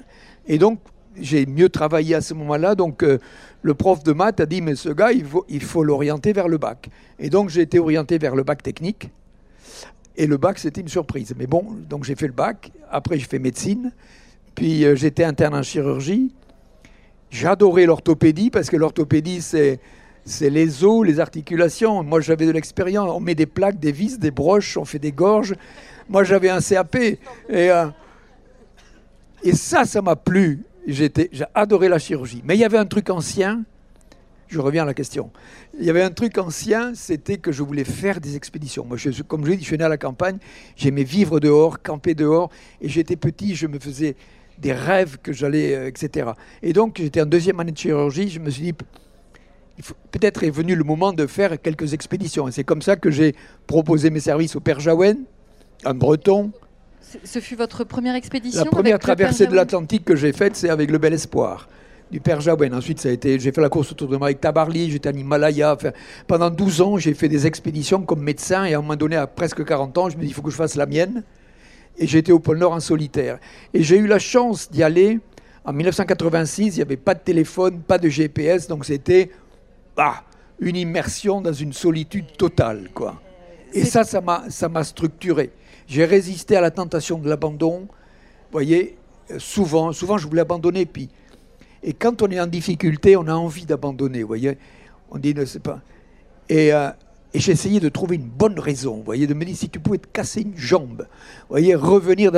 Et 0.47 0.59
donc, 0.59 0.79
j'ai 1.21 1.47
mieux 1.47 1.69
travaillé 1.69 2.15
à 2.15 2.21
ce 2.21 2.35
moment-là. 2.35 2.75
Donc, 2.75 3.03
euh, 3.03 3.19
le 3.63 3.75
prof 3.75 4.03
de 4.03 4.13
maths 4.13 4.41
a 4.41 4.47
dit, 4.47 4.61
mais 4.61 4.77
ce 4.77 4.89
gars, 4.89 5.11
il 5.13 5.63
faut, 5.63 5.85
l'orienter 5.85 6.33
vers 6.33 6.49
le 6.49 6.59
bac. 6.59 6.89
Et 7.19 7.31
donc, 7.31 7.49
j'ai 7.49 7.63
été 7.63 7.79
orienté 7.79 8.19
vers 8.19 8.35
le 8.35 8.43
bac 8.43 8.63
technique. 8.63 9.11
Et 10.17 10.27
le 10.27 10.37
bac, 10.37 10.59
c'était 10.59 10.81
une 10.81 10.89
surprise. 10.89 11.35
Mais 11.39 11.47
bon, 11.47 11.67
donc 11.89 12.05
j'ai 12.05 12.15
fait 12.15 12.27
le 12.27 12.33
bac. 12.33 12.71
Après, 12.91 13.19
j'ai 13.19 13.27
fait 13.27 13.39
médecine. 13.39 13.93
Puis, 14.55 14.85
euh, 14.85 14.95
j'étais 14.95 15.25
interne 15.25 15.55
en 15.55 15.63
chirurgie. 15.63 16.33
J'adorais 17.31 17.87
l'orthopédie 17.87 18.51
parce 18.51 18.71
que 18.71 18.77
l'orthopédie, 18.77 19.43
c'est, 19.43 19.81
les 20.41 20.85
os, 20.85 21.07
les 21.07 21.21
articulations. 21.21 22.03
Moi, 22.03 22.21
j'avais 22.21 22.47
de 22.47 22.53
l'expérience. 22.53 23.11
On 23.13 23.21
met 23.21 23.35
des 23.35 23.47
plaques, 23.47 23.79
des 23.79 23.93
vis, 23.93 24.19
des 24.19 24.31
broches, 24.31 24.77
on 24.77 24.85
fait 24.85 24.99
des 24.99 25.13
gorges. 25.13 25.55
Moi, 26.09 26.25
j'avais 26.25 26.49
un 26.49 26.61
CAP. 26.61 26.97
Euh, 27.51 27.87
et 29.43 29.53
ça, 29.53 29.85
ça 29.85 30.01
m'a 30.03 30.17
plu. 30.17 30.65
J'ai 30.87 31.11
adoré 31.55 31.89
la 31.89 31.99
chirurgie. 31.99 32.43
Mais 32.45 32.55
il 32.55 32.61
y 32.61 32.65
avait 32.65 32.79
un 32.79 32.87
truc 32.87 33.11
ancien 33.11 33.65
je 34.49 34.61
reviens 34.61 34.83
à 34.83 34.87
la 34.87 34.95
question. 34.95 35.31
Il 35.79 35.85
y 35.85 35.91
avait 35.91 36.03
un 36.03 36.11
truc 36.11 36.39
ancien, 36.39 36.95
c'était 36.95 37.39
que 37.39 37.53
je 37.53 37.63
voulais 37.63 37.85
faire 37.85 38.21
des 38.21 38.37
expéditions. 38.37 38.85
Moi, 38.85 38.97
comme 39.27 39.45
je 39.45 39.51
l'ai 39.51 39.57
dit, 39.57 39.63
je 39.63 39.69
suis 39.69 39.79
né 39.79 39.85
à 39.85 39.89
la 39.89 39.99
campagne, 39.99 40.39
j'aimais 40.77 41.03
vivre 41.03 41.41
dehors, 41.41 41.83
camper 41.83 42.15
dehors, 42.15 42.51
et 42.81 42.89
j'étais 42.89 43.17
petit, 43.17 43.55
je 43.55 43.67
me 43.67 43.79
faisais 43.79 44.17
des 44.59 44.73
rêves 44.73 45.19
que 45.23 45.33
j'allais, 45.33 45.75
euh, 45.75 45.89
etc. 45.89 46.31
Et 46.63 46.73
donc, 46.73 46.99
j'étais 46.99 47.21
en 47.21 47.27
deuxième 47.27 47.61
année 47.61 47.73
de 47.73 47.79
chirurgie, 47.79 48.29
je 48.29 48.41
me 48.41 48.51
suis 48.51 48.63
dit, 48.63 48.73
peut-être 50.11 50.45
est 50.45 50.51
venu 50.51 50.75
le 50.75 50.85
moment 50.85 51.13
de 51.13 51.27
faire 51.27 51.61
quelques 51.61 51.93
expéditions. 51.93 52.49
Et 52.49 52.53
c'est 52.53 52.65
comme 52.65 52.83
ça 52.83 52.97
que 52.97 53.11
j'ai 53.11 53.35
proposé 53.67 54.11
mes 54.11 54.21
services 54.21 54.57
au 54.57 54.61
Père 54.61 54.81
Jaouen, 54.81 55.17
un 55.85 55.95
breton. 55.95 56.53
Ce 57.25 57.39
fut 57.39 57.55
votre 57.55 57.85
première 57.85 58.15
expédition 58.15 58.65
La 58.65 58.71
première 58.71 58.95
avec 58.95 59.03
traversée 59.03 59.47
de 59.47 59.55
l'Atlantique 59.55 60.05
que 60.05 60.17
j'ai 60.17 60.33
faite, 60.33 60.57
c'est 60.57 60.71
avec 60.71 60.91
le 60.91 60.99
Bel 60.99 61.13
Espoir 61.13 61.69
du 62.11 62.21
Père 62.21 62.41
Jaouen. 62.41 62.73
Ensuite, 62.73 63.01
ça 63.01 63.09
a 63.09 63.13
été, 63.13 63.39
j'ai 63.39 63.53
fait 63.53 63.61
la 63.61 63.69
course 63.69 63.93
autour 63.93 64.09
de 64.09 64.17
moi 64.17 64.29
avec 64.29 64.41
Tabarly, 64.41 64.91
j'étais 64.91 65.09
en 65.09 65.13
Himalaya. 65.13 65.75
Enfin, 65.75 65.91
pendant 66.27 66.51
12 66.51 66.81
ans, 66.81 66.99
j'ai 66.99 67.15
fait 67.15 67.29
des 67.29 67.47
expéditions 67.47 68.03
comme 68.03 68.23
médecin 68.23 68.65
et 68.65 68.75
à 68.75 68.79
un 68.79 68.83
moment 68.83 68.97
donné, 68.97 69.17
à 69.17 69.27
presque 69.27 69.65
40 69.65 69.99
ans, 69.99 70.11
je 70.11 70.17
me 70.17 70.23
dis, 70.23 70.29
il 70.29 70.35
faut 70.35 70.43
que 70.43 70.51
je 70.51 70.57
fasse 70.57 70.75
la 70.75 70.87
mienne. 70.87 71.23
Et 71.99 72.07
j'étais 72.07 72.33
au 72.33 72.39
pôle 72.39 72.59
Nord 72.59 72.73
en 72.73 72.81
solitaire. 72.81 73.39
Et 73.73 73.83
j'ai 73.83 73.97
eu 73.97 74.07
la 74.07 74.19
chance 74.19 74.71
d'y 74.71 74.83
aller. 74.83 75.19
En 75.65 75.73
1986, 75.73 76.65
il 76.65 76.77
n'y 76.77 76.83
avait 76.83 76.97
pas 76.97 77.15
de 77.15 77.21
téléphone, 77.21 77.81
pas 77.81 77.99
de 77.99 78.09
GPS, 78.09 78.69
donc 78.69 78.85
c'était 78.85 79.31
ah, 79.97 80.23
une 80.61 80.77
immersion 80.77 81.41
dans 81.41 81.53
une 81.53 81.73
solitude 81.73 82.37
totale, 82.37 82.91
quoi. 82.95 83.21
Et 83.73 83.85
ça, 83.85 84.05
ça 84.05 84.21
m'a, 84.21 84.45
ça 84.49 84.69
m'a 84.69 84.85
structuré. 84.85 85.51
J'ai 85.87 86.05
résisté 86.05 86.57
à 86.57 86.61
la 86.61 86.71
tentation 86.71 87.19
de 87.19 87.29
l'abandon. 87.29 87.81
Vous 87.81 88.53
voyez, 88.53 88.97
euh, 89.31 89.39
souvent, 89.39 89.93
souvent 89.93 90.19
je 90.19 90.27
voulais 90.27 90.43
abandonner. 90.43 90.87
Puis, 90.87 91.09
et 91.83 91.93
quand 91.93 92.23
on 92.23 92.29
est 92.29 92.41
en 92.41 92.47
difficulté, 92.47 93.17
on 93.17 93.27
a 93.29 93.35
envie 93.35 93.67
d'abandonner. 93.67 94.23
Vous 94.23 94.29
voyez, 94.29 94.59
on 95.11 95.19
dit 95.19 95.35
ne 95.35 95.45
sais 95.45 95.61
pas. 95.61 95.81
Et, 96.49 96.73
euh, 96.73 96.91
j'ai 97.35 97.53
essayé 97.53 97.81
de 97.81 97.89
trouver 97.89 98.17
une 98.17 98.29
bonne 98.29 98.59
raison. 98.59 98.97
Vous 98.97 99.03
voyez, 99.03 99.27
de 99.27 99.35
me 99.35 99.45
dire 99.45 99.57
si 99.57 99.69
tu 99.69 99.79
pouvais 99.79 99.99
te 99.99 100.07
casser 100.07 100.43
une 100.43 100.57
jambe. 100.57 101.07
Vous 101.41 101.47
voyez, 101.51 101.75
revenir 101.75 102.33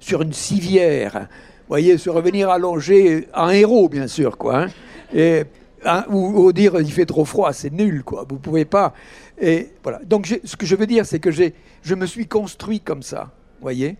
sur 0.00 0.22
une 0.22 0.32
civière. 0.32 1.12
Vous 1.20 1.68
voyez, 1.68 1.98
se 1.98 2.10
revenir 2.10 2.50
allongé 2.50 3.28
en 3.34 3.50
héros, 3.50 3.88
bien 3.88 4.06
sûr, 4.06 4.38
quoi. 4.38 4.62
hein. 4.62 4.66
Et 5.14 5.44
hein, 5.84 6.04
ou, 6.08 6.44
ou 6.44 6.52
dire 6.52 6.80
il 6.80 6.90
fait 6.90 7.06
trop 7.06 7.24
froid, 7.24 7.52
c'est 7.52 7.72
nul, 7.72 8.02
quoi. 8.02 8.24
Vous 8.28 8.38
pouvez 8.38 8.64
pas. 8.64 8.94
Et 9.40 9.70
voilà. 9.82 10.00
Donc, 10.04 10.38
ce 10.44 10.56
que 10.56 10.66
je 10.66 10.76
veux 10.76 10.86
dire, 10.86 11.06
c'est 11.06 11.18
que 11.18 11.30
je 11.30 11.94
me 11.94 12.06
suis 12.06 12.26
construit 12.26 12.80
comme 12.80 13.02
ça. 13.02 13.32
Voyez. 13.60 13.96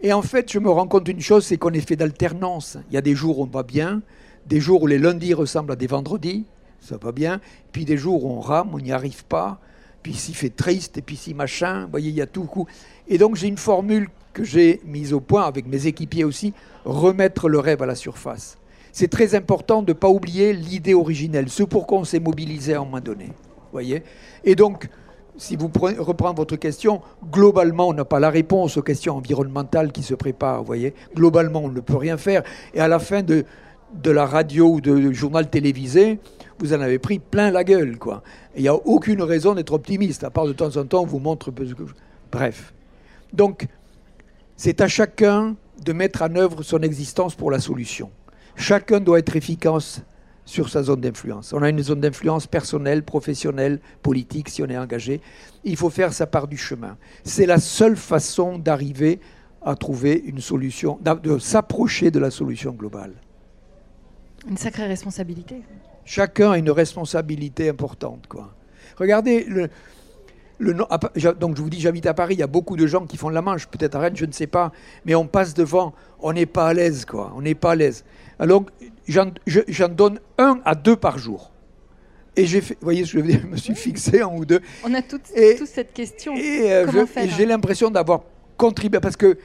Et 0.00 0.12
en 0.12 0.22
fait, 0.22 0.52
je 0.52 0.58
me 0.58 0.70
rends 0.70 0.86
compte 0.86 1.04
d'une 1.04 1.20
chose, 1.20 1.46
c'est 1.46 1.56
qu'on 1.56 1.72
est 1.72 1.86
fait 1.86 1.96
d'alternance. 1.96 2.76
Il 2.90 2.94
y 2.94 2.98
a 2.98 3.00
des 3.00 3.14
jours 3.14 3.38
où 3.38 3.44
on 3.44 3.46
va 3.46 3.62
bien, 3.62 4.02
des 4.46 4.60
jours 4.60 4.82
où 4.82 4.86
les 4.86 4.98
lundis 4.98 5.34
ressemblent 5.34 5.72
à 5.72 5.76
des 5.76 5.86
vendredis, 5.86 6.44
ça 6.80 6.98
va 6.98 7.12
bien, 7.12 7.40
puis 7.72 7.84
des 7.84 7.96
jours 7.96 8.24
où 8.24 8.30
on 8.30 8.40
rame, 8.40 8.70
on 8.74 8.78
n'y 8.78 8.92
arrive 8.92 9.24
pas, 9.24 9.58
puis 10.02 10.12
s'il 10.12 10.34
fait 10.34 10.50
triste, 10.50 10.98
et 10.98 11.02
puis 11.02 11.16
si 11.16 11.32
machin, 11.32 11.84
vous 11.84 11.90
voyez, 11.90 12.10
il 12.10 12.16
y 12.16 12.20
a 12.20 12.26
tout 12.26 12.44
coup. 12.44 12.66
Et 13.08 13.16
donc 13.16 13.36
j'ai 13.36 13.48
une 13.48 13.56
formule 13.56 14.08
que 14.34 14.44
j'ai 14.44 14.82
mise 14.84 15.14
au 15.14 15.20
point 15.20 15.44
avec 15.44 15.66
mes 15.66 15.86
équipiers 15.86 16.24
aussi, 16.24 16.52
remettre 16.84 17.48
le 17.48 17.58
rêve 17.58 17.82
à 17.82 17.86
la 17.86 17.94
surface. 17.94 18.58
C'est 18.92 19.08
très 19.08 19.34
important 19.34 19.82
de 19.82 19.92
ne 19.92 19.98
pas 19.98 20.08
oublier 20.08 20.52
l'idée 20.52 20.94
originelle, 20.94 21.48
ce 21.48 21.62
pour 21.62 21.86
quoi 21.86 21.98
on 21.98 22.04
s'est 22.04 22.20
mobilisé 22.20 22.74
à 22.74 22.80
un 22.80 22.84
moment 22.84 23.00
donné. 23.00 23.30
voyez 23.72 24.02
Et 24.44 24.54
donc, 24.54 24.88
si 25.36 25.56
vous 25.56 25.68
prenez, 25.68 25.98
reprenez 25.98 26.34
votre 26.36 26.56
question, 26.56 27.00
globalement, 27.30 27.88
on 27.88 27.92
n'a 27.92 28.04
pas 28.04 28.20
la 28.20 28.30
réponse 28.30 28.76
aux 28.76 28.82
questions 28.82 29.16
environnementales 29.16 29.92
qui 29.92 30.02
se 30.02 30.14
préparent. 30.14 30.60
Vous 30.60 30.66
voyez 30.66 30.94
Globalement, 31.14 31.62
on 31.64 31.68
ne 31.68 31.80
peut 31.80 31.96
rien 31.96 32.16
faire. 32.16 32.42
Et 32.72 32.80
à 32.80 32.88
la 32.88 32.98
fin 32.98 33.22
de, 33.22 33.44
la 34.04 34.26
radio 34.26 34.74
ou 34.74 34.80
de, 34.80 35.12
journal 35.12 35.48
télévisé, 35.48 36.20
vous 36.58 36.72
en 36.72 36.80
avez 36.80 36.98
pris 36.98 37.18
plein 37.18 37.50
la 37.50 37.64
gueule. 37.64 37.98
quoi. 37.98 38.22
Il 38.56 38.62
n'y 38.62 38.68
a 38.68 38.74
aucune 38.74 39.22
raison 39.22 39.54
d'être 39.54 39.72
optimiste, 39.72 40.24
à 40.24 40.30
part 40.30 40.46
de 40.46 40.52
temps 40.52 40.76
en 40.76 40.84
temps, 40.84 41.02
on 41.02 41.06
vous 41.06 41.18
montre... 41.18 41.52
Bref. 42.30 42.72
Donc, 43.32 43.66
c'est 44.56 44.80
à 44.80 44.88
chacun 44.88 45.56
de 45.84 45.92
mettre 45.92 46.22
en 46.22 46.34
œuvre 46.36 46.62
son 46.62 46.80
existence 46.82 47.34
pour 47.34 47.50
la 47.50 47.58
solution. 47.58 48.10
Chacun 48.56 49.00
doit 49.00 49.18
être 49.18 49.34
efficace 49.34 50.02
sur 50.44 50.68
sa 50.68 50.82
zone 50.82 51.00
d'influence. 51.00 51.52
On 51.52 51.62
a 51.62 51.68
une 51.68 51.82
zone 51.82 52.00
d'influence 52.00 52.46
personnelle, 52.46 53.02
professionnelle, 53.02 53.80
politique, 54.02 54.48
si 54.48 54.62
on 54.62 54.66
est 54.66 54.76
engagé. 54.76 55.20
Il 55.64 55.76
faut 55.76 55.90
faire 55.90 56.12
sa 56.12 56.26
part 56.26 56.48
du 56.48 56.56
chemin. 56.56 56.96
C'est 57.24 57.46
la 57.46 57.58
seule 57.58 57.96
façon 57.96 58.58
d'arriver 58.58 59.20
à 59.62 59.74
trouver 59.74 60.22
une 60.26 60.40
solution, 60.40 60.98
de 61.02 61.38
s'approcher 61.38 62.10
de 62.10 62.18
la 62.18 62.30
solution 62.30 62.72
globale. 62.72 63.12
Une 64.48 64.58
sacrée 64.58 64.86
responsabilité. 64.86 65.62
Chacun 66.04 66.50
a 66.50 66.58
une 66.58 66.70
responsabilité 66.70 67.70
importante. 67.70 68.26
Quoi. 68.26 68.52
Regardez, 68.98 69.46
le, 69.48 69.70
donc 71.40 71.56
je 71.56 71.62
vous 71.62 71.70
dis, 71.70 71.80
j'habite 71.80 72.06
à 72.06 72.14
Paris, 72.14 72.34
il 72.34 72.40
y 72.40 72.42
a 72.42 72.46
beaucoup 72.46 72.76
de 72.76 72.86
gens 72.86 73.06
qui 73.06 73.16
font 73.16 73.30
la 73.30 73.42
manche, 73.42 73.66
peut-être 73.66 73.96
à 73.96 74.00
Rennes, 74.00 74.16
je 74.16 74.26
ne 74.26 74.32
sais 74.32 74.46
pas, 74.46 74.70
mais 75.04 75.14
on 75.14 75.26
passe 75.26 75.54
devant, 75.54 75.94
on 76.20 76.32
n'est 76.32 76.46
pas 76.46 76.68
à 76.68 76.74
l'aise, 76.74 77.04
quoi. 77.04 77.32
On 77.34 77.42
n'est 77.42 77.54
pas 77.54 77.72
à 77.72 77.74
l'aise. 77.74 78.04
Alors, 78.38 78.64
j'en 79.08 79.30
je- 79.46 79.60
j'en 79.68 79.88
donne 79.88 80.20
un 80.38 80.60
à 80.64 80.74
deux 80.74 80.96
par 80.96 81.18
jour. 81.18 81.50
Et 82.36 82.46
j'ai 82.46 82.60
fait, 82.60 82.74
vous 82.74 82.84
voyez, 82.84 83.04
ce 83.04 83.12
que 83.12 83.18
je 83.18 83.24
veux 83.24 83.30
dire, 83.30 83.40
je 83.42 83.46
me 83.46 83.56
suis 83.56 83.74
fixé 83.76 84.20
un 84.20 84.26
ou 84.28 84.44
deux. 84.44 84.60
On 84.84 84.92
a 84.94 85.02
toutes, 85.02 85.30
Et- 85.36 85.54
tous 85.56 85.66
cette 85.66 85.92
question. 85.92 86.34
Et, 86.34 86.72
euh, 86.72 86.86
j'ai 87.36 87.46
l'impression 87.46 87.90
d'avoir 87.90 88.22
contribué, 88.56 88.98
parce 89.00 89.16
que 89.16 89.38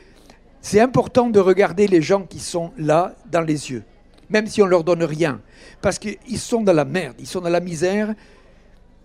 c'est 0.61 0.79
important 0.79 1.29
de 1.29 1.39
regarder 1.39 1.87
les 1.87 2.01
gens 2.01 2.23
qui 2.23 2.39
sont 2.39 2.71
là 2.79 3.13
dans 3.31 3.41
les 3.41 3.69
yeux, 3.71 3.83
même 4.29 4.47
si 4.47 4.61
on 4.63 4.65
leur 4.65 4.83
donne 4.83 5.03
rien, 5.03 5.39
parce 5.81 5.99
qu'ils 5.99 6.39
sont 6.39 6.61
dans 6.63 6.73
la 6.73 6.85
merde, 6.85 7.15
ils 7.19 7.27
sont 7.27 7.41
dans 7.41 7.49
la 7.49 7.59
misère, 7.59 8.13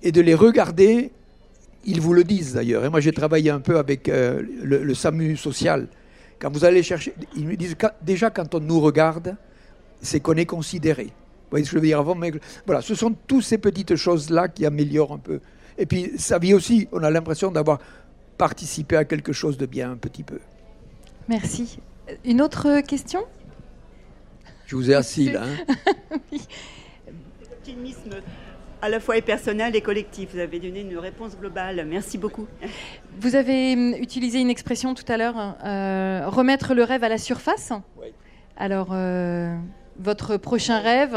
et 0.03 0.13
de 0.13 0.21
les 0.23 0.35
regarder, 0.35 1.11
ils 1.85 2.01
vous 2.01 2.15
le 2.15 2.25
disent 2.25 2.55
d'ailleurs. 2.55 2.85
Et 2.87 2.89
moi 2.89 3.01
j'ai 3.01 3.13
travaillé 3.13 3.51
un 3.51 3.61
peu 3.61 3.77
avec 3.79 4.09
euh, 4.09 4.43
le, 4.63 4.83
le 4.83 4.95
SAMU 4.95 5.37
social. 5.37 5.89
Quand 6.39 6.51
vous 6.51 6.65
allez 6.65 6.83
chercher, 6.83 7.13
ils 7.37 7.47
me 7.47 7.55
disent 7.57 7.77
déjà 8.03 8.31
quand 8.31 8.55
on 8.55 8.61
nous 8.61 8.81
regarde, 8.81 9.37
c'est 10.05 10.21
qu'on 10.21 10.35
est 10.35 10.47
considéré. 10.47 11.05
Vous 11.05 11.51
voyez 11.51 11.65
ce 11.65 11.71
que 11.71 11.77
je 11.77 11.81
veux 11.81 11.87
dire 11.87 11.99
avant 11.99 12.15
mais, 12.15 12.33
Voilà, 12.67 12.81
ce 12.81 12.95
sont 12.95 13.15
toutes 13.27 13.45
ces 13.45 13.59
petites 13.59 13.97
choses-là 13.97 14.49
qui 14.49 14.67
améliorent 14.67 15.13
un 15.13 15.19
peu. 15.19 15.41
Et 15.79 15.87
puis 15.87 16.13
sa 16.17 16.39
vie 16.39 16.55
aussi, 16.55 16.89
on 16.93 17.03
a 17.03 17.11
l'impression 17.11 17.51
d'avoir 17.51 17.79
participé 18.39 18.97
à 18.97 19.05
quelque 19.05 19.33
chose 19.33 19.57
de 19.57 19.67
bien 19.67 19.93
un 19.93 19.97
petit 19.97 20.23
peu. 20.23 20.39
Merci. 21.29 21.79
Une 22.25 22.43
autre 22.43 22.81
question? 22.81 23.25
Je 24.67 24.77
vous 24.77 24.91
ai 24.91 24.95
assis 24.95 25.31
là. 25.31 25.43
hein. 25.45 26.19
Optimisme 27.53 28.21
à 28.83 28.91
la 28.91 29.01
fois 29.01 29.17
est 29.17 29.23
personnel 29.23 29.75
et 29.75 29.81
collectif. 29.81 30.31
Vous 30.35 30.39
avez 30.41 30.61
donné 30.61 30.83
une 30.83 30.99
réponse 30.99 31.39
globale. 31.39 31.87
Merci 31.89 32.19
beaucoup. 32.19 32.47
Vous 33.19 33.35
avez 33.35 33.73
hum, 33.73 33.95
utilisé 33.95 34.41
une 34.41 34.51
expression 34.51 34.93
tout 34.95 35.11
à 35.11 35.17
l'heure, 35.17 35.57
euh, 35.65 36.29
remettre 36.29 36.75
le 36.75 36.85
rêve 36.85 37.03
à 37.03 37.09
la 37.09 37.17
surface? 37.17 37.73
Alors, 38.59 38.89
euh, 38.93 39.57
votre 39.99 40.37
prochain 40.37 40.81
rêve 40.81 41.17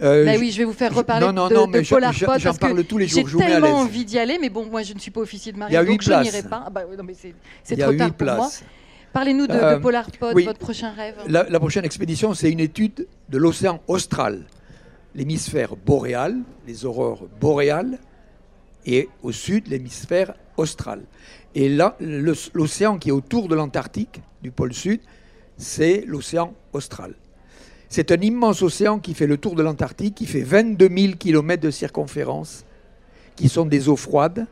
Euh, 0.00 0.24
Bah 0.24 0.32
oui, 0.38 0.50
je 0.50 0.58
vais 0.58 0.64
vous 0.64 0.72
faire 0.72 0.94
reparler 0.94 1.26
non, 1.26 1.32
non, 1.32 1.48
de, 1.48 1.54
non, 1.54 1.66
de 1.66 1.72
mais 1.78 1.82
Polar 1.82 2.14
que 2.14 2.24
parle 2.58 2.84
tous 2.84 2.98
les 2.98 3.06
jours, 3.08 3.28
J'ai 3.28 3.36
tellement 3.38 3.78
envie 3.80 4.04
d'y 4.04 4.18
aller, 4.18 4.38
mais 4.40 4.48
bon, 4.48 4.64
moi 4.66 4.82
je 4.82 4.94
ne 4.94 4.98
suis 4.98 5.10
pas 5.10 5.20
officier 5.20 5.52
de 5.52 5.58
Il 5.58 5.60
y 5.60 5.76
a 5.76 5.82
marine, 5.82 5.88
donc 5.92 6.02
je 6.02 6.10
n'irai 6.10 6.30
places. 6.30 6.42
pas. 6.48 6.62
Ah 6.66 6.70
bah 6.70 6.82
oui, 6.88 6.96
non, 6.96 7.04
mais 7.04 7.14
c'est 7.14 7.76
trop 7.76 7.92
tard 7.92 8.12
pour 8.14 8.26
moi. 8.26 8.36
places. 8.36 8.64
Parlez-nous 9.12 9.46
de, 9.46 9.52
de 9.52 9.58
Euh, 9.58 9.78
Polar 9.80 10.10
Pod, 10.12 10.34
oui. 10.34 10.44
votre 10.44 10.58
prochain 10.58 10.92
rêve. 10.92 11.16
La, 11.28 11.44
la 11.48 11.58
prochaine 11.60 11.84
expédition, 11.84 12.32
c'est 12.34 12.50
une 12.50 12.60
étude 12.60 13.06
de 13.28 13.38
l'océan 13.38 13.80
austral, 13.88 14.44
l'hémisphère 15.14 15.76
boréal, 15.76 16.36
les 16.66 16.84
aurores 16.84 17.26
boréales, 17.40 17.98
et 18.86 19.08
au 19.22 19.32
sud, 19.32 19.66
l'hémisphère 19.68 20.34
austral. 20.56 21.02
Et 21.54 21.68
là, 21.68 21.96
l'océan 22.54 22.98
qui 22.98 23.08
est 23.08 23.12
autour 23.12 23.48
de 23.48 23.54
l'Antarctique, 23.54 24.20
du 24.42 24.50
pôle 24.52 24.72
sud, 24.72 25.00
c'est 25.58 26.04
l'océan 26.06 26.54
austral. 26.72 27.14
C'est 27.88 28.12
un 28.12 28.20
immense 28.20 28.62
océan 28.62 28.98
qui 28.98 29.14
fait 29.14 29.26
le 29.26 29.36
tour 29.36 29.54
de 29.54 29.62
l'Antarctique, 29.62 30.14
qui 30.14 30.26
fait 30.26 30.42
22 30.42 30.88
000 30.88 31.12
km 31.18 31.62
de 31.62 31.70
circonférence, 31.70 32.64
qui 33.36 33.48
sont 33.48 33.66
des 33.66 33.88
eaux 33.88 33.96
froides. 33.96 34.46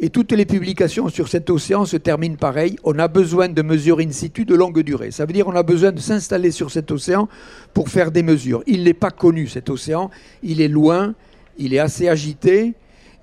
Et 0.00 0.10
toutes 0.10 0.32
les 0.32 0.46
publications 0.46 1.08
sur 1.08 1.28
cet 1.28 1.50
océan 1.50 1.84
se 1.84 1.96
terminent 1.96 2.36
pareil. 2.36 2.76
On 2.84 2.98
a 2.98 3.08
besoin 3.08 3.48
de 3.48 3.62
mesures 3.62 3.98
in 3.98 4.10
situ 4.12 4.44
de 4.44 4.54
longue 4.54 4.80
durée. 4.80 5.10
Ça 5.10 5.24
veut 5.26 5.32
dire 5.32 5.44
qu'on 5.44 5.56
a 5.56 5.64
besoin 5.64 5.90
de 5.90 5.98
s'installer 5.98 6.52
sur 6.52 6.70
cet 6.70 6.90
océan 6.92 7.28
pour 7.74 7.88
faire 7.88 8.12
des 8.12 8.22
mesures. 8.22 8.62
Il 8.66 8.84
n'est 8.84 8.94
pas 8.94 9.10
connu, 9.10 9.48
cet 9.48 9.70
océan. 9.70 10.10
Il 10.42 10.60
est 10.60 10.68
loin, 10.68 11.14
il 11.58 11.74
est 11.74 11.80
assez 11.80 12.08
agité. 12.08 12.74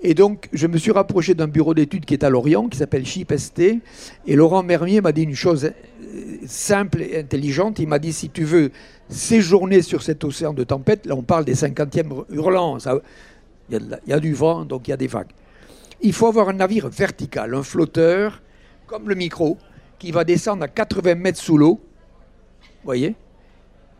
Et 0.07 0.13
donc, 0.13 0.49
je 0.53 0.67
me 0.67 0.77
suis 0.77 0.91
rapproché 0.91 1.33
d'un 1.33 1.47
bureau 1.47 1.73
d'études 1.73 2.05
qui 2.05 2.13
est 2.13 2.23
à 2.23 2.29
Lorient, 2.29 2.67
qui 2.69 2.77
s'appelle 2.77 3.07
CHIP-ST. 3.07 3.81
Et 4.27 4.35
Laurent 4.35 4.61
Mermier 4.61 5.01
m'a 5.01 5.11
dit 5.11 5.23
une 5.23 5.33
chose 5.33 5.65
euh, 5.65 6.37
simple 6.45 7.01
et 7.01 7.17
intelligente. 7.17 7.79
Il 7.79 7.87
m'a 7.87 7.97
dit, 7.97 8.13
si 8.13 8.29
tu 8.29 8.43
veux 8.43 8.69
séjourner 9.09 9.81
sur 9.81 10.03
cet 10.03 10.23
océan 10.23 10.53
de 10.53 10.63
tempête, 10.63 11.07
là 11.07 11.15
on 11.15 11.23
parle 11.23 11.43
des 11.43 11.55
50e 11.55 12.25
hurlants, 12.29 12.77
il 13.71 13.99
y, 14.05 14.13
a 14.13 14.19
du 14.19 14.33
vent, 14.35 14.63
donc 14.63 14.87
il 14.87 14.91
y 14.91 14.93
a 14.93 14.97
des 14.97 15.07
vagues. 15.07 15.31
Il 16.01 16.13
faut 16.13 16.27
avoir 16.27 16.49
un 16.49 16.53
navire 16.53 16.87
vertical, 16.87 17.55
un 17.55 17.63
flotteur, 17.63 18.43
comme 18.85 19.09
le 19.09 19.15
micro, 19.15 19.57
qui 19.97 20.11
va 20.11 20.23
descendre 20.23 20.61
à 20.61 20.67
80 20.67 21.15
mètres 21.15 21.39
sous 21.39 21.57
l'eau. 21.57 21.81
Voyez? 22.83 23.15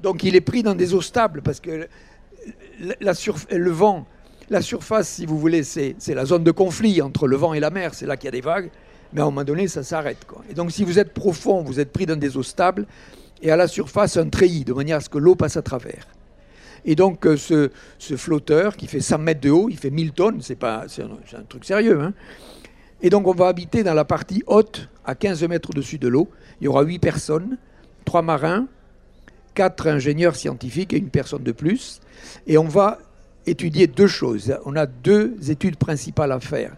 Donc 0.04 0.24
il 0.24 0.36
est 0.36 0.42
pris 0.42 0.62
dans 0.62 0.76
des 0.76 0.94
eaux 0.94 1.02
stables, 1.02 1.42
parce 1.42 1.60
que 1.60 1.88
le 2.80 3.72
vent, 3.72 4.06
la 4.50 4.62
surface, 4.62 5.08
si 5.08 5.26
vous 5.26 5.40
voulez, 5.40 5.64
c'est 5.64 5.96
la 6.10 6.26
zone 6.26 6.44
de 6.44 6.52
conflit 6.52 7.02
entre 7.02 7.28
le 7.28 7.36
vent 7.36 7.54
et 7.54 7.60
la 7.60 7.70
mer. 7.70 7.94
C'est 7.94 8.06
là 8.06 8.18
qu'il 8.18 8.26
y 8.26 8.28
a 8.30 8.32
des 8.32 8.42
vagues. 8.42 8.70
Mais 9.14 9.22
à 9.22 9.24
un 9.24 9.28
moment 9.28 9.44
donné, 9.44 9.68
ça 9.68 9.84
s'arrête. 9.84 10.26
Et 10.50 10.54
donc, 10.54 10.72
si 10.72 10.84
vous 10.84 11.00
êtes 11.00 11.14
profond, 11.14 11.64
vous 11.64 11.80
êtes 11.80 11.92
pris 11.92 12.06
dans 12.06 12.18
des 12.18 12.38
eaux 12.38 12.44
stables, 12.44 12.86
et 13.42 13.52
à 13.52 13.56
la 13.56 13.68
surface, 13.68 14.18
un 14.18 14.30
treillis, 14.30 14.66
de 14.66 14.74
manière 14.74 14.98
à 14.98 15.02
ce 15.02 15.10
que 15.10 15.18
l'eau 15.18 15.36
passe 15.36 15.58
à 15.58 15.62
travers. 15.62 16.08
Et 16.84 16.96
donc, 16.96 17.26
euh, 17.26 17.38
ce, 17.38 17.70
flotteur 18.16 18.76
qui 18.76 18.88
fait 18.88 19.00
100 19.00 19.18
mètres 19.20 19.42
de 19.42 19.50
haut, 19.50 19.70
il 19.70 19.78
fait 19.78 19.90
1000 19.90 20.12
tonnes, 20.12 20.42
c'est 20.42 20.64
un, 20.64 20.82
un 20.82 21.44
truc 21.48 21.66
sérieux. 21.66 22.00
hein. 22.02 22.14
Et 23.02 23.10
donc, 23.10 23.28
on 23.28 23.34
va 23.34 23.48
habiter 23.48 23.84
dans 23.84 23.94
la 23.94 24.06
partie 24.06 24.44
haute, 24.48 24.90
à 25.04 25.16
15 25.16 25.44
mètres 25.44 25.70
au-dessus 25.70 25.98
de 25.98 26.08
l'eau. 26.08 26.30
Il 26.62 26.66
y 26.66 26.68
aura 26.68 26.84
8 26.84 27.00
personnes, 27.00 27.58
3 28.06 28.22
marins, 28.22 28.68
4 29.56 29.88
ingénieurs 29.88 30.36
scientifiques 30.36 30.94
et 30.94 30.98
une 30.98 31.10
personne 31.10 31.44
de 31.44 31.52
plus. 31.52 32.02
Et 32.48 32.58
on 32.58 32.68
va 32.68 33.00
étudier 33.46 33.88
deux 33.88 34.08
choses. 34.08 34.56
On 34.66 34.76
a 34.76 34.86
deux 34.86 35.36
études 35.50 35.78
principales 35.78 36.32
à 36.32 36.40
faire. 36.40 36.76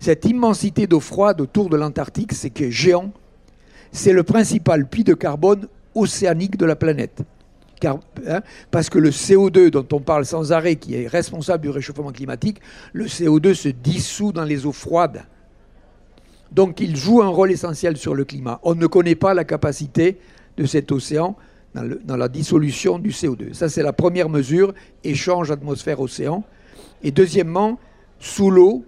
Cette 0.00 0.24
immensité 0.24 0.86
d'eau 0.86 1.00
froide 1.00 1.40
autour 1.40 1.68
de 1.68 1.76
l'Antarctique, 1.76 2.32
c'est 2.32 2.50
que 2.50 2.70
géant, 2.70 3.12
c'est 3.92 4.12
le 4.12 4.22
principal 4.22 4.88
puits 4.88 5.04
de 5.04 5.14
carbone 5.14 5.68
océanique 5.94 6.56
de 6.56 6.66
la 6.66 6.76
planète. 6.76 7.22
Hein, 7.84 8.42
parce 8.70 8.88
que 8.88 8.98
le 8.98 9.10
CO2 9.10 9.70
dont 9.70 9.86
on 9.92 10.00
parle 10.00 10.24
sans 10.24 10.52
arrêt, 10.52 10.76
qui 10.76 10.94
est 10.94 11.06
responsable 11.06 11.64
du 11.64 11.70
réchauffement 11.70 12.12
climatique, 12.12 12.60
le 12.92 13.06
CO2 13.06 13.54
se 13.54 13.68
dissout 13.68 14.32
dans 14.32 14.44
les 14.44 14.66
eaux 14.66 14.72
froides. 14.72 15.24
Donc 16.52 16.80
il 16.80 16.96
joue 16.96 17.22
un 17.22 17.28
rôle 17.28 17.50
essentiel 17.50 17.96
sur 17.96 18.14
le 18.14 18.24
climat. 18.24 18.60
On 18.62 18.74
ne 18.74 18.86
connaît 18.86 19.14
pas 19.14 19.34
la 19.34 19.44
capacité 19.44 20.18
de 20.56 20.64
cet 20.66 20.92
océan 20.92 21.36
dans, 21.74 22.16
la 22.16 22.28
dissolution 22.28 22.98
du 22.98 23.10
CO2. 23.10 23.54
Ça, 23.54 23.68
c'est 23.68 23.82
la 23.82 23.92
première 23.92 24.28
mesure, 24.28 24.74
échange 25.04 25.50
atmosphère-océan. 25.50 26.44
Et 27.02 27.10
deuxièmement, 27.10 27.78
sous 28.18 28.50
l'eau, 28.50 28.84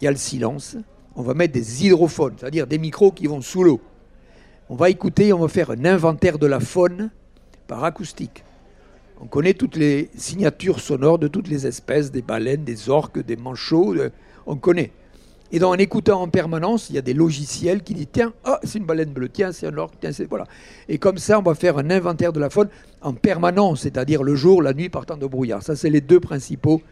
il 0.00 0.04
y 0.04 0.08
a 0.08 0.10
le 0.10 0.16
silence. 0.16 0.76
On 1.14 1.22
va 1.22 1.34
mettre 1.34 1.54
des 1.54 1.86
hydrophones, 1.86 2.34
c'est-à-dire 2.38 2.66
des 2.66 2.78
micros 2.78 3.12
qui 3.12 3.26
vont 3.26 3.40
sous 3.40 3.62
l'eau. 3.62 3.80
On 4.68 4.76
va 4.76 4.90
écouter, 4.90 5.32
on 5.32 5.40
va 5.40 5.48
faire 5.48 5.70
un 5.70 5.84
inventaire 5.84 6.38
de 6.38 6.46
la 6.46 6.60
faune 6.60 7.10
par 7.66 7.84
acoustique. 7.84 8.44
On 9.20 9.26
connaît 9.26 9.54
toutes 9.54 9.76
les 9.76 10.10
signatures 10.14 10.80
sonores 10.80 11.18
de 11.18 11.28
toutes 11.28 11.48
les 11.48 11.66
espèces, 11.66 12.10
des 12.10 12.22
baleines, 12.22 12.64
des 12.64 12.88
orques, 12.88 13.22
des 13.22 13.36
manchots, 13.36 13.94
de- 13.94 14.12
on 14.46 14.56
connaît. 14.56 14.92
Et 15.52 15.58
donc, 15.58 15.74
en 15.74 15.78
écoutant 15.78 16.22
en 16.22 16.28
permanence, 16.28 16.90
il 16.90 16.96
y 16.96 16.98
a 16.98 17.02
des 17.02 17.14
logiciels 17.14 17.82
qui 17.82 17.94
disent 17.94 18.08
tiens, 18.12 18.32
ah, 18.44 18.60
c'est 18.62 18.78
une 18.78 18.84
baleine 18.86 19.10
bleue, 19.10 19.28
tiens, 19.28 19.52
c'est 19.52 19.66
un 19.66 19.76
orque, 19.76 19.94
tiens, 20.00 20.12
c'est. 20.12 20.24
Voilà. 20.24 20.46
Et 20.88 20.98
comme 20.98 21.18
ça, 21.18 21.38
on 21.38 21.42
va 21.42 21.54
faire 21.54 21.78
un 21.78 21.90
inventaire 21.90 22.32
de 22.32 22.40
la 22.40 22.50
faune 22.50 22.68
en 23.02 23.12
permanence, 23.14 23.80
c'est-à-dire 23.80 24.22
le 24.22 24.34
jour, 24.34 24.62
la 24.62 24.72
nuit, 24.74 24.88
partant 24.88 25.16
de 25.16 25.26
brouillard. 25.26 25.62
Ça, 25.62 25.74
c'est 25.74 25.90
les 25.90 26.00
deux 26.00 26.20
principaux 26.20 26.82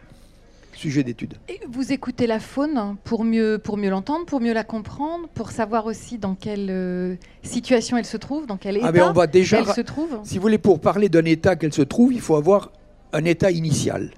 sujets 0.79 1.03
d'étude. 1.03 1.35
Et 1.49 1.61
vous 1.69 1.93
écoutez 1.93 2.27
la 2.27 2.41
faune 2.41 2.97
pour 3.05 3.25
mieux, 3.25 3.59
pour 3.63 3.77
mieux 3.77 3.91
l'entendre, 3.91 4.27
pour 4.27 4.41
mieux 4.41 4.53
la 4.53 4.65
comprendre, 4.65 5.29
pour 5.35 5.51
savoir 5.51 5.87
aussi 5.87 6.19
dans 6.19 6.35
quelle 6.35 6.69
euh, 6.71 7.17
situation 7.43 7.97
elle 7.97 8.05
se 8.05 8.17
trouve, 8.17 8.47
dans 8.47 8.57
quel 8.57 8.77
état 8.77 8.87
Ah, 8.89 8.93
mais 8.93 9.03
on 9.03 9.13
va 9.13 9.27
déjà. 9.27 9.59
elle 9.59 9.67
se 9.67 9.81
trouve. 9.81 10.19
Si 10.23 10.37
vous 10.37 10.43
voulez, 10.43 10.59
pour 10.59 10.81
parler 10.81 11.09
d'un 11.09 11.25
état 11.25 11.57
qu'elle 11.57 11.73
se 11.75 11.83
trouve, 11.83 12.13
il 12.13 12.21
faut 12.21 12.37
avoir 12.37 12.71
un 13.13 13.25
état 13.25 13.51
initial. 13.51 14.11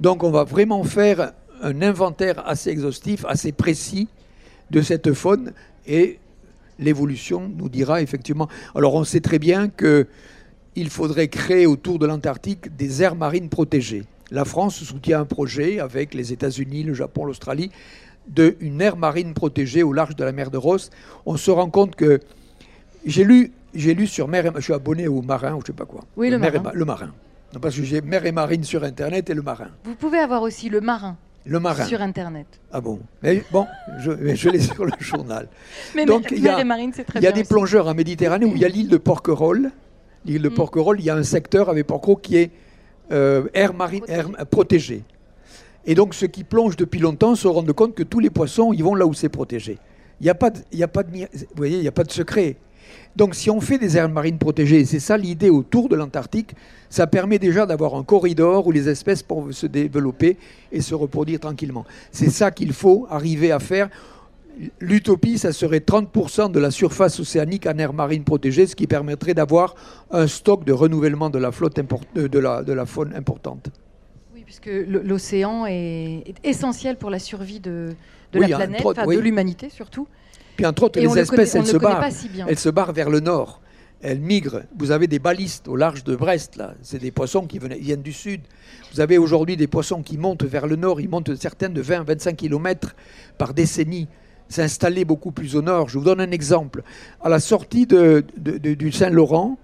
Donc, 0.00 0.24
on 0.24 0.30
va 0.30 0.44
vraiment 0.44 0.82
faire 0.82 1.32
un 1.64 1.82
inventaire 1.82 2.46
assez 2.46 2.70
exhaustif, 2.70 3.24
assez 3.26 3.50
précis 3.52 4.06
de 4.70 4.82
cette 4.82 5.12
faune 5.14 5.52
et 5.86 6.18
l'évolution 6.78 7.50
nous 7.56 7.68
dira 7.68 8.02
effectivement. 8.02 8.48
Alors, 8.74 8.94
on 8.94 9.04
sait 9.04 9.20
très 9.20 9.38
bien 9.38 9.68
que 9.68 10.06
il 10.76 10.90
faudrait 10.90 11.28
créer 11.28 11.66
autour 11.66 11.98
de 11.98 12.06
l'Antarctique 12.06 12.76
des 12.76 13.02
aires 13.02 13.14
marines 13.14 13.48
protégées. 13.48 14.04
La 14.30 14.44
France 14.44 14.82
soutient 14.82 15.20
un 15.20 15.24
projet 15.24 15.78
avec 15.78 16.14
les 16.14 16.32
États-Unis, 16.32 16.82
le 16.82 16.94
Japon, 16.94 17.24
l'Australie, 17.24 17.70
d'une 18.26 18.80
aire 18.80 18.96
marine 18.96 19.34
protégée 19.34 19.82
au 19.82 19.92
large 19.92 20.16
de 20.16 20.24
la 20.24 20.32
mer 20.32 20.50
de 20.50 20.56
Ross. 20.58 20.90
On 21.26 21.36
se 21.36 21.50
rend 21.50 21.70
compte 21.70 21.94
que 21.94 22.20
j'ai 23.06 23.22
lu, 23.22 23.52
j'ai 23.74 23.94
lu 23.94 24.06
sur 24.06 24.26
mer 24.28 24.46
et, 24.46 24.50
je 24.56 24.60
suis 24.62 24.72
abonné 24.72 25.06
au 25.08 25.22
marin 25.22 25.54
ou 25.54 25.60
je 25.60 25.66
sais 25.68 25.72
pas 25.72 25.84
quoi. 25.84 26.04
Oui, 26.16 26.28
le 26.30 26.38
Mer 26.38 26.54
et 26.54 26.58
marin. 26.58 26.70
Ma- 26.72 26.78
le 26.78 26.84
marin. 26.84 27.10
Non, 27.52 27.60
parce 27.60 27.76
que 27.76 27.84
j'ai 27.84 28.00
mer 28.00 28.26
et 28.26 28.32
marine 28.32 28.64
sur 28.64 28.82
internet 28.82 29.30
et 29.30 29.34
le 29.34 29.42
marin. 29.42 29.68
Vous 29.84 29.94
pouvez 29.94 30.18
avoir 30.18 30.42
aussi 30.42 30.68
le 30.70 30.80
marin, 30.80 31.16
Le 31.46 31.60
marin. 31.60 31.84
sur 31.84 32.00
Internet. 32.00 32.46
Ah 32.72 32.80
bon 32.80 33.00
Mais 33.22 33.42
bon, 33.52 33.66
je, 33.98 34.12
mais 34.12 34.34
je 34.36 34.48
l'ai 34.48 34.60
sur 34.72 34.84
le 34.84 34.92
journal. 34.98 35.48
Mais 35.94 36.06
Donc, 36.06 36.28
il 36.30 36.38
y 36.42 36.48
a- 36.48 36.52
mer 36.52 36.60
et 36.60 36.64
marine, 36.64 36.92
c'est 36.94 37.04
très 37.04 37.18
Il 37.20 37.22
y 37.22 37.26
a 37.26 37.30
bien 37.32 37.36
des 37.36 37.46
aussi. 37.46 37.54
plongeurs 37.54 37.86
en 37.88 37.94
Méditerranée 37.94 38.46
où 38.46 38.52
il 38.54 38.58
y 38.62 38.64
a 38.64 38.68
l'île 38.68 38.88
de 38.88 38.96
Porquerolles. 38.96 39.70
L'île 40.24 40.40
de 40.42 40.48
Mm. 40.48 40.54
Porquerolles, 40.54 41.00
il 41.00 41.04
y 41.04 41.10
a 41.10 41.16
un 41.16 41.22
secteur 41.22 41.68
avec 41.68 41.86
Porquerolles 41.86 42.20
qui 42.22 42.36
est 42.38 42.50
euh, 43.12 43.46
air 43.52 43.74
marine 43.74 44.04
air- 44.08 44.30
protégé. 44.50 45.02
Et 45.84 45.94
donc 45.94 46.14
ceux 46.14 46.28
qui 46.28 46.44
plongent 46.44 46.76
depuis 46.76 46.98
longtemps 47.00 47.34
se 47.34 47.46
rendent 47.46 47.70
compte 47.74 47.94
que 47.94 48.02
tous 48.02 48.20
les 48.20 48.30
poissons, 48.30 48.72
ils 48.72 48.82
vont 48.82 48.94
là 48.94 49.04
où 49.06 49.12
c'est 49.12 49.28
protégé. 49.28 49.76
Il 50.20 50.24
n'y 50.24 50.30
a 50.30 50.34
pas 50.34 50.48
de, 50.48 50.60
il 50.72 50.78
y 50.78 50.82
a 50.82 50.88
pas 50.88 51.02
de, 51.02 51.10
mi- 51.10 51.26
vous 51.34 51.44
voyez, 51.56 51.76
il 51.76 51.82
n'y 51.82 51.88
a 51.88 51.92
pas 51.92 52.04
de 52.04 52.10
secret. 52.10 52.56
Donc 53.16 53.34
si 53.34 53.50
on 53.50 53.60
fait 53.60 53.78
des 53.78 53.96
aires 53.96 54.08
marines 54.08 54.38
protégées, 54.38 54.80
et 54.80 54.84
c'est 54.84 55.00
ça 55.00 55.16
l'idée 55.16 55.50
autour 55.50 55.88
de 55.88 55.96
l'Antarctique, 55.96 56.54
ça 56.90 57.06
permet 57.06 57.38
déjà 57.38 57.66
d'avoir 57.66 57.94
un 57.94 58.02
corridor 58.04 58.66
où 58.66 58.72
les 58.72 58.88
espèces 58.88 59.22
peuvent 59.22 59.52
se 59.52 59.66
développer 59.66 60.36
et 60.72 60.80
se 60.80 60.94
reproduire 60.94 61.40
tranquillement. 61.40 61.84
C'est 62.12 62.30
ça 62.30 62.50
qu'il 62.50 62.72
faut 62.72 63.06
arriver 63.10 63.52
à 63.52 63.58
faire. 63.58 63.88
L'utopie, 64.78 65.38
ça 65.38 65.52
serait 65.52 65.80
30% 65.80 66.52
de 66.52 66.60
la 66.60 66.70
surface 66.70 67.18
océanique 67.18 67.66
en 67.66 67.76
aire 67.78 67.92
marine 67.92 68.22
protégée, 68.22 68.66
ce 68.68 68.76
qui 68.76 68.86
permettrait 68.86 69.34
d'avoir 69.34 69.74
un 70.12 70.28
stock 70.28 70.64
de 70.64 70.72
renouvellement 70.72 71.28
de 71.30 71.38
la 71.38 71.50
flotte 71.50 71.78
import- 71.78 72.04
de, 72.14 72.38
la, 72.38 72.62
de 72.62 72.72
la 72.72 72.86
faune 72.86 73.12
importante. 73.16 73.70
Oui, 74.32 74.42
puisque 74.44 74.70
l'océan 74.86 75.66
est, 75.66 76.34
essentiel 76.44 76.96
pour 76.96 77.10
la 77.10 77.18
survie 77.18 77.58
de, 77.58 77.88
de 78.32 78.38
Oui, 78.38 78.46
la 78.48 78.58
planète, 78.58 78.84
de 78.84 79.18
l'humanité 79.18 79.70
surtout. 79.70 80.06
Puis 80.56 80.66
entre 80.66 80.84
autres, 80.84 80.98
Et 80.98 81.02
les 81.02 81.08
connaît- 81.08 81.20
espèces, 81.22 81.54
elles 81.54 81.66
se 81.66 81.76
barrent. 81.76 82.00
pas 82.00 82.10
si 82.10 82.28
bien. 82.28 82.46
Elles 82.48 82.58
se 82.58 82.68
barrent 82.68 82.92
vers 82.92 83.10
le 83.10 83.20
nord. 83.20 83.60
Elles 84.02 84.20
migrent. 84.20 84.62
Vous 84.78 84.90
avez 84.90 85.06
des 85.06 85.18
balistes 85.18 85.66
au 85.66 85.76
large 85.76 86.04
de 86.04 86.14
Brest, 86.14 86.56
là. 86.56 86.74
C'est 86.82 86.98
des 86.98 87.10
poissons 87.10 87.46
qui 87.46 87.58
venaient- 87.58 87.78
viennent 87.78 88.02
du 88.02 88.12
sud. 88.12 88.42
Vous 88.92 89.00
avez 89.00 89.16
aujourd'hui 89.18 89.56
des 89.56 89.66
poissons 89.66 90.02
qui 90.02 90.18
montent 90.18 90.44
vers 90.44 90.66
le 90.66 90.76
nord. 90.76 91.00
Ils 91.00 91.08
montent 91.08 91.34
certaines 91.36 91.72
de 91.72 91.80
20-25 91.80 92.36
km 92.36 92.94
par 93.38 93.54
décennie. 93.54 94.08
S'installer 94.48 95.06
beaucoup 95.06 95.30
plus 95.30 95.56
au 95.56 95.62
nord. 95.62 95.88
Je 95.88 95.98
vous 95.98 96.04
donne 96.04 96.20
un 96.20 96.30
exemple. 96.30 96.82
À 97.22 97.30
la 97.30 97.40
sortie 97.40 97.86
de- 97.86 98.22
de- 98.36 98.58
de- 98.58 98.74
du 98.74 98.92
Saint-Laurent, 98.92 99.58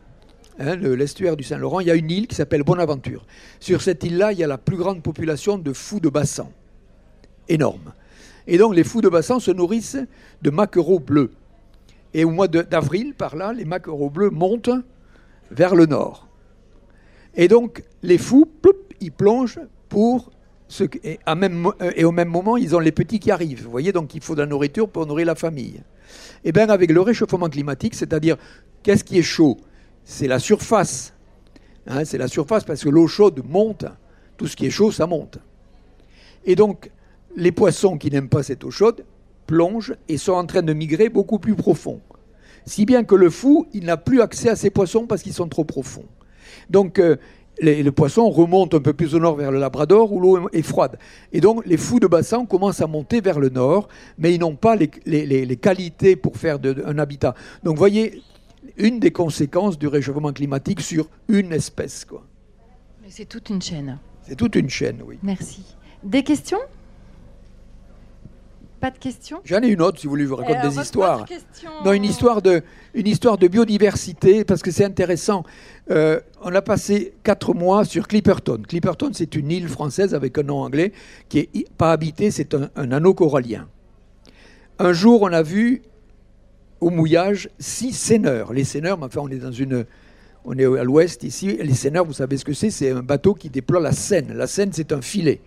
hein, 0.59 0.75
le- 0.75 0.95
l'estuaire 0.95 1.37
du 1.37 1.45
Saint-Laurent, 1.45 1.81
il 1.81 1.89
y 1.89 1.91
a 1.91 1.95
une 1.95 2.11
île 2.11 2.27
qui 2.27 2.35
s'appelle 2.35 2.63
Bonaventure. 2.63 3.27
Sur 3.61 3.83
cette 3.83 4.03
île-là, 4.05 4.33
il 4.33 4.39
y 4.39 4.45
a 4.45 4.47
la 4.47 4.57
plus 4.59 4.79
grande 4.79 5.03
population 5.03 5.59
de 5.59 5.73
fous 5.75 6.01
de 6.01 6.09
bassin. 6.09 6.49
Énorme. 7.49 7.93
Et 8.51 8.59
donc 8.59 8.75
les 8.75 8.83
fous 8.83 9.01
de 9.01 9.09
bassin 9.09 9.39
se 9.39 9.53
nourrissent 9.53 9.97
de 10.43 10.51
maquereaux 10.51 10.99
bleus. 10.99 11.31
Et 12.13 12.25
au 12.25 12.31
mois 12.31 12.49
d'avril, 12.49 13.15
par 13.15 13.37
là, 13.37 13.53
les 13.53 13.65
maquereaux 13.65 14.11
bleus 14.11 14.31
montent 14.31 14.71
vers 15.53 15.77
le 15.77 15.87
nord. 15.87 16.27
Et 17.37 17.47
donc 17.47 17.85
les 18.03 18.19
fous, 18.19 18.47
ploup, 18.61 18.73
ils 19.01 19.13
plongent 19.13 19.61
pour... 19.89 20.33
Ce, 20.67 20.85
euh, 20.85 21.91
et 21.97 22.05
au 22.05 22.13
même 22.13 22.29
moment, 22.29 22.57
ils 22.57 22.75
ont 22.75 22.81
les 22.81 22.93
petits 22.93 23.21
qui 23.21 23.31
arrivent. 23.31 23.63
Vous 23.65 23.71
voyez, 23.71 23.93
donc 23.93 24.15
il 24.17 24.21
faut 24.21 24.35
de 24.35 24.41
la 24.41 24.47
nourriture 24.47 24.89
pour 24.89 25.07
nourrir 25.07 25.27
la 25.27 25.37
famille. 25.37 25.81
Et 26.45 26.51
bien 26.51 26.69
avec 26.69 26.91
le 26.91 27.01
réchauffement 27.01 27.49
climatique, 27.49 27.95
c'est-à-dire 27.95 28.37
qu'est-ce 28.83 29.05
qui 29.05 29.19
est 29.19 29.23
chaud? 29.23 29.59
C'est 30.05 30.27
la 30.27 30.41
surface. 30.41 31.13
Hein, 31.87 32.05
c'est 32.05 32.19
la 32.19 32.29
surface 32.29 32.65
parce 32.65 32.83
que 32.83 32.89
l'eau 32.89 33.07
chaude 33.07 33.43
monte. 33.49 33.85
Tout 34.37 34.49
ce 34.49 34.57
qui 34.57 34.67
est 34.67 34.71
chaud, 34.71 34.91
ça 34.91 35.07
monte. 35.07 35.39
Et 36.45 36.57
donc, 36.57 36.91
les 37.37 37.53
poissons 37.53 37.97
qui 37.99 38.11
n'aiment 38.11 38.29
pas 38.29 38.43
cette 38.43 38.65
eau 38.65 38.71
chaude 38.71 39.05
plongent 39.47 39.95
et 40.09 40.17
sont 40.17 40.33
en 40.33 40.47
train 40.47 40.63
de 40.63 40.73
migrer 40.73 41.09
beaucoup 41.09 41.39
plus 41.39 41.55
profond. 41.55 42.01
Si 42.67 42.85
bien 42.85 43.05
que 43.05 43.15
le 43.15 43.31
fou, 43.31 43.67
il 43.73 43.85
n'a 43.87 43.97
plus 43.97 44.21
accès 44.21 44.49
à 44.49 44.57
ces 44.57 44.71
poissons 44.71 45.07
parce 45.07 45.23
qu'ils 45.23 45.33
sont 45.33 45.49
trop 45.49 45.65
profonds. 45.65 46.05
Donc, 46.69 46.99
euh, 46.99 47.17
les, 47.61 47.83
les 47.83 47.91
poissons 47.91 48.31
remontent 48.31 48.77
un 48.77 48.81
peu 48.81 48.93
plus 48.93 49.15
au 49.15 49.19
nord 49.19 49.37
vers 49.37 49.51
le 49.51 49.59
Labrador 49.59 50.13
où 50.13 50.21
l'eau 50.21 50.49
est 50.53 50.63
froide. 50.63 50.99
Et 51.33 51.41
donc, 51.41 51.65
les 51.67 51.77
fous 51.77 52.01
de 52.01 52.07
bassin 52.07 52.45
commencent 52.47 52.81
à 52.81 52.87
monter 52.87 53.21
vers 53.21 53.39
le 53.41 53.49
nord, 53.49 53.89
mais 54.19 54.35
ils 54.35 54.41
n'ont 54.41 54.57
pas 54.57 54.77
les, 54.77 54.91
les- 55.07 55.27
les- 55.27 55.45
les 55.47 55.57
qualités 55.57 56.17
pour 56.17 56.37
faire 56.37 56.59
de- 56.59 56.73
de- 56.75 56.85
un 56.85 56.99
habitat. 56.99 57.35
Donc, 57.65 57.77
voyez, 57.77 58.23
une 58.77 59.01
des 59.01 59.11
conséquences 59.11 59.79
du 59.79 59.89
réchauffement 59.89 60.33
climatique 60.33 60.81
sur 60.81 61.09
une 61.29 61.53
espèce. 61.53 62.05
quoi. 62.05 62.25
Mais 63.03 63.09
c'est 63.11 63.25
toute 63.27 63.51
une 63.51 63.61
chaîne. 63.61 63.99
C'est 64.23 64.37
toute 64.37 64.55
une 64.55 64.69
chaîne, 64.71 64.99
oui. 65.05 65.19
Merci. 65.23 65.65
Des 66.05 66.23
questions? 66.23 66.59
Pas 68.81 68.91
de 68.91 68.99
questions 68.99 69.41
J'en 69.45 69.61
ai 69.61 69.69
une 69.69 69.83
autre, 69.83 69.99
si 70.01 70.07
vous 70.07 70.11
voulez, 70.11 70.25
je 70.25 70.29
vous 70.29 70.37
raconte 70.37 70.57
Alors, 70.57 70.73
des 70.73 70.81
histoires. 70.81 71.25
question. 71.27 71.71
Non, 71.85 71.93
une 71.93 72.05
histoire 72.05 72.41
de, 72.41 72.63
une 72.95 73.07
histoire 73.07 73.37
de 73.37 73.47
biodiversité, 73.47 74.43
parce 74.45 74.63
que 74.63 74.71
c'est 74.71 74.85
intéressant. 74.85 75.45
Euh, 75.91 76.19
on 76.43 76.55
a 76.55 76.63
passé 76.63 77.13
quatre 77.23 77.53
mois 77.53 77.85
sur 77.85 78.09
Clipperton. 78.09 78.63
Clipperton, 78.67 79.11
c'est 79.13 79.35
une 79.35 79.51
île 79.51 79.69
française 79.69 80.15
avec 80.15 80.39
un 80.39 80.45
nom 80.45 80.63
anglais 80.63 80.93
qui 81.29 81.41
est 81.41 81.49
i- 81.55 81.67
pas 81.77 81.93
habitée, 81.93 82.31
c'est 82.31 82.55
un, 82.55 82.71
un 82.75 82.91
anneau 82.93 83.13
corallien. 83.13 83.69
Un 84.79 84.93
jour, 84.95 85.21
on 85.23 85.33
a 85.33 85.43
vu 85.43 85.83
au 86.81 86.89
mouillage 86.89 87.51
six 87.59 87.93
seineurs. 87.93 88.55
Les 88.55 88.65
seineurs, 88.65 88.99
enfin, 89.03 89.21
on 89.23 89.29
est 89.29 89.37
dans 89.37 89.53
une, 89.53 89.85
On 90.47 90.57
est 90.57 90.65
à 90.65 90.85
l'ouest 90.85 91.23
ici. 91.23 91.59
Les 91.61 91.75
seineurs, 91.75 92.07
vous 92.07 92.15
savez 92.15 92.39
ce 92.39 92.47
que 92.47 92.55
c'est? 92.55 92.71
C'est 92.71 92.93
un 92.93 93.03
bateau 93.03 93.35
qui 93.35 93.51
déploie 93.51 93.79
la 93.79 93.93
Seine. 93.93 94.33
La 94.33 94.47
Seine, 94.47 94.71
c'est 94.73 94.91
un 94.93 95.03
filet. 95.03 95.43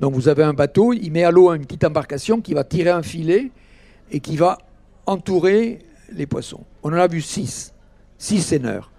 Donc 0.00 0.14
vous 0.14 0.28
avez 0.28 0.44
un 0.44 0.52
bateau, 0.52 0.92
il 0.92 1.10
met 1.10 1.24
à 1.24 1.30
l'eau 1.30 1.52
une 1.52 1.64
petite 1.64 1.84
embarcation 1.84 2.40
qui 2.40 2.54
va 2.54 2.64
tirer 2.64 2.90
un 2.90 3.02
filet 3.02 3.50
et 4.10 4.20
qui 4.20 4.36
va 4.36 4.58
entourer 5.06 5.80
les 6.12 6.26
poissons. 6.26 6.64
On 6.82 6.90
en 6.90 6.96
a 6.96 7.08
vu 7.08 7.20
six, 7.20 7.72
six 8.16 8.40
seineurs. 8.40 8.90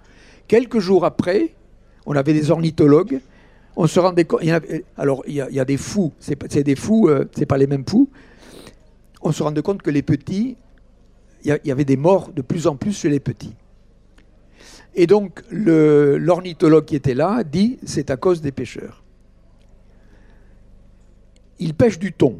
Quelques 0.47 0.79
jours 0.79 1.05
après, 1.05 1.53
on 2.05 2.15
avait 2.15 2.33
des 2.33 2.51
ornithologues. 2.51 3.19
On 3.75 3.87
se 3.87 3.99
rendait 3.99 4.25
compte. 4.25 4.41
alors, 4.97 5.23
il 5.27 5.35
y, 5.35 5.59
a, 5.59 5.65
des 5.65 5.77
fous. 5.77 6.11
C'est 6.19 6.63
des 6.63 6.75
fous, 6.75 7.07
euh, 7.07 7.25
c'est 7.35 7.45
pas 7.45 7.57
les 7.57 7.67
mêmes 7.67 7.85
fous. 7.87 8.09
On 9.21 9.31
se 9.31 9.41
rendait 9.43 9.61
compte 9.61 9.81
que 9.81 9.89
les 9.89 10.01
petits, 10.01 10.57
il 11.45 11.53
y, 11.53 11.59
il 11.63 11.67
y 11.67 11.71
avait 11.71 11.85
des 11.85 11.97
morts 11.97 12.31
de 12.35 12.41
plus 12.41 12.67
en 12.67 12.75
plus 12.75 12.97
chez 12.97 13.09
les 13.09 13.19
petits. 13.19 13.55
Et 14.95 15.07
donc, 15.07 15.43
l'ornithologue 15.51 16.85
qui 16.85 16.95
était 16.95 17.13
là 17.13 17.43
dit 17.43 17.77
c'est 17.85 18.09
à 18.09 18.17
cause 18.17 18.41
des 18.41 18.51
pêcheurs. 18.51 19.03
Ils 21.59 21.73
pêchent 21.73 21.99
du 21.99 22.13
thon. 22.13 22.39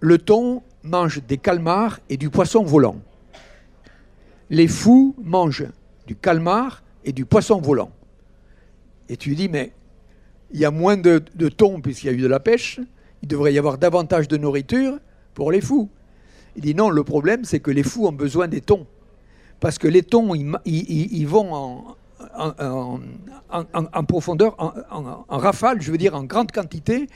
Le 0.00 0.18
thon 0.18 0.62
mange 0.82 1.22
des 1.26 1.38
calmars 1.38 2.00
et 2.08 2.16
du 2.16 2.30
poisson 2.30 2.62
volant. 2.62 3.00
Les 4.50 4.68
fous 4.68 5.16
mangent 5.22 5.66
du 6.06 6.14
calmar 6.14 6.82
et 7.04 7.12
du 7.12 7.24
poisson 7.24 7.60
volant. 7.60 7.90
Et 9.08 9.16
tu 9.16 9.34
dis, 9.34 9.48
mais 9.48 9.72
il 10.52 10.60
y 10.60 10.64
a 10.64 10.70
moins 10.70 10.96
de, 10.96 11.18
thon 11.48 11.80
puisqu'il 11.80 12.06
y 12.06 12.10
a 12.10 12.12
eu 12.12 12.20
de 12.20 12.26
la 12.26 12.40
pêche, 12.40 12.78
il 13.22 13.28
devrait 13.28 13.52
y 13.52 13.58
avoir 13.58 13.78
davantage 13.78 14.28
de 14.28 14.36
nourriture 14.36 14.98
pour 15.34 15.50
les 15.50 15.60
fous. 15.60 15.88
Il 16.54 16.62
dit 16.62 16.74
non, 16.74 16.90
le 16.90 17.04
problème 17.04 17.44
c'est 17.44 17.60
que 17.60 17.70
les 17.70 17.82
fous 17.82 18.06
ont 18.06 18.12
besoin 18.12 18.48
des 18.48 18.60
thons. 18.60 18.86
Parce 19.60 19.78
que 19.78 19.88
les 19.88 20.02
thons, 20.02 20.34
ils, 20.34 21.26
vont 21.26 21.96
en, 22.34 24.04
profondeur, 24.04 24.54
en 24.58 25.38
rafale, 25.38 25.80
je 25.80 25.90
veux 25.90 25.98
dire 25.98 26.14
en 26.14 26.24
grande 26.24 26.52
quantité. 26.52 27.08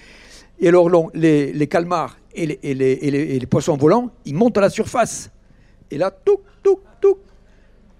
Et 0.60 0.68
alors 0.68 1.10
les, 1.14 1.66
calmars 1.68 2.18
et 2.34 2.46
les, 2.46 3.46
poissons 3.46 3.76
volants, 3.76 4.10
ils 4.24 4.34
montent 4.34 4.58
à 4.58 4.60
la 4.60 4.70
surface. 4.70 5.30
Et 5.90 5.98
là, 5.98 6.10
touc, 6.10 6.40
touc, 6.62 6.78
touc, 7.00 7.16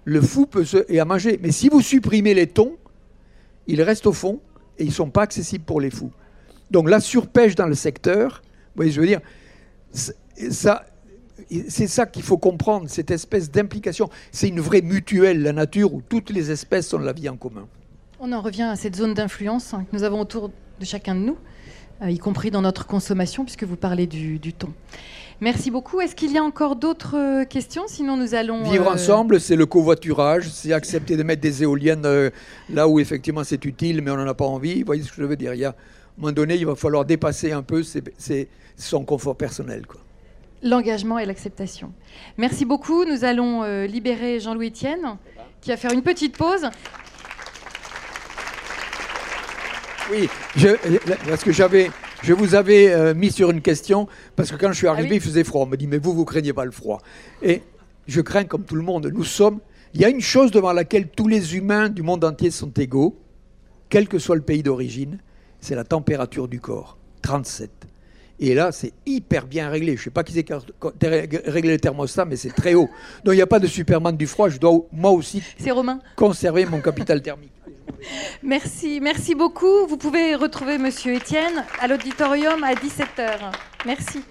le 0.05 0.21
fou 0.21 0.45
peut 0.45 0.63
se, 0.63 0.85
et 0.87 0.99
à 0.99 1.05
manger. 1.05 1.39
Mais 1.41 1.51
si 1.51 1.69
vous 1.69 1.81
supprimez 1.81 2.33
les 2.33 2.47
thons, 2.47 2.77
ils 3.67 3.81
restent 3.81 4.07
au 4.07 4.13
fond 4.13 4.39
et 4.77 4.83
ils 4.83 4.89
ne 4.89 4.93
sont 4.93 5.09
pas 5.09 5.23
accessibles 5.23 5.65
pour 5.65 5.81
les 5.81 5.89
fous. 5.89 6.11
Donc 6.69 6.89
la 6.89 6.99
surpêche 6.99 7.55
dans 7.55 7.67
le 7.67 7.75
secteur, 7.75 8.41
vous 8.43 8.77
voyez, 8.77 8.91
je 8.91 9.01
veux 9.01 9.07
dire, 9.07 9.21
ça, 9.91 10.85
c'est 11.67 11.87
ça 11.87 12.05
qu'il 12.05 12.23
faut 12.23 12.37
comprendre, 12.37 12.89
cette 12.89 13.11
espèce 13.11 13.51
d'implication. 13.51 14.09
C'est 14.31 14.47
une 14.47 14.59
vraie 14.59 14.81
mutuelle, 14.81 15.41
la 15.41 15.53
nature, 15.53 15.93
où 15.93 16.01
toutes 16.01 16.29
les 16.29 16.51
espèces 16.51 16.93
ont 16.93 16.99
la 16.99 17.13
vie 17.13 17.27
en 17.27 17.35
commun. 17.35 17.67
On 18.19 18.31
en 18.31 18.41
revient 18.41 18.63
à 18.63 18.75
cette 18.75 18.95
zone 18.95 19.13
d'influence 19.13 19.73
hein, 19.73 19.85
que 19.89 19.95
nous 19.95 20.03
avons 20.03 20.21
autour 20.21 20.51
de 20.79 20.85
chacun 20.85 21.15
de 21.15 21.21
nous, 21.21 21.37
y 22.09 22.17
compris 22.17 22.49
dans 22.51 22.61
notre 22.61 22.87
consommation, 22.87 23.43
puisque 23.43 23.63
vous 23.63 23.75
parlez 23.75 24.07
du, 24.07 24.39
du 24.39 24.53
thon. 24.53 24.69
Merci 25.39 25.71
beaucoup. 25.71 26.01
Est-ce 26.01 26.15
qu'il 26.15 26.31
y 26.31 26.37
a 26.37 26.43
encore 26.43 26.75
d'autres 26.75 27.17
euh, 27.17 27.45
questions? 27.45 27.83
Sinon, 27.87 28.15
nous 28.15 28.35
allons... 28.35 28.63
Vivre 28.69 28.87
euh, 28.87 28.93
ensemble, 28.93 29.39
c'est 29.39 29.55
le 29.55 29.65
covoiturage, 29.65 30.49
c'est 30.49 30.71
accepter 30.71 31.17
de 31.17 31.23
mettre 31.23 31.41
des 31.41 31.63
éoliennes 31.63 32.05
euh, 32.05 32.29
là 32.69 32.87
où 32.87 32.99
effectivement 32.99 33.43
c'est 33.43 33.63
utile, 33.65 34.01
mais 34.01 34.11
on 34.11 34.17
n'en 34.17 34.27
a 34.27 34.33
pas 34.35 34.45
envie. 34.45 34.79
Vous 34.81 34.85
voyez 34.85 35.01
ce 35.03 35.09
que 35.09 35.21
je 35.21 35.23
veux 35.27 35.35
dire? 35.35 35.53
Il 35.55 35.59
y 35.59 35.65
a, 35.65 35.69
À 35.69 35.71
un 35.71 36.21
moment 36.21 36.31
donné, 36.33 36.55
il 36.55 36.65
va 36.65 36.75
falloir 36.75 37.05
dépasser 37.05 37.51
un 37.53 37.63
peu 37.63 37.81
ses- 37.83 38.03
ses- 38.17 38.47
son 38.77 39.03
confort 39.03 39.35
personnel. 39.35 39.87
Quoi. 39.87 39.99
L'engagement 40.61 41.17
et 41.17 41.25
l'acceptation. 41.25 41.91
Merci 42.37 42.65
beaucoup. 42.65 43.03
Nous 43.05 43.23
allons 43.23 43.63
euh, 43.63 43.87
libérer 43.87 44.39
Jean-Louis 44.39 44.67
Etienne, 44.67 45.17
qui 45.61 45.71
va 45.71 45.77
faire 45.77 45.91
une 45.91 46.03
petite 46.03 46.37
pause. 46.37 46.69
Oui, 50.11 50.27
je, 50.57 50.69
parce 51.29 51.43
que 51.43 51.53
j'avais, 51.53 51.89
je 52.21 52.33
vous 52.33 52.53
avais 52.53 52.91
euh, 52.91 53.13
mis 53.13 53.31
sur 53.31 53.49
une 53.49 53.61
question, 53.61 54.07
parce 54.35 54.51
que 54.51 54.57
quand 54.57 54.73
je 54.73 54.77
suis 54.77 54.87
arrivé, 54.87 55.09
oui 55.11 55.15
il 55.15 55.21
faisait 55.21 55.45
froid. 55.45 55.63
On 55.63 55.67
me 55.67 55.77
dit, 55.77 55.87
mais 55.87 55.99
vous, 55.99 56.13
vous 56.13 56.25
craignez 56.25 56.51
pas 56.51 56.65
le 56.65 56.71
froid. 56.71 57.01
Et 57.41 57.61
je 58.07 58.19
crains 58.19 58.43
comme 58.43 58.65
tout 58.65 58.75
le 58.75 58.81
monde. 58.81 59.09
Nous 59.13 59.23
sommes. 59.23 59.59
Il 59.93 60.01
y 60.01 60.05
a 60.05 60.09
une 60.09 60.21
chose 60.21 60.51
devant 60.51 60.73
laquelle 60.73 61.07
tous 61.07 61.27
les 61.27 61.55
humains 61.55 61.89
du 61.89 62.01
monde 62.01 62.23
entier 62.25 62.51
sont 62.51 62.71
égaux, 62.71 63.19
quel 63.89 64.07
que 64.07 64.19
soit 64.19 64.35
le 64.35 64.41
pays 64.41 64.63
d'origine, 64.63 65.19
c'est 65.59 65.75
la 65.75 65.83
température 65.83 66.47
du 66.47 66.59
corps, 66.59 66.97
37. 67.21 67.69
Et 68.39 68.53
là, 68.55 68.71
c'est 68.71 68.93
hyper 69.05 69.45
bien 69.45 69.69
réglé. 69.69 69.95
Je 69.95 70.01
ne 70.01 70.03
sais 70.05 70.09
pas 70.09 70.23
qui 70.23 70.33
c'est 70.33 70.45
réglé 71.45 71.73
le 71.73 71.79
thermostat, 71.79 72.25
mais 72.25 72.35
c'est 72.35 72.49
très 72.49 72.73
haut. 72.73 72.89
Donc 73.23 73.33
il 73.33 73.37
n'y 73.37 73.41
a 73.41 73.47
pas 73.47 73.59
de 73.59 73.67
Superman 73.67 74.17
du 74.17 74.27
froid. 74.27 74.49
Je 74.49 74.57
dois 74.57 74.87
moi 74.91 75.11
aussi 75.11 75.43
Romain. 75.69 75.99
conserver 76.15 76.65
mon 76.65 76.81
capital 76.81 77.21
thermique. 77.21 77.51
Merci, 78.43 78.99
merci 79.01 79.35
beaucoup. 79.35 79.85
Vous 79.87 79.97
pouvez 79.97 80.35
retrouver 80.35 80.77
Monsieur 80.77 81.13
Étienne 81.13 81.65
à 81.79 81.87
l'auditorium 81.87 82.63
à 82.63 82.73
17h. 82.73 83.51
Merci. 83.85 84.23